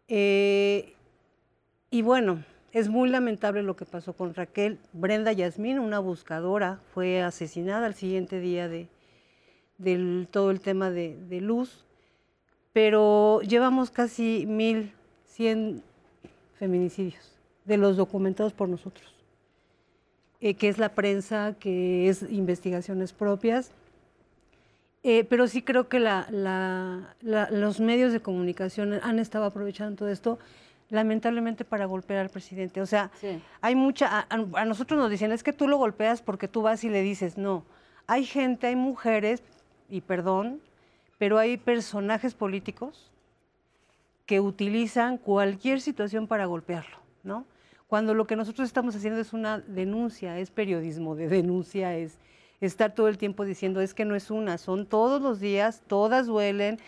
Eh, 0.09 0.95
y 1.91 2.03
bueno, 2.03 2.43
es 2.73 2.89
muy 2.89 3.09
lamentable 3.09 3.62
lo 3.62 3.77
que 3.77 3.85
pasó 3.85 4.14
con 4.14 4.35
Raquel. 4.35 4.79
Brenda 4.93 5.33
Yasmín, 5.33 5.79
una 5.79 5.99
buscadora, 5.99 6.81
fue 6.93 7.23
asesinada 7.23 7.87
al 7.87 7.95
siguiente 7.95 8.41
día 8.41 8.68
de, 8.68 8.89
del 9.83 10.28
todo 10.30 10.51
el 10.51 10.61
tema 10.61 10.91
de, 10.91 11.16
de 11.28 11.41
luz, 11.41 11.85
pero 12.72 13.41
llevamos 13.43 13.91
casi 13.91 14.47
1.100 14.47 15.83
feminicidios 16.59 17.33
de 17.64 17.76
los 17.76 17.97
documentados 17.97 18.53
por 18.53 18.68
nosotros, 18.68 19.12
eh, 20.41 20.55
que 20.55 20.68
es 20.68 20.78
la 20.78 20.91
prensa, 20.95 21.55
que 21.59 22.09
es 22.09 22.22
investigaciones 22.22 23.12
propias. 23.12 23.72
Eh, 25.05 25.24
pero 25.24 25.49
sí 25.49 25.62
creo 25.62 25.89
que 25.89 25.99
la- 25.99 26.28
la- 26.30 27.16
la- 27.22 27.51
los 27.51 27.80
medios 27.80 28.12
de 28.12 28.20
comunicación 28.20 28.95
han 29.03 29.18
estado 29.18 29.45
aprovechando 29.45 29.97
todo 29.97 30.09
esto, 30.09 30.39
lamentablemente, 30.91 31.64
para 31.64 31.87
golpear 31.87 32.20
al 32.20 32.28
presidente. 32.30 32.80
O 32.80 32.87
sea, 32.87 33.11
hay 33.61 33.74
mucha. 33.74 34.20
A- 34.20 34.26
a 34.30 34.64
nosotros 34.64 35.01
nos 35.01 35.11
dicen, 35.11 35.33
es 35.33 35.43
que 35.43 35.53
tú 35.53 35.66
lo 35.66 35.76
golpeas 35.76 36.22
porque 36.22 36.47
tú 36.47 36.62
vas 36.62 36.85
y 36.85 36.89
le 36.89 37.03
dices, 37.03 37.37
no. 37.37 37.64
Hay 38.07 38.24
gente, 38.24 38.68
hay 38.68 38.76
mujeres, 38.76 39.43
y 39.89 40.01
perdón, 40.01 40.61
pero 41.18 41.39
hay 41.39 41.57
personajes 41.57 42.35
políticos 42.35 43.11
que 44.26 44.41
utilizan 44.41 45.18
cualquier 45.18 45.80
situación 45.80 46.26
para 46.26 46.47
golpearlo, 46.47 46.97
¿no? 47.22 47.45
Cuando 47.87 48.14
lo 48.14 48.26
que 48.26 48.37
nosotros 48.37 48.66
estamos 48.66 48.97
haciendo 48.97 49.20
es 49.20 49.33
una 49.33 49.59
denuncia, 49.59 50.39
es 50.39 50.51
periodismo 50.51 51.14
de 51.14 51.28
denuncia, 51.28 51.95
es 51.97 52.18
estar 52.61 52.95
todo 52.95 53.09
el 53.09 53.18
tiempo 53.18 53.45
diciendo, 53.45 53.80
es 53.80 53.93
que 53.93 54.05
no 54.05 54.14
es 54.14 54.30
una, 54.30 54.57
son 54.57 54.87
todos 54.87 55.20
los 55.20 55.41
días, 55.41 55.83
todas 55.87 56.26
duelen, 56.26 56.78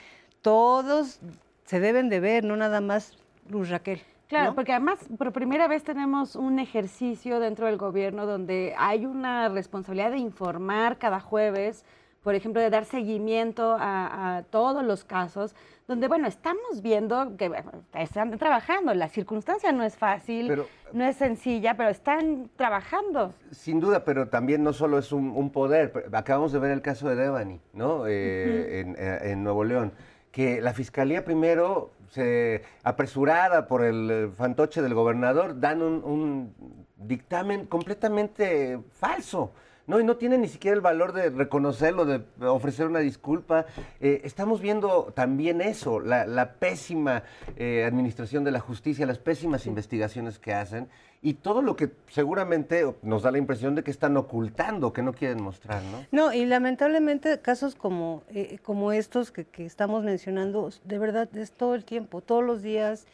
todos 0.41 1.21
se 1.65 1.81
deben 1.81 2.09
de 2.09 2.21
ver, 2.21 2.45
no 2.45 2.57
nada 2.57 2.81
más 2.81 3.19
Luz 3.49 3.69
Raquel. 3.69 4.01
Claro, 4.29 4.55
porque 4.55 4.73
además 4.73 4.99
por 5.19 5.33
primera 5.33 5.69
vez 5.69 5.85
tenemos 5.85 6.35
un 6.35 6.59
ejercicio 6.59 7.41
dentro 7.41 7.67
del 7.67 7.77
gobierno 7.77 8.27
donde 8.27 8.75
hay 8.79 9.05
una 9.05 9.49
responsabilidad 9.49 10.11
de 10.11 10.19
informar 10.19 10.99
cada 10.99 11.21
jueves, 11.21 11.85
por 12.25 12.35
ejemplo, 12.35 12.61
de 12.61 12.71
dar 12.71 12.87
seguimiento 12.87 13.77
a, 13.79 14.39
a 14.39 14.43
todos 14.45 14.83
los 14.83 15.05
casos, 15.05 15.55
donde, 15.87 16.09
bueno, 16.09 16.27
estamos 16.27 16.81
viendo 16.81 17.37
que 17.37 17.51
bueno, 17.51 17.71
están 17.93 18.37
trabajando, 18.39 18.95
la 18.95 19.09
circunstancia 19.09 19.71
no 19.73 19.85
es 19.85 19.97
fácil, 19.97 20.49
Pero- 20.49 20.67
no 20.95 21.05
es 21.05 21.17
sencilla, 21.17 21.77
pero 21.77 21.91
están 21.91 22.49
trabajando. 22.57 23.35
Sin 23.51 23.79
duda, 23.79 24.05
pero 24.05 24.29
también 24.29 24.63
no 24.65 24.73
solo 24.73 24.99
es 24.99 25.13
un, 25.13 25.31
un 25.37 25.51
poder. 25.51 26.09
Acabamos 26.13 26.53
de 26.53 26.59
ver 26.61 26.71
el 26.71 26.81
caso 26.81 27.07
de 27.09 27.17
Devani, 27.17 27.61
¿no? 27.75 28.07
Eh, 28.07 28.81
en, 28.81 28.97
eh, 28.99 29.19
en 29.33 29.45
Nuevo 29.45 29.63
León. 29.63 29.93
Que 30.33 30.63
la 30.63 30.73
fiscalía 30.73 31.25
primero, 31.25 31.91
se, 32.11 32.63
apresurada 32.83 33.69
por 33.69 33.85
el 33.85 34.11
eh, 34.11 34.29
fantoche 34.35 34.81
del 34.81 34.95
gobernador, 34.95 35.61
dan 35.61 35.83
un, 35.83 36.03
un 36.03 36.55
dictamen 36.97 37.67
completamente 37.67 38.79
falso. 38.93 39.53
No, 39.87 40.01
y 40.01 40.05
no 40.05 40.17
tienen 40.17 40.41
ni 40.41 40.49
siquiera 40.49 40.75
el 40.75 40.81
valor 40.81 41.13
de 41.13 41.29
reconocerlo, 41.29 42.07
de 42.07 42.23
ofrecer 42.41 42.87
una 42.87 43.01
disculpa. 43.01 43.67
Eh, 44.01 44.23
estamos 44.25 44.61
viendo 44.61 45.13
también 45.15 45.61
eso, 45.61 46.01
la, 46.01 46.27
la 46.27 46.55
pésima 46.55 47.23
eh, 47.57 47.85
administración 47.87 48.45
de 48.45 48.51
la 48.51 48.61
justicia, 48.61 49.05
las 49.05 49.19
pésimas 49.19 49.67
investigaciones 49.67 50.39
que 50.39 50.55
hacen 50.55 50.89
y 51.21 51.35
todo 51.35 51.63
lo 51.63 51.77
que 51.77 51.91
seguramente 52.09 52.95
nos 53.03 53.23
da 53.23 53.31
la 53.31 53.39
impresión 53.39 53.75
de 53.75 53.83
que 53.83 53.91
están 53.91 54.17
ocultando, 54.17 54.93
que 54.93 55.03
no 55.03 55.13
quieren 55.13 55.43
mostrar, 55.43 55.83
¿no? 55.83 56.07
No, 56.13 56.33
y 56.33 56.45
lamentablemente 56.45 57.41
casos 57.41 57.75
como, 57.75 58.23
eh, 58.29 58.59
como 58.63 58.93
estos 58.93 59.33
que, 59.33 59.45
que 59.45 59.65
estamos 59.67 60.03
mencionando, 60.03 60.71
de 60.85 60.99
verdad 60.99 61.35
es 61.37 61.53
todo 61.53 61.75
el 61.75 61.85
tiempo, 61.85 62.21
todos 62.21 62.45
los 62.45 62.63
días. 62.63 63.07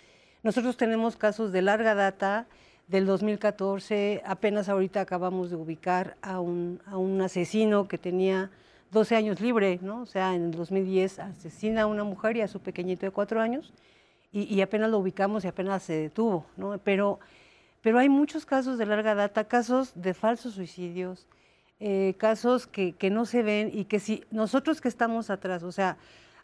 Nosotros 0.42 0.76
tenemos 0.76 1.16
casos 1.16 1.52
de 1.52 1.62
larga 1.62 1.94
data, 1.94 2.46
del 2.90 3.06
2014, 3.06 4.20
apenas 4.26 4.68
ahorita 4.68 5.00
acabamos 5.00 5.50
de 5.50 5.56
ubicar 5.56 6.16
a 6.22 6.40
un, 6.40 6.80
a 6.86 6.96
un 6.96 7.20
asesino 7.20 7.86
que 7.86 7.98
tenía 7.98 8.50
12 8.90 9.14
años 9.14 9.40
libre, 9.40 9.78
¿no? 9.80 10.02
O 10.02 10.06
sea, 10.06 10.34
en 10.34 10.46
el 10.46 10.50
2010 10.50 11.20
asesina 11.20 11.82
a 11.82 11.86
una 11.86 12.02
mujer 12.02 12.36
y 12.36 12.40
a 12.40 12.48
su 12.48 12.58
pequeñito 12.58 13.06
de 13.06 13.12
4 13.12 13.40
años, 13.40 13.72
y, 14.32 14.52
y 14.52 14.60
apenas 14.60 14.90
lo 14.90 14.98
ubicamos 14.98 15.44
y 15.44 15.48
apenas 15.48 15.84
se 15.84 15.92
detuvo, 15.92 16.46
¿no? 16.56 16.78
Pero, 16.78 17.20
pero 17.80 18.00
hay 18.00 18.08
muchos 18.08 18.44
casos 18.44 18.76
de 18.76 18.86
larga 18.86 19.14
data, 19.14 19.44
casos 19.44 19.92
de 19.94 20.12
falsos 20.12 20.54
suicidios, 20.54 21.28
eh, 21.78 22.14
casos 22.18 22.66
que, 22.66 22.92
que 22.92 23.08
no 23.08 23.24
se 23.24 23.44
ven 23.44 23.70
y 23.72 23.84
que 23.84 24.00
si 24.00 24.24
nosotros 24.32 24.80
que 24.80 24.88
estamos 24.88 25.30
atrás, 25.30 25.62
o 25.62 25.70
sea, 25.70 25.96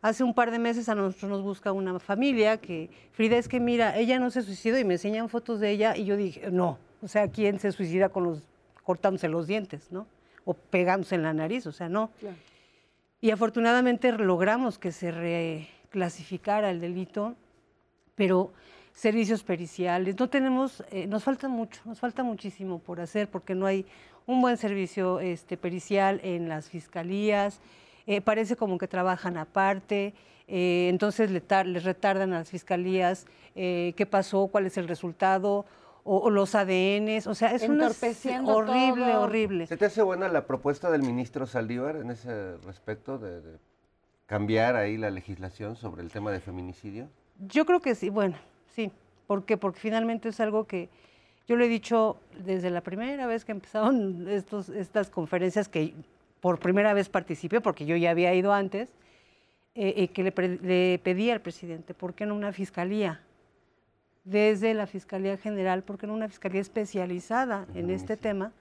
hace 0.03 0.25
un 0.25 0.35
par 0.35 0.51
de 0.51 0.59
meses 0.59 0.89
a 0.89 0.95
nosotros 0.95 1.31
nos 1.31 1.43
busca 1.43 1.73
una 1.73 1.99
familia 1.99 2.59
que, 2.59 2.91
Frida, 3.13 3.37
es 3.37 3.49
que 3.49 3.61
mira, 3.61 3.97
ella 3.97 4.19
no 4.19 4.31
se 4.31 4.43
suicidó 4.43 4.79
y 4.79 4.85
me 4.85 4.95
enseñan 4.95 5.29
fotos 5.29 5.61
de 5.61 5.71
ella 5.71 5.97
y 5.97 6.05
yo 6.05 6.17
dije, 6.17 6.51
no, 6.51 6.79
o 7.03 7.09
sea, 7.09 7.29
¿quién 7.29 7.59
se 7.59 7.73
suicida 7.73 8.09
con 8.09 8.25
los, 8.25 8.43
cortándose 8.83 9.29
los 9.29 9.47
dientes, 9.47 9.91
no? 9.91 10.07
O 10.45 10.55
pegándose 10.55 11.15
en 11.15 11.23
la 11.23 11.33
nariz, 11.33 11.67
o 11.67 11.73
sea, 11.73 11.89
no. 11.89 12.11
Y 13.21 13.31
afortunadamente 13.31 14.13
logramos 14.13 14.79
que 14.79 14.93
se 14.93 15.11
reclasificara 15.11 16.71
el 16.71 16.81
delito, 16.81 17.35
pero 18.15 18.53
servicios 18.93 19.43
periciales, 19.43 20.19
no 20.19 20.29
tenemos, 20.29 20.83
eh, 20.91 21.07
nos 21.07 21.23
falta 21.23 21.49
mucho, 21.49 21.81
nos 21.85 22.01
falta 22.01 22.23
muchísimo 22.23 22.79
por 22.79 23.01
hacer 23.01 23.29
porque 23.29 23.55
no 23.55 23.67
hay 23.67 23.85
un 24.27 24.41
buen 24.41 24.57
servicio 24.57 25.21
este, 25.21 25.57
pericial 25.57 26.21
en 26.23 26.49
las 26.49 26.71
fiscalías, 26.71 27.61
eh, 28.07 28.21
parece 28.21 28.57
como 28.57 28.79
que 28.79 28.89
trabajan 28.89 29.37
aparte, 29.37 30.15
eh, 30.49 30.89
entonces 30.91 31.31
le 31.31 31.41
tar- 31.41 31.67
les 31.67 31.85
retardan 31.85 32.33
a 32.33 32.39
las 32.39 32.51
fiscalías 32.51 33.27
eh, 33.55 33.95
qué 33.97 34.07
pasó, 34.07 34.47
cuál 34.47 34.67
es 34.67 34.77
el 34.79 34.87
resultado, 34.89 35.65
o, 36.05 36.19
o 36.19 36.31
los 36.31 36.55
ADNs, 36.55 37.27
o 37.27 37.35
sea, 37.35 37.53
es 37.53 37.63
una 37.69 37.89
horrible, 38.45 39.07
todo. 39.13 39.23
horrible. 39.23 39.67
¿Se 39.67 39.77
te 39.77 39.87
hace 39.87 40.03
buena 40.03 40.29
la 40.29 40.47
propuesta 40.47 40.91
del 40.91 41.03
ministro 41.03 41.47
Saldívar 41.47 41.97
en 41.97 42.11
ese 42.11 42.57
respecto 42.59 43.19
de, 43.19 43.41
de 43.41 43.59
cambiar 44.27 44.77
ahí 44.77 44.97
la 44.97 45.11
legislación 45.11 45.75
sobre 45.75 46.03
el 46.03 46.11
tema 46.13 46.31
de 46.31 46.39
feminicidio? 46.41 47.09
Yo 47.49 47.67
creo 47.67 47.81
que 47.81 47.95
sí, 47.97 48.09
bueno, 48.09 48.37
sí. 48.75 48.93
¿Por 49.27 49.45
qué? 49.45 49.57
Porque 49.57 49.81
finalmente 49.81 50.29
es 50.29 50.39
algo 50.39 50.69
que 50.69 50.89
yo 51.49 51.57
lo 51.57 51.65
he 51.65 51.69
dicho 51.69 52.19
desde 52.45 52.71
la 52.71 52.81
primera 52.83 53.27
vez 53.27 53.45
que 53.45 53.51
empezaron 53.53 54.29
estos, 54.29 54.69
estas 54.69 55.11
conferencias 55.11 55.69
que 55.69 55.93
por 56.47 56.61
primera 56.61 56.95
vez 56.95 57.09
participé, 57.09 57.61
porque 57.61 57.87
yo 57.87 57.97
ya 57.97 58.13
había 58.13 58.33
ido 58.33 58.53
antes, 58.53 58.89
eh, 59.75 59.95
eh, 59.97 60.09
que 60.15 60.23
le, 60.23 60.59
le 60.63 61.01
pedí 61.01 61.29
al 61.29 61.41
presidente, 61.41 61.93
¿por 61.93 62.15
qué 62.15 62.25
no 62.25 62.37
una 62.37 62.53
fiscalía? 62.53 63.21
Desde 64.23 64.73
la 64.73 64.87
Fiscalía 64.87 65.37
General, 65.39 65.83
¿por 65.83 65.99
qué 65.99 66.07
no 66.07 66.15
una 66.15 66.29
fiscalía 66.29 66.61
especializada 66.61 67.67
en 67.75 67.91
este 67.91 68.17
tema, 68.17 68.53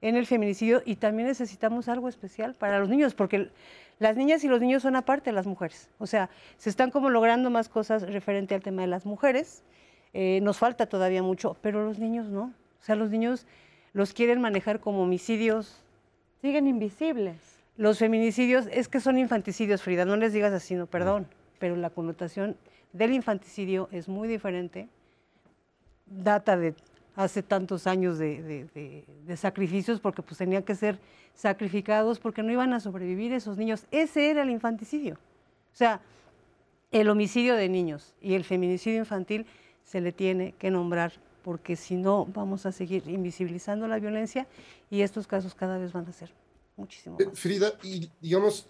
en 0.00 0.16
el 0.16 0.24
feminicidio? 0.24 0.80
Y 0.86 0.96
también 0.96 1.28
necesitamos 1.28 1.86
algo 1.90 2.08
especial 2.08 2.54
para 2.54 2.78
los 2.78 2.88
niños, 2.88 3.14
porque 3.14 3.50
las 3.98 4.16
niñas 4.16 4.42
y 4.42 4.48
los 4.48 4.62
niños 4.62 4.80
son 4.80 4.96
aparte 4.96 5.28
de 5.28 5.34
las 5.34 5.46
mujeres. 5.46 5.90
O 5.98 6.06
sea, 6.06 6.30
se 6.56 6.70
están 6.70 6.90
como 6.90 7.10
logrando 7.10 7.50
más 7.50 7.68
cosas 7.68 8.10
referente 8.10 8.54
al 8.54 8.62
tema 8.62 8.80
de 8.80 8.88
las 8.88 9.04
mujeres. 9.04 9.62
Eh, 10.14 10.40
nos 10.40 10.56
falta 10.56 10.86
todavía 10.86 11.22
mucho, 11.22 11.58
pero 11.60 11.84
los 11.84 11.98
niños 11.98 12.24
no. 12.30 12.54
O 12.80 12.82
sea, 12.82 12.94
los 12.94 13.10
niños 13.10 13.46
los 13.92 14.14
quieren 14.14 14.40
manejar 14.40 14.80
como 14.80 15.02
homicidios. 15.02 15.83
Siguen 16.44 16.66
invisibles. 16.66 17.36
Los 17.78 17.98
feminicidios 17.98 18.66
es 18.70 18.86
que 18.88 19.00
son 19.00 19.16
infanticidios, 19.16 19.80
Frida, 19.80 20.04
no 20.04 20.14
les 20.14 20.34
digas 20.34 20.52
así, 20.52 20.74
no, 20.74 20.84
perdón, 20.86 21.26
pero 21.58 21.74
la 21.74 21.88
connotación 21.88 22.58
del 22.92 23.14
infanticidio 23.14 23.88
es 23.92 24.10
muy 24.10 24.28
diferente. 24.28 24.90
Data 26.04 26.58
de 26.58 26.74
hace 27.16 27.42
tantos 27.42 27.86
años 27.86 28.18
de, 28.18 28.42
de- 28.42 28.64
de- 28.74 29.04
de 29.24 29.36
sacrificios 29.38 30.00
porque 30.00 30.20
pues 30.20 30.36
tenían 30.36 30.62
que 30.64 30.74
ser 30.74 30.98
sacrificados 31.32 32.18
porque 32.20 32.42
no 32.42 32.52
iban 32.52 32.74
a 32.74 32.80
sobrevivir 32.80 33.32
esos 33.32 33.56
niños. 33.56 33.86
Ese 33.90 34.28
era 34.30 34.42
el 34.42 34.50
infanticidio. 34.50 35.14
O 35.14 35.76
sea, 35.76 36.02
el 36.92 37.08
homicidio 37.08 37.54
de 37.54 37.70
niños 37.70 38.12
y 38.20 38.34
el 38.34 38.44
feminicidio 38.44 38.98
infantil 38.98 39.46
se 39.82 40.02
le 40.02 40.12
tiene 40.12 40.52
que 40.58 40.70
nombrar 40.70 41.12
porque 41.44 41.76
si 41.76 41.94
no 41.94 42.24
vamos 42.24 42.64
a 42.64 42.72
seguir 42.72 43.06
invisibilizando 43.06 43.86
la 43.86 44.00
violencia 44.00 44.48
y 44.90 45.02
estos 45.02 45.26
casos 45.26 45.54
cada 45.54 45.76
vez 45.76 45.92
van 45.92 46.06
a 46.06 46.12
ser 46.12 46.30
muchísimo 46.76 47.18
Eh, 47.20 47.28
Frida, 47.34 47.74
y 47.82 48.10
digamos, 48.20 48.66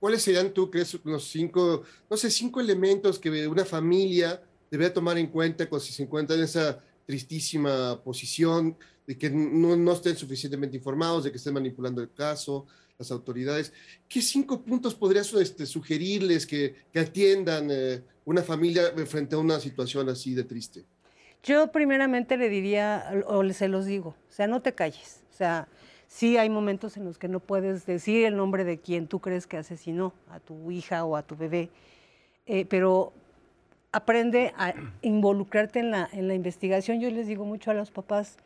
¿cuáles 0.00 0.22
serían 0.22 0.50
tú, 0.50 0.70
crees, 0.70 0.98
los 1.04 1.28
cinco, 1.28 1.82
no 2.08 2.16
sé, 2.16 2.30
cinco 2.30 2.60
elementos 2.60 3.18
que 3.18 3.46
una 3.46 3.66
familia 3.66 4.42
debería 4.70 4.92
tomar 4.92 5.18
en 5.18 5.26
cuenta 5.26 5.68
cuando 5.68 5.84
se 5.84 6.02
encuentra 6.02 6.34
en 6.34 6.44
esa 6.44 6.82
tristísima 7.06 8.02
posición 8.02 8.74
de 9.06 9.18
que 9.18 9.28
no, 9.28 9.76
no 9.76 9.92
estén 9.92 10.16
suficientemente 10.16 10.78
informados, 10.78 11.24
de 11.24 11.30
que 11.30 11.36
estén 11.36 11.52
manipulando 11.52 12.00
el 12.00 12.10
caso, 12.10 12.66
las 12.98 13.10
autoridades? 13.10 13.70
¿Qué 14.08 14.22
cinco 14.22 14.62
puntos 14.62 14.94
podrías 14.94 15.30
este, 15.34 15.66
sugerirles 15.66 16.46
que, 16.46 16.74
que 16.90 17.00
atiendan 17.00 17.68
eh, 17.70 18.02
una 18.24 18.42
familia 18.42 18.94
frente 19.06 19.34
a 19.34 19.38
una 19.38 19.60
situación 19.60 20.08
así 20.08 20.32
de 20.32 20.44
triste? 20.44 20.86
Yo 21.44 21.70
primeramente 21.70 22.38
le 22.38 22.48
diría, 22.48 23.22
o 23.26 23.46
se 23.50 23.68
los 23.68 23.84
digo, 23.84 24.14
o 24.28 24.32
sea, 24.32 24.46
no 24.46 24.62
te 24.62 24.72
calles. 24.72 25.22
O 25.30 25.34
sea, 25.34 25.68
sí 26.06 26.38
hay 26.38 26.48
momentos 26.48 26.96
en 26.96 27.04
los 27.04 27.18
que 27.18 27.28
no 27.28 27.38
puedes 27.38 27.84
decir 27.84 28.24
el 28.24 28.34
nombre 28.34 28.64
de 28.64 28.78
quien 28.78 29.06
tú 29.08 29.20
crees 29.20 29.46
que 29.46 29.58
asesinó 29.58 30.14
a 30.30 30.40
tu 30.40 30.70
hija 30.70 31.04
o 31.04 31.16
a 31.16 31.22
tu 31.22 31.36
bebé, 31.36 31.68
eh, 32.46 32.64
pero 32.64 33.12
aprende 33.92 34.54
a 34.56 34.72
involucrarte 35.02 35.80
en 35.80 35.90
la, 35.90 36.08
en 36.12 36.28
la 36.28 36.34
investigación. 36.34 36.98
Yo 36.98 37.10
les 37.10 37.26
digo 37.26 37.44
mucho 37.44 37.70
a 37.70 37.74
los 37.74 37.90
papás, 37.90 38.38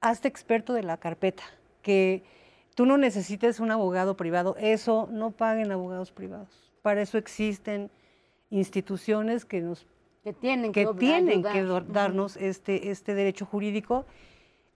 hazte 0.00 0.26
experto 0.26 0.72
de 0.72 0.82
la 0.82 0.96
carpeta, 0.96 1.42
que 1.82 2.22
tú 2.74 2.86
no 2.86 2.96
necesites 2.96 3.60
un 3.60 3.70
abogado 3.70 4.16
privado, 4.16 4.56
eso 4.58 5.10
no 5.12 5.30
paguen 5.30 5.72
abogados 5.72 6.10
privados. 6.10 6.72
Para 6.80 7.02
eso 7.02 7.18
existen 7.18 7.90
instituciones 8.48 9.44
que 9.44 9.60
nos 9.60 9.86
que 10.22 10.32
tienen 10.32 10.72
que, 10.72 10.86
que 10.86 10.94
tienen 10.94 11.28
ayudar. 11.46 11.52
que 11.52 11.62
do- 11.62 11.80
darnos 11.80 12.36
este, 12.36 12.90
este 12.90 13.14
derecho 13.14 13.46
jurídico, 13.46 14.04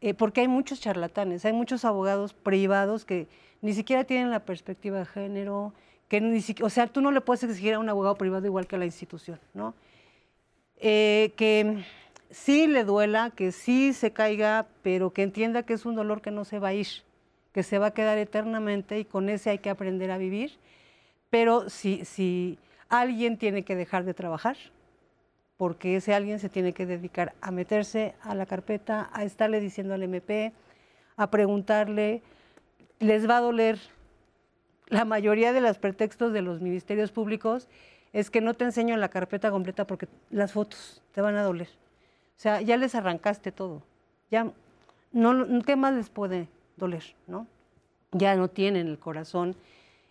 eh, 0.01 0.15
porque 0.15 0.41
hay 0.41 0.49
muchos 0.49 0.81
charlatanes, 0.81 1.45
hay 1.45 1.53
muchos 1.53 1.85
abogados 1.85 2.33
privados 2.35 3.05
que 3.05 3.27
ni 3.61 3.73
siquiera 3.75 4.05
tienen 4.05 4.31
la 4.31 4.41
perspectiva 4.41 4.99
de 4.99 5.07
género, 5.07 5.73
que 6.09 6.21
ni 6.21 6.41
siquiera, 6.41 6.67
o 6.67 6.71
sea, 6.71 6.87
tú 6.87 7.01
no 7.01 7.11
le 7.11 7.21
puedes 7.21 7.43
exigir 7.45 7.75
a 7.75 7.79
un 7.79 7.89
abogado 7.89 8.17
privado 8.17 8.47
igual 8.47 8.67
que 8.67 8.77
a 8.77 8.79
la 8.79 8.85
institución, 8.87 9.39
¿no? 9.55 9.75
Eh, 10.77 11.33
que 11.37 11.85
sí 12.31 12.67
le 12.67 12.85
duela, 12.85 13.31
que 13.31 13.53
sí 13.53 13.93
se 13.93 14.13
caiga, 14.13 14.67
pero 14.83 15.13
que 15.13 15.23
entienda 15.23 15.63
que 15.63 15.73
es 15.75 15.87
un 15.87 15.95
dolor 15.95 16.21
que 16.21 16.31
no 16.31 16.45
se 16.45 16.59
va 16.59 16.69
a 16.69 16.75
ir, 16.75 16.89
que 17.53 17.63
se 17.63 17.79
va 17.79 17.87
a 17.87 17.91
quedar 17.93 18.19
eternamente 18.19 18.99
y 18.99 19.05
con 19.05 19.29
ese 19.29 19.51
hay 19.51 19.59
que 19.59 19.71
aprender 19.71 20.11
a 20.11 20.19
vivir. 20.19 20.53
Pero 21.31 21.71
si, 21.71 22.05
si 22.05 22.59
alguien 22.89 23.39
tiene 23.39 23.63
que 23.63 23.77
dejar 23.77 24.05
de 24.05 24.13
trabajar, 24.15 24.57
porque 25.57 25.97
ese 25.97 26.15
alguien 26.15 26.39
se 26.39 26.49
tiene 26.49 26.73
que 26.73 26.87
dedicar 26.87 27.35
a 27.41 27.51
meterse 27.51 28.15
a 28.23 28.35
la 28.35 28.47
carpeta, 28.47 29.11
a 29.13 29.25
estarle 29.25 29.61
diciendo 29.61 29.95
al 29.95 30.03
MP, 30.03 30.53
a 31.17 31.31
preguntarle, 31.31 32.23
les 32.99 33.29
va 33.29 33.39
a 33.39 33.41
doler. 33.41 33.79
La 34.89 35.05
mayoría 35.05 35.53
de 35.53 35.61
los 35.61 35.79
pretextos 35.79 36.33
de 36.33 36.43
los 36.43 36.61
ministerios 36.61 37.13
públicos 37.13 37.69
es 38.13 38.31
que 38.31 38.41
no 38.41 38.55
te 38.55 38.65
enseño 38.65 38.97
la 38.97 39.09
carpeta 39.09 39.51
completa 39.51 39.87
porque 39.87 40.09
las 40.31 40.53
fotos 40.53 41.03
te 41.13 41.21
van 41.21 41.37
a 41.37 41.43
doler. 41.43 41.69
O 42.37 42.41
sea, 42.41 42.61
ya 42.61 42.77
les 42.77 42.95
arrancaste 42.95 43.53
todo. 43.53 43.83
Ya 44.31 44.53
no, 45.13 45.63
¿qué 45.65 45.77
más 45.77 45.95
les 45.95 46.11
puede 46.11 46.49
doler, 46.77 47.05
no? 47.27 47.47
Ya 48.11 48.35
no 48.37 48.49
tienen 48.49 48.89
el 48.89 48.99
corazón. 48.99 49.57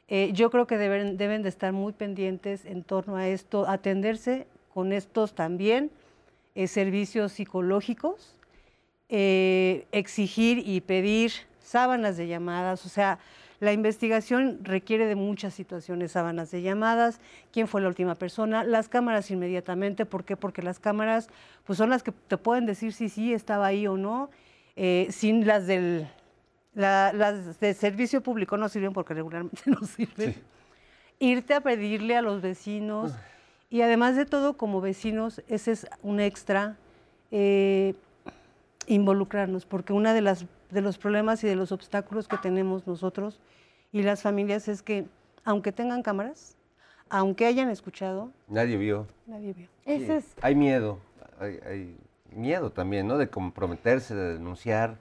Eh, 0.07 0.31
yo 0.33 0.49
creo 0.49 0.67
que 0.67 0.77
deben, 0.77 1.17
deben 1.17 1.43
de 1.43 1.49
estar 1.49 1.71
muy 1.73 1.93
pendientes 1.93 2.65
en 2.65 2.83
torno 2.83 3.15
a 3.15 3.27
esto, 3.27 3.67
atenderse 3.67 4.47
con 4.73 4.91
estos 4.93 5.35
también 5.35 5.91
eh, 6.55 6.67
servicios 6.67 7.31
psicológicos, 7.33 8.35
eh, 9.09 9.85
exigir 9.91 10.63
y 10.65 10.81
pedir 10.81 11.31
sábanas 11.61 12.17
de 12.17 12.27
llamadas, 12.27 12.85
o 12.85 12.89
sea, 12.89 13.19
la 13.59 13.71
investigación 13.71 14.59
requiere 14.63 15.05
de 15.05 15.15
muchas 15.15 15.53
situaciones, 15.53 16.11
sábanas 16.11 16.51
de 16.51 16.61
llamadas, 16.61 17.21
quién 17.51 17.67
fue 17.67 17.81
la 17.81 17.87
última 17.87 18.15
persona, 18.15 18.63
las 18.63 18.89
cámaras 18.89 19.31
inmediatamente, 19.31 20.05
¿por 20.05 20.25
qué? 20.25 20.35
Porque 20.35 20.61
las 20.61 20.79
cámaras 20.79 21.29
pues 21.65 21.77
son 21.77 21.89
las 21.89 22.03
que 22.03 22.11
te 22.11 22.37
pueden 22.37 22.65
decir 22.65 22.91
si 22.91 23.07
sí 23.09 23.33
estaba 23.33 23.67
ahí 23.67 23.87
o 23.87 23.95
no, 23.95 24.29
eh, 24.75 25.07
sin 25.11 25.45
las 25.47 25.67
del 25.67 26.07
La- 26.75 27.13
las 27.13 27.59
de 27.59 27.73
servicio 27.75 28.21
público 28.21 28.57
no 28.57 28.67
sirven 28.67 28.93
porque 28.93 29.13
regularmente 29.13 29.61
no 29.67 29.85
sirven. 29.85 30.35
Irte 31.19 31.53
a 31.53 31.61
pedirle 31.61 32.17
a 32.17 32.21
los 32.23 32.41
vecinos 32.41 33.13
y 33.73 33.81
además 33.81 34.15
de 34.15 34.27
todo, 34.27 34.55
como 34.55 34.81
vecinos, 34.81 35.41
ese 35.47 35.71
es 35.71 35.87
un 36.03 36.19
extra, 36.19 36.77
eh, 37.31 37.95
involucrarnos, 38.85 39.65
porque 39.65 39.93
uno 39.93 40.13
de, 40.13 40.21
las, 40.21 40.45
de 40.69 40.81
los 40.81 40.99
problemas 40.99 41.43
y 41.43 41.47
de 41.47 41.55
los 41.55 41.71
obstáculos 41.71 42.27
que 42.27 42.37
tenemos 42.37 42.85
nosotros 42.85 43.39
y 43.91 44.03
las 44.03 44.21
familias 44.21 44.67
es 44.67 44.83
que, 44.83 45.07
aunque 45.43 45.71
tengan 45.71 46.03
cámaras, 46.03 46.55
aunque 47.09 47.47
hayan 47.47 47.71
escuchado, 47.71 48.29
Nadie 48.47 48.77
vio. 48.77 49.07
nadie 49.25 49.53
vio. 49.53 49.67
Sí, 49.87 50.07
Hay 50.43 50.53
miedo, 50.53 50.99
hay, 51.39 51.57
hay 51.65 51.97
miedo 52.29 52.71
también, 52.71 53.07
¿no? 53.07 53.17
De 53.17 53.27
comprometerse, 53.27 54.13
de 54.13 54.33
denunciar. 54.33 54.97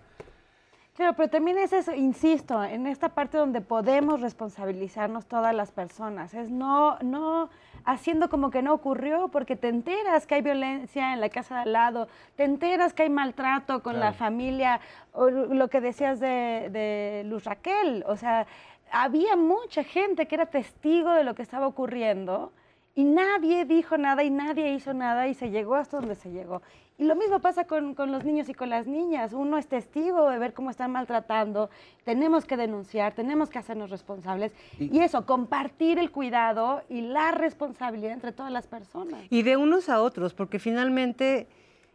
Claro, 1.03 1.17
pero 1.17 1.31
también 1.31 1.59
es 1.59 1.73
eso, 1.73 1.93
insisto, 1.93 2.63
en 2.63 2.87
esta 2.87 3.09
parte 3.09 3.37
donde 3.37 3.61
podemos 3.61 4.21
responsabilizarnos 4.21 5.27
todas 5.27 5.53
las 5.53 5.73
personas, 5.73 6.33
es 6.33 6.49
no, 6.49 6.97
no 7.01 7.51
haciendo 7.85 8.29
como 8.31 8.53
que 8.53 8.63
no 8.63 8.73
ocurrió, 8.73 9.27
porque 9.27 9.57
te 9.57 9.67
enteras 9.67 10.29
que 10.29 10.37
hay 10.37 10.43
violencia 10.43 11.13
en 11.13 11.21
la 11.21 11.29
casa 11.29 11.57
de 11.57 11.61
al 11.63 11.73
lado, 11.73 12.07
te 12.37 12.45
enteras 12.45 12.95
que 12.95 13.03
hay 13.03 13.11
maltrato 13.11 13.83
con 13.83 13.95
la 13.95 14.13
Claro. 14.13 14.17
familia, 14.17 14.81
o 15.13 15.29
lo 15.29 15.67
que 15.67 15.81
decías 15.81 16.21
de, 16.21 16.69
de 16.71 17.25
Luz 17.27 17.47
Raquel, 17.47 18.05
o 18.07 18.15
sea, 18.17 18.47
había 18.93 19.35
mucha 19.35 19.83
gente 19.83 20.27
que 20.29 20.37
era 20.37 20.47
testigo 20.47 21.11
de 21.11 21.25
lo 21.25 21.35
que 21.35 21.43
estaba 21.43 21.67
ocurriendo 21.67 22.53
y 22.95 23.05
nadie 23.05 23.65
dijo 23.65 23.97
nada 23.97 24.23
y 24.23 24.31
nadie 24.31 24.75
hizo 24.75 24.93
nada 24.93 25.27
y 25.27 25.35
se 25.35 25.51
llegó 25.51 25.77
hasta 25.77 25.99
donde 25.99 26.15
se 26.15 26.31
llegó. 26.31 26.61
Y 26.99 27.05
lo 27.05 27.17
mismo 27.17 27.41
pasa 27.41 27.65
con, 27.65 27.95
con 27.95 28.13
los 28.13 28.25
niños 28.25 28.49
y 28.51 28.55
con 28.55 28.69
las 28.69 28.87
niñas. 28.87 29.33
Uno 29.33 29.57
es 29.57 29.67
testigo 29.67 30.29
de 30.29 30.39
ver 30.39 30.53
cómo 30.53 30.71
están 30.71 30.93
maltratando, 30.93 31.71
tenemos 32.05 32.45
que 32.45 32.57
denunciar, 32.57 33.15
tenemos 33.15 33.49
que 33.49 33.59
hacernos 33.59 33.89
responsables. 33.89 34.53
Y, 34.79 35.01
eso, 35.01 35.25
compartir 35.25 35.99
el 35.99 36.11
cuidado 36.11 36.83
y 36.91 37.01
la 37.01 37.33
responsabilidad 37.33 38.13
entre 38.13 38.33
todas 38.33 38.53
las 38.53 38.67
personas. 38.67 39.23
Y 39.31 39.43
de 39.43 39.57
unos 39.57 39.89
a 39.89 40.03
otros, 40.03 40.35
porque 40.35 40.59
finalmente, 40.59 41.49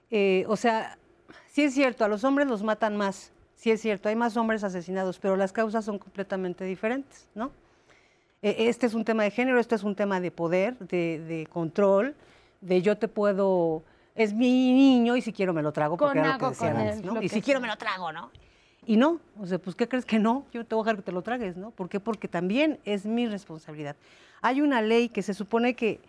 eh, 0.09 0.45
o 0.47 0.55
sea, 0.55 0.97
sí 1.47 1.63
es 1.63 1.75
cierto, 1.75 2.03
a 2.03 2.07
los 2.07 2.23
hombres 2.23 2.47
los 2.47 2.63
matan 2.63 2.97
más, 2.97 3.31
sí 3.55 3.69
es 3.69 3.81
cierto, 3.81 4.09
hay 4.09 4.15
más 4.15 4.35
hombres 4.35 4.63
asesinados, 4.63 5.19
pero 5.19 5.37
las 5.37 5.53
causas 5.53 5.85
son 5.85 5.99
completamente 5.99 6.65
diferentes, 6.65 7.29
¿no? 7.35 7.51
Eh, 8.41 8.67
Este 8.67 8.85
es 8.85 8.93
un 8.93 9.03
tema 9.03 9.23
de 9.23 9.31
género, 9.31 9.59
este 9.59 9.75
es 9.75 9.83
un 9.83 9.95
tema 9.95 10.19
de 10.19 10.31
poder, 10.31 10.77
de, 10.79 11.19
de 11.19 11.47
control, 11.47 12.15
de 12.61 12.81
yo 12.81 12.97
te 12.97 13.07
puedo, 13.07 13.83
es 14.15 14.33
mi 14.33 14.73
niño 14.73 15.15
y 15.15 15.21
si 15.21 15.33
quiero 15.33 15.53
me 15.53 15.61
lo 15.61 15.71
trago, 15.71 15.97
porque 15.97 16.19
era 16.19 16.37
lo 16.37 16.49
que 16.49 16.55
con 16.55 16.67
antes, 16.67 17.03
¿no? 17.03 17.21
Y 17.21 17.29
si 17.29 17.41
quiero 17.41 17.59
me 17.59 17.67
lo 17.67 17.77
trago, 17.77 18.11
¿no? 18.11 18.31
Y 18.85 18.95
no, 18.95 19.19
o 19.39 19.45
sea, 19.45 19.57
pues 19.59 19.75
¿qué 19.75 19.87
crees 19.87 20.05
que 20.05 20.17
no? 20.17 20.45
Yo 20.53 20.65
te 20.65 20.73
voy 20.73 20.83
a 20.83 20.85
dejar 20.85 20.95
que 20.97 21.01
te 21.03 21.11
lo 21.11 21.21
tragues, 21.21 21.57
¿no? 21.57 21.71
¿Por 21.71 21.89
qué? 21.89 21.99
Porque 21.99 22.27
también 22.27 22.79
es 22.85 23.05
mi 23.05 23.27
responsabilidad. 23.27 23.95
Hay 24.41 24.61
una 24.61 24.81
ley 24.81 25.09
que 25.09 25.23
se 25.23 25.33
supone 25.33 25.73
que, 25.73 25.99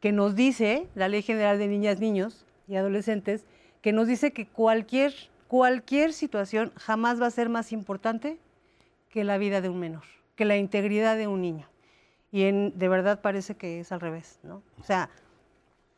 que 0.00 0.10
nos 0.12 0.34
dice, 0.34 0.88
la 0.94 1.08
Ley 1.08 1.22
General 1.22 1.58
de 1.58 1.68
Niñas, 1.68 2.00
Niños 2.00 2.44
y 2.66 2.76
Adolescentes, 2.76 3.44
que 3.80 3.92
nos 3.92 4.08
dice 4.08 4.32
que 4.32 4.46
cualquier, 4.46 5.14
cualquier 5.46 6.12
situación 6.12 6.72
jamás 6.74 7.22
va 7.22 7.26
a 7.26 7.30
ser 7.30 7.48
más 7.48 7.70
importante 7.70 8.38
que 9.10 9.22
la 9.22 9.38
vida 9.38 9.60
de 9.60 9.68
un 9.68 9.78
menor, 9.78 10.02
que 10.36 10.44
la 10.44 10.56
integridad 10.56 11.16
de 11.16 11.26
un 11.26 11.40
niño. 11.40 11.68
Y 12.30 12.44
en, 12.44 12.78
de 12.78 12.88
verdad 12.88 13.20
parece 13.20 13.56
que 13.56 13.80
es 13.80 13.90
al 13.92 14.00
revés, 14.00 14.38
¿no? 14.42 14.62
O 14.78 14.84
sea, 14.84 15.10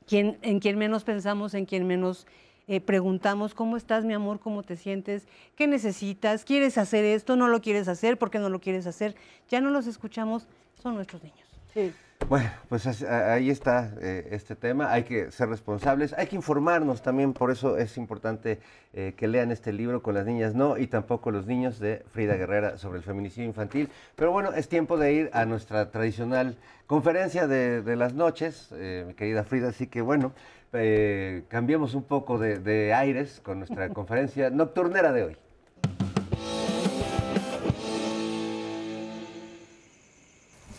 quien, 0.06 0.38
en 0.42 0.60
quien 0.60 0.78
menos 0.78 1.04
pensamos, 1.04 1.54
en 1.54 1.66
quien 1.66 1.86
menos 1.86 2.26
eh, 2.68 2.80
preguntamos, 2.80 3.54
¿cómo 3.54 3.76
estás, 3.76 4.04
mi 4.04 4.14
amor? 4.14 4.40
¿Cómo 4.40 4.62
te 4.62 4.76
sientes? 4.76 5.26
¿Qué 5.56 5.66
necesitas? 5.66 6.44
¿Quieres 6.44 6.78
hacer 6.78 7.04
esto? 7.04 7.34
¿No 7.34 7.48
lo 7.48 7.60
quieres 7.60 7.88
hacer? 7.88 8.18
¿Por 8.18 8.30
qué 8.30 8.38
no 8.38 8.50
lo 8.50 8.60
quieres 8.60 8.86
hacer? 8.86 9.16
Ya 9.48 9.60
no 9.60 9.70
los 9.70 9.86
escuchamos, 9.86 10.46
son 10.80 10.94
nuestros 10.94 11.22
niños. 11.22 11.48
Sí. 11.74 11.92
Bueno, 12.26 12.50
pues 12.68 12.86
ahí 13.04 13.48
está 13.48 13.94
eh, 14.02 14.28
este 14.32 14.54
tema. 14.54 14.92
Hay 14.92 15.04
que 15.04 15.30
ser 15.30 15.48
responsables, 15.48 16.12
hay 16.12 16.26
que 16.26 16.36
informarnos 16.36 17.00
también. 17.00 17.32
Por 17.32 17.50
eso 17.50 17.78
es 17.78 17.96
importante 17.96 18.58
eh, 18.92 19.14
que 19.16 19.28
lean 19.28 19.50
este 19.50 19.72
libro 19.72 20.02
con 20.02 20.14
las 20.14 20.26
niñas 20.26 20.54
no 20.54 20.76
y 20.76 20.88
tampoco 20.88 21.30
los 21.30 21.46
niños 21.46 21.78
de 21.78 22.04
Frida 22.10 22.34
Guerrera 22.34 22.76
sobre 22.76 22.98
el 22.98 23.04
feminicidio 23.04 23.46
infantil. 23.46 23.88
Pero 24.14 24.30
bueno, 24.30 24.52
es 24.52 24.68
tiempo 24.68 24.98
de 24.98 25.12
ir 25.14 25.30
a 25.32 25.46
nuestra 25.46 25.90
tradicional 25.90 26.56
conferencia 26.86 27.46
de, 27.46 27.80
de 27.80 27.96
las 27.96 28.12
noches, 28.12 28.68
eh, 28.72 29.04
mi 29.06 29.14
querida 29.14 29.44
Frida. 29.44 29.68
Así 29.68 29.86
que 29.86 30.02
bueno, 30.02 30.32
eh, 30.74 31.44
cambiemos 31.48 31.94
un 31.94 32.02
poco 32.02 32.38
de, 32.38 32.58
de 32.58 32.92
aires 32.92 33.40
con 33.42 33.58
nuestra 33.58 33.88
conferencia 33.94 34.50
nocturnera 34.50 35.12
de 35.12 35.22
hoy. 35.24 35.36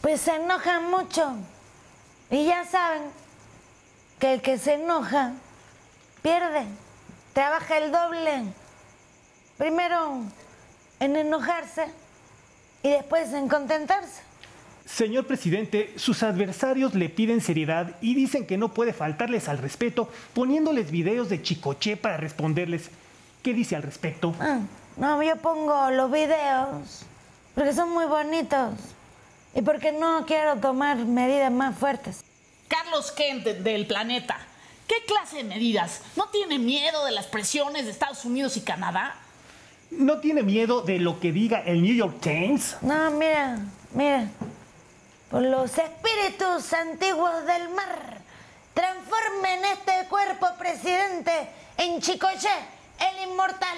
Pues 0.09 0.21
se 0.21 0.33
enojan 0.33 0.89
mucho. 0.89 1.35
Y 2.31 2.45
ya 2.45 2.65
saben 2.65 3.03
que 4.17 4.33
el 4.33 4.41
que 4.41 4.57
se 4.57 4.73
enoja 4.73 5.33
pierde, 6.23 6.65
trabaja 7.33 7.77
el 7.77 7.91
doble. 7.91 8.45
Primero 9.59 10.23
en 10.99 11.15
enojarse 11.15 11.89
y 12.81 12.89
después 12.89 13.31
en 13.33 13.47
contentarse. 13.47 14.23
Señor 14.83 15.27
presidente, 15.27 15.93
sus 15.95 16.23
adversarios 16.23 16.95
le 16.95 17.09
piden 17.09 17.39
seriedad 17.39 17.95
y 18.01 18.15
dicen 18.15 18.47
que 18.47 18.57
no 18.57 18.73
puede 18.73 18.93
faltarles 18.93 19.47
al 19.47 19.59
respeto 19.59 20.09
poniéndoles 20.33 20.89
videos 20.89 21.29
de 21.29 21.43
chicoche 21.43 21.97
para 21.97 22.17
responderles. 22.17 22.89
¿Qué 23.43 23.53
dice 23.53 23.75
al 23.75 23.83
respecto? 23.83 24.33
Ah, 24.39 24.61
no, 24.97 25.21
yo 25.21 25.35
pongo 25.35 25.91
los 25.91 26.11
videos 26.11 27.05
porque 27.53 27.73
son 27.73 27.91
muy 27.91 28.05
bonitos 28.05 28.73
y 29.55 29.61
porque 29.61 29.91
no 29.91 30.25
quiero 30.25 30.57
tomar 30.57 30.97
medidas 30.97 31.51
más 31.51 31.77
fuertes. 31.77 32.21
Carlos 32.67 33.11
Kent 33.11 33.43
de- 33.43 33.53
del 33.55 33.87
Planeta. 33.87 34.37
¿Qué 34.87 34.95
clase 35.05 35.37
de 35.37 35.43
medidas? 35.43 36.01
¿No 36.15 36.25
tiene 36.29 36.57
miedo 36.59 37.05
de 37.05 37.11
las 37.11 37.27
presiones 37.27 37.85
de 37.85 37.91
Estados 37.91 38.25
Unidos 38.25 38.57
y 38.57 38.61
Canadá? 38.61 39.15
¿No 39.91 40.19
tiene 40.19 40.43
miedo 40.43 40.81
de 40.81 40.99
lo 40.99 41.19
que 41.19 41.31
diga 41.31 41.61
el 41.61 41.81
New 41.81 41.95
York 41.95 42.17
Times? 42.21 42.77
No, 42.81 43.09
mira, 43.11 43.57
mira. 43.93 44.27
Por 45.31 45.43
los 45.43 45.71
espíritus 45.77 46.73
antiguos 46.73 47.45
del 47.45 47.69
mar, 47.69 48.17
transformen 48.73 49.59
este 49.73 50.07
cuerpo, 50.09 50.47
presidente, 50.57 51.31
en 51.77 51.99
Chicoche, 52.01 52.49
el 52.99 53.29
inmortal. 53.29 53.77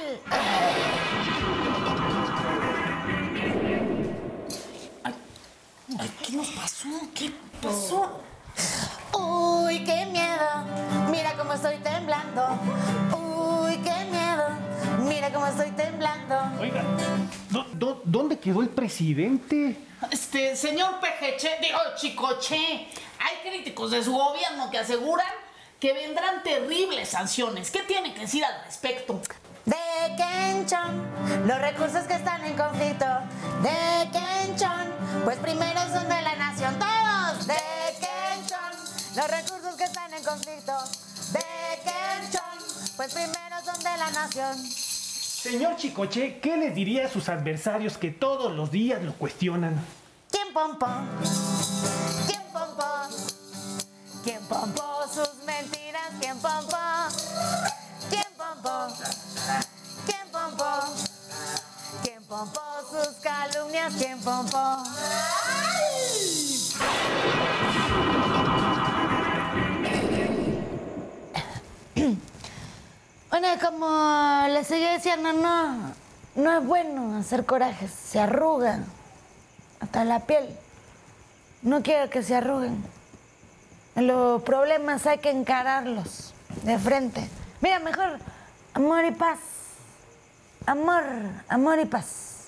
¿Qué 6.26 6.34
nos 6.34 6.48
pasó? 6.50 6.88
¿Qué 7.14 7.32
pasó? 7.62 8.22
Uy, 9.18 9.84
qué 9.84 10.06
miedo. 10.06 10.66
Mira 11.10 11.34
cómo 11.38 11.54
estoy 11.54 11.78
temblando. 11.78 12.48
Uy, 13.18 13.78
qué 13.78 14.06
miedo. 14.10 14.48
Mira 15.04 15.32
cómo 15.34 15.48
estoy 15.48 15.72
temblando. 15.72 16.36
Oiga, 16.60 16.84
¿dó- 17.50 17.68
dó- 17.74 18.02
¿dónde 18.06 18.40
quedó 18.40 18.62
el 18.62 18.70
presidente? 18.70 19.78
Este, 20.10 20.56
señor 20.56 21.00
Pejeche, 21.00 21.50
digo, 21.62 21.78
Chicoche, 21.98 22.56
hay 22.58 23.50
críticos 23.50 23.92
de 23.92 24.04
su 24.04 24.14
gobierno 24.14 24.72
que 24.72 24.78
aseguran 24.80 25.28
que 25.80 25.94
vendrán 25.94 26.44
terribles 26.44 27.10
sanciones. 27.10 27.70
¿Qué 27.72 27.82
tiene 27.84 28.14
que 28.14 28.22
decir 28.22 28.44
al 28.46 28.64
respecto? 28.66 29.20
De 30.02 30.16
Kenchon, 30.16 31.48
los 31.48 31.62
recursos 31.62 32.06
que 32.06 32.16
están 32.16 32.44
en 32.44 32.58
conflicto. 32.58 33.06
De 33.62 34.10
Kenchon, 34.12 35.24
pues 35.24 35.38
primero 35.38 35.80
son 35.94 36.10
de 36.10 36.22
la 36.24 36.36
nación 36.38 36.74
todos. 36.80 37.46
De 37.46 37.54
Kenchon, 38.00 39.16
los 39.16 39.30
recursos 39.30 39.76
que 39.76 39.84
están 39.84 40.12
en 40.12 40.24
conflicto. 40.24 40.74
De 41.32 41.44
Kenchon, 41.84 42.96
pues 42.98 43.14
primero 43.14 43.56
son 43.64 43.78
de 43.78 43.98
la 43.98 44.10
nación. 44.10 44.58
Señor 44.58 45.76
Chicoche, 45.76 46.40
¿qué 46.40 46.58
les 46.58 46.74
diría 46.74 47.06
a 47.06 47.10
sus 47.10 47.30
adversarios 47.30 48.00
que 48.00 48.10
todos 48.10 48.52
los 48.52 48.72
días 48.72 49.04
lo 49.04 49.14
cuestionan? 49.14 49.86
¿Quién 50.32 50.52
pompó? 50.52 50.88
¿Quién 52.26 52.42
pompó? 52.52 53.08
¿Quién 54.24 54.42
pompó 54.46 55.08
sus 55.14 55.44
mentiras? 55.46 56.10
¿Quién 56.20 56.40
pompó? 56.40 56.78
¿Quién 58.10 58.26
pompó? 58.36 58.88
¿Quién 60.42 62.24
pompó? 62.24 62.52
¿Quién 62.90 63.04
sus 63.04 63.16
calumnias? 63.18 63.94
¿Quién 63.96 64.20
pompó? 64.22 64.84
Bueno, 73.30 73.48
como 73.62 74.46
les 74.50 74.68
seguía 74.68 74.94
diciendo, 74.96 75.32
no, 75.32 75.94
no 76.36 76.58
es 76.58 76.66
bueno 76.66 77.18
hacer 77.18 77.46
corajes, 77.46 77.90
se 77.90 78.20
arruga 78.20 78.80
hasta 79.80 80.04
la 80.04 80.20
piel. 80.26 80.50
No 81.62 81.82
quiero 81.82 82.10
que 82.10 82.24
se 82.24 82.36
arruguen. 82.36 82.84
Los 83.96 84.42
problemas 84.42 85.08
hay 85.08 85.20
que 85.20 85.30
encararlos 85.30 86.34
de 86.64 86.78
frente. 86.78 87.30
Mira, 87.62 87.80
mejor 87.80 88.20
amor 88.74 89.06
y 89.06 89.12
paz. 89.12 89.40
Amor, 90.66 91.04
amor 91.50 91.80
y 91.80 91.86
paz. 91.86 92.42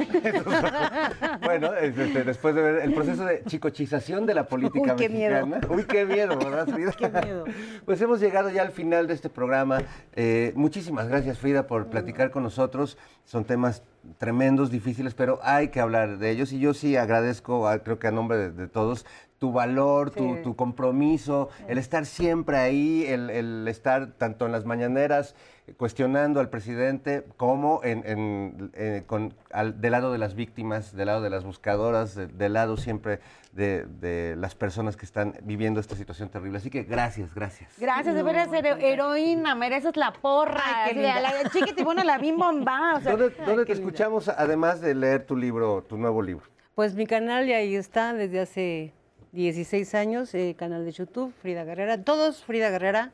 bueno, 1.44 1.74
este, 1.74 2.24
después 2.24 2.54
de 2.54 2.62
ver 2.62 2.82
el 2.82 2.94
proceso 2.94 3.24
de 3.24 3.42
chicochización 3.44 4.26
de 4.26 4.34
la 4.34 4.46
política 4.46 4.92
Uy, 4.92 4.96
qué 4.96 5.08
mexicana. 5.08 5.46
Miedo. 5.46 5.74
Uy, 5.74 5.84
qué 5.84 6.04
miedo, 6.06 6.38
¿verdad, 6.38 6.68
Frida? 6.72 6.92
Qué 6.92 7.08
miedo. 7.08 7.44
Pues 7.84 8.00
hemos 8.00 8.20
llegado 8.20 8.48
ya 8.50 8.62
al 8.62 8.70
final 8.70 9.08
de 9.08 9.14
este 9.14 9.28
programa. 9.28 9.82
Eh, 10.14 10.52
muchísimas 10.54 11.08
gracias, 11.08 11.38
Frida, 11.38 11.66
por 11.66 11.88
platicar 11.88 12.30
con 12.30 12.44
nosotros. 12.44 12.96
Son 13.24 13.44
temas 13.44 13.82
tremendos, 14.18 14.70
difíciles, 14.70 15.14
pero 15.14 15.40
hay 15.42 15.68
que 15.68 15.80
hablar 15.80 16.18
de 16.18 16.30
ellos. 16.30 16.52
Y 16.52 16.60
yo 16.60 16.72
sí 16.72 16.96
agradezco, 16.96 17.68
creo 17.82 17.98
que 17.98 18.06
a 18.06 18.12
nombre 18.12 18.50
de 18.50 18.68
todos, 18.68 19.04
tu 19.40 19.52
valor, 19.52 20.10
tu, 20.10 20.36
Sí. 20.36 20.42
tu 20.42 20.54
compromiso, 20.54 21.48
el 21.66 21.78
estar 21.78 22.04
siempre 22.04 22.58
ahí, 22.58 23.06
el, 23.08 23.30
el 23.30 23.66
estar 23.68 24.12
tanto 24.18 24.44
en 24.44 24.52
las 24.52 24.66
mañaneras 24.66 25.34
eh, 25.66 25.72
cuestionando 25.78 26.40
al 26.40 26.50
presidente 26.50 27.24
como 27.38 27.80
en, 27.82 28.02
en- 28.06 28.70
eh, 28.74 29.02
con, 29.06 29.32
al- 29.50 29.80
del 29.80 29.92
lado 29.92 30.12
de 30.12 30.18
las 30.18 30.34
víctimas, 30.34 30.94
del 30.94 31.06
lado 31.06 31.22
de 31.22 31.30
las 31.30 31.42
buscadoras, 31.44 32.14
de- 32.14 32.26
del 32.26 32.52
lado 32.52 32.76
siempre 32.76 33.20
de, 33.52 33.86
de 33.86 34.36
las 34.36 34.54
personas 34.54 34.98
que 34.98 35.06
están 35.06 35.32
viviendo 35.42 35.80
esta 35.80 35.96
situación 35.96 36.28
terrible. 36.28 36.58
Así 36.58 36.68
que 36.68 36.82
gracias, 36.82 37.34
gracias. 37.34 37.72
Gracias, 37.78 38.14
deberías 38.14 38.50
ser 38.50 38.66
heroína, 38.66 39.54
mereces 39.54 39.96
la 39.96 40.12
porra. 40.12 40.60
Ay, 40.66 40.90
qué 40.90 40.94
linda. 41.00 41.18
la 41.22 41.48
chiquitibona, 41.50 42.04
la 42.04 42.18
bim 42.24 42.36
bomba. 42.36 42.96
O 42.96 43.00
sea, 43.00 43.12
¿Dónde, 43.16 43.34
dónde 43.46 43.64
te 43.64 43.72
escuchamos, 43.72 44.28
además 44.28 44.82
de 44.82 44.94
leer 44.94 45.24
tu 45.24 45.34
libro, 45.34 45.82
tu 45.88 45.96
nuevo 45.96 46.20
libro? 46.20 46.44
Pues 46.74 46.94
mi 46.94 47.06
canal 47.06 47.46
ya 47.46 47.56
ahí 47.56 47.74
está 47.74 48.12
desde 48.12 48.40
hace 48.40 48.92
16 49.32 49.94
años, 49.94 50.34
eh, 50.34 50.54
canal 50.58 50.84
de 50.84 50.92
YouTube, 50.92 51.32
Frida 51.40 51.64
Guerrera, 51.64 52.02
todos 52.02 52.42
Frida 52.44 52.70
Guerrera, 52.70 53.12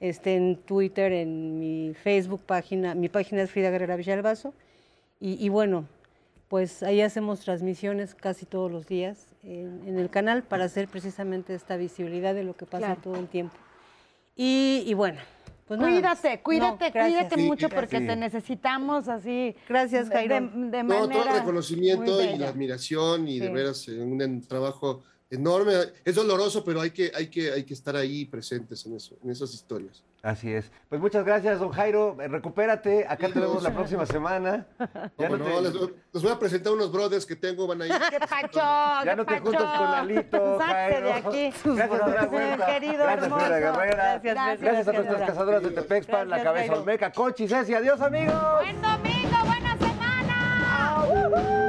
este, 0.00 0.36
en 0.36 0.56
Twitter, 0.56 1.12
en 1.12 1.58
mi 1.58 1.94
Facebook 1.94 2.42
página, 2.44 2.94
mi 2.94 3.08
página 3.08 3.42
es 3.42 3.50
Frida 3.50 3.70
Guerrera 3.70 3.96
Villalbazo, 3.96 4.52
y, 5.20 5.42
y 5.44 5.48
bueno, 5.48 5.86
pues 6.48 6.82
ahí 6.82 7.00
hacemos 7.00 7.40
transmisiones 7.40 8.14
casi 8.14 8.44
todos 8.46 8.70
los 8.70 8.86
días 8.86 9.26
en, 9.42 9.82
en 9.86 9.98
el 9.98 10.10
canal 10.10 10.42
para 10.42 10.64
hacer 10.64 10.88
precisamente 10.88 11.54
esta 11.54 11.76
visibilidad 11.76 12.34
de 12.34 12.44
lo 12.44 12.54
que 12.54 12.66
pasa 12.66 12.86
Claro. 12.86 13.00
todo 13.02 13.16
el 13.16 13.26
tiempo. 13.28 13.56
Y, 14.36 14.84
y 14.86 14.92
bueno, 14.94 15.18
pues 15.66 15.80
nada. 15.80 15.90
Cuídate, 15.90 16.40
cuídate, 16.42 16.86
No, 16.94 17.04
cuídate 17.06 17.34
Sí, 17.36 17.42
mucho 17.42 17.68
porque 17.70 17.98
Sí. 17.98 18.06
te 18.06 18.14
necesitamos 18.14 19.08
así. 19.08 19.56
Gracias, 19.68 20.08
de- 20.10 20.14
Jairo. 20.14 20.34
De, 20.34 20.40
de 20.70 20.82
No, 20.84 20.94
todo 20.94 21.08
manera 21.08 21.32
el 21.32 21.38
reconocimiento 21.40 22.22
y 22.22 22.36
la 22.36 22.48
admiración 22.50 23.26
y 23.26 23.40
de 23.40 23.48
veras 23.48 23.88
eh, 23.88 23.98
un 24.00 24.42
trabajo 24.46 25.02
enorme. 25.30 25.72
Es 26.04 26.14
doloroso, 26.14 26.64
pero 26.64 26.80
hay 26.80 26.90
que, 26.90 27.10
hay 27.14 27.28
que, 27.28 27.52
hay 27.52 27.64
que 27.64 27.74
estar 27.74 27.96
ahí 27.96 28.24
presentes 28.24 28.84
en 28.86 28.96
eso, 28.96 29.16
en 29.22 29.30
esas 29.30 29.52
historias. 29.54 30.02
Así 30.22 30.52
es. 30.52 30.70
Pues 30.88 31.00
muchas 31.00 31.24
gracias, 31.24 31.60
don 31.60 31.70
Jairo. 31.70 32.16
Eh, 32.20 32.26
Recupérate. 32.26 33.06
Acá 33.08 33.28
te 33.28 33.38
vemos 33.38 33.62
la 33.62 33.72
próxima 33.72 34.06
semana. 34.06 34.66
Ya 35.18 35.28
no 35.28 35.38
Cómo 35.38 35.44
te, 35.44 35.50
no, 35.50 35.60
les, 35.60 35.72
les 36.12 36.22
voy 36.22 36.32
a 36.32 36.38
presentar 36.38 36.72
unos 36.72 36.90
brothers 36.92 37.24
que 37.24 37.36
tengo, 37.36 37.66
van 37.66 37.82
a 37.82 37.86
ir. 37.86 37.92
¡Qué 38.10 38.18
pacho! 38.18 38.58
ya 38.58 39.02
qué 39.04 39.16
no 39.16 39.24
te 39.24 39.32
pacho! 39.34 39.44
juntas 39.44 39.78
con 39.78 39.90
Lalito, 39.92 40.58
Jairo. 40.58 41.06
de 41.06 41.12
aquí. 41.12 41.52
Gracias, 41.64 41.88
Dora 42.00 42.24
Huerta. 42.28 42.66
Querido, 42.66 42.92
Gracias, 43.04 43.22
hermoso. 43.24 43.44
Frida 43.44 43.58
Guerrera. 43.60 44.18
Gracias, 44.18 44.34
Gracias, 44.34 44.60
gracias, 44.60 44.88
a 44.88 44.92
nuestras 44.92 45.14
Dora. 45.18 45.26
cazadoras 45.26 45.62
de 45.62 45.70
Tepexpan, 45.70 46.28
la 46.28 46.42
cabeza. 46.42 46.72
Olmeca, 46.74 47.12
Conchi, 47.12 47.48
Ceci. 47.48 47.74
Adiós, 47.74 48.00
amigos. 48.00 48.34
Buen 48.60 48.82
domingo, 48.82 49.36
buena 49.46 49.78
semana. 49.78 51.65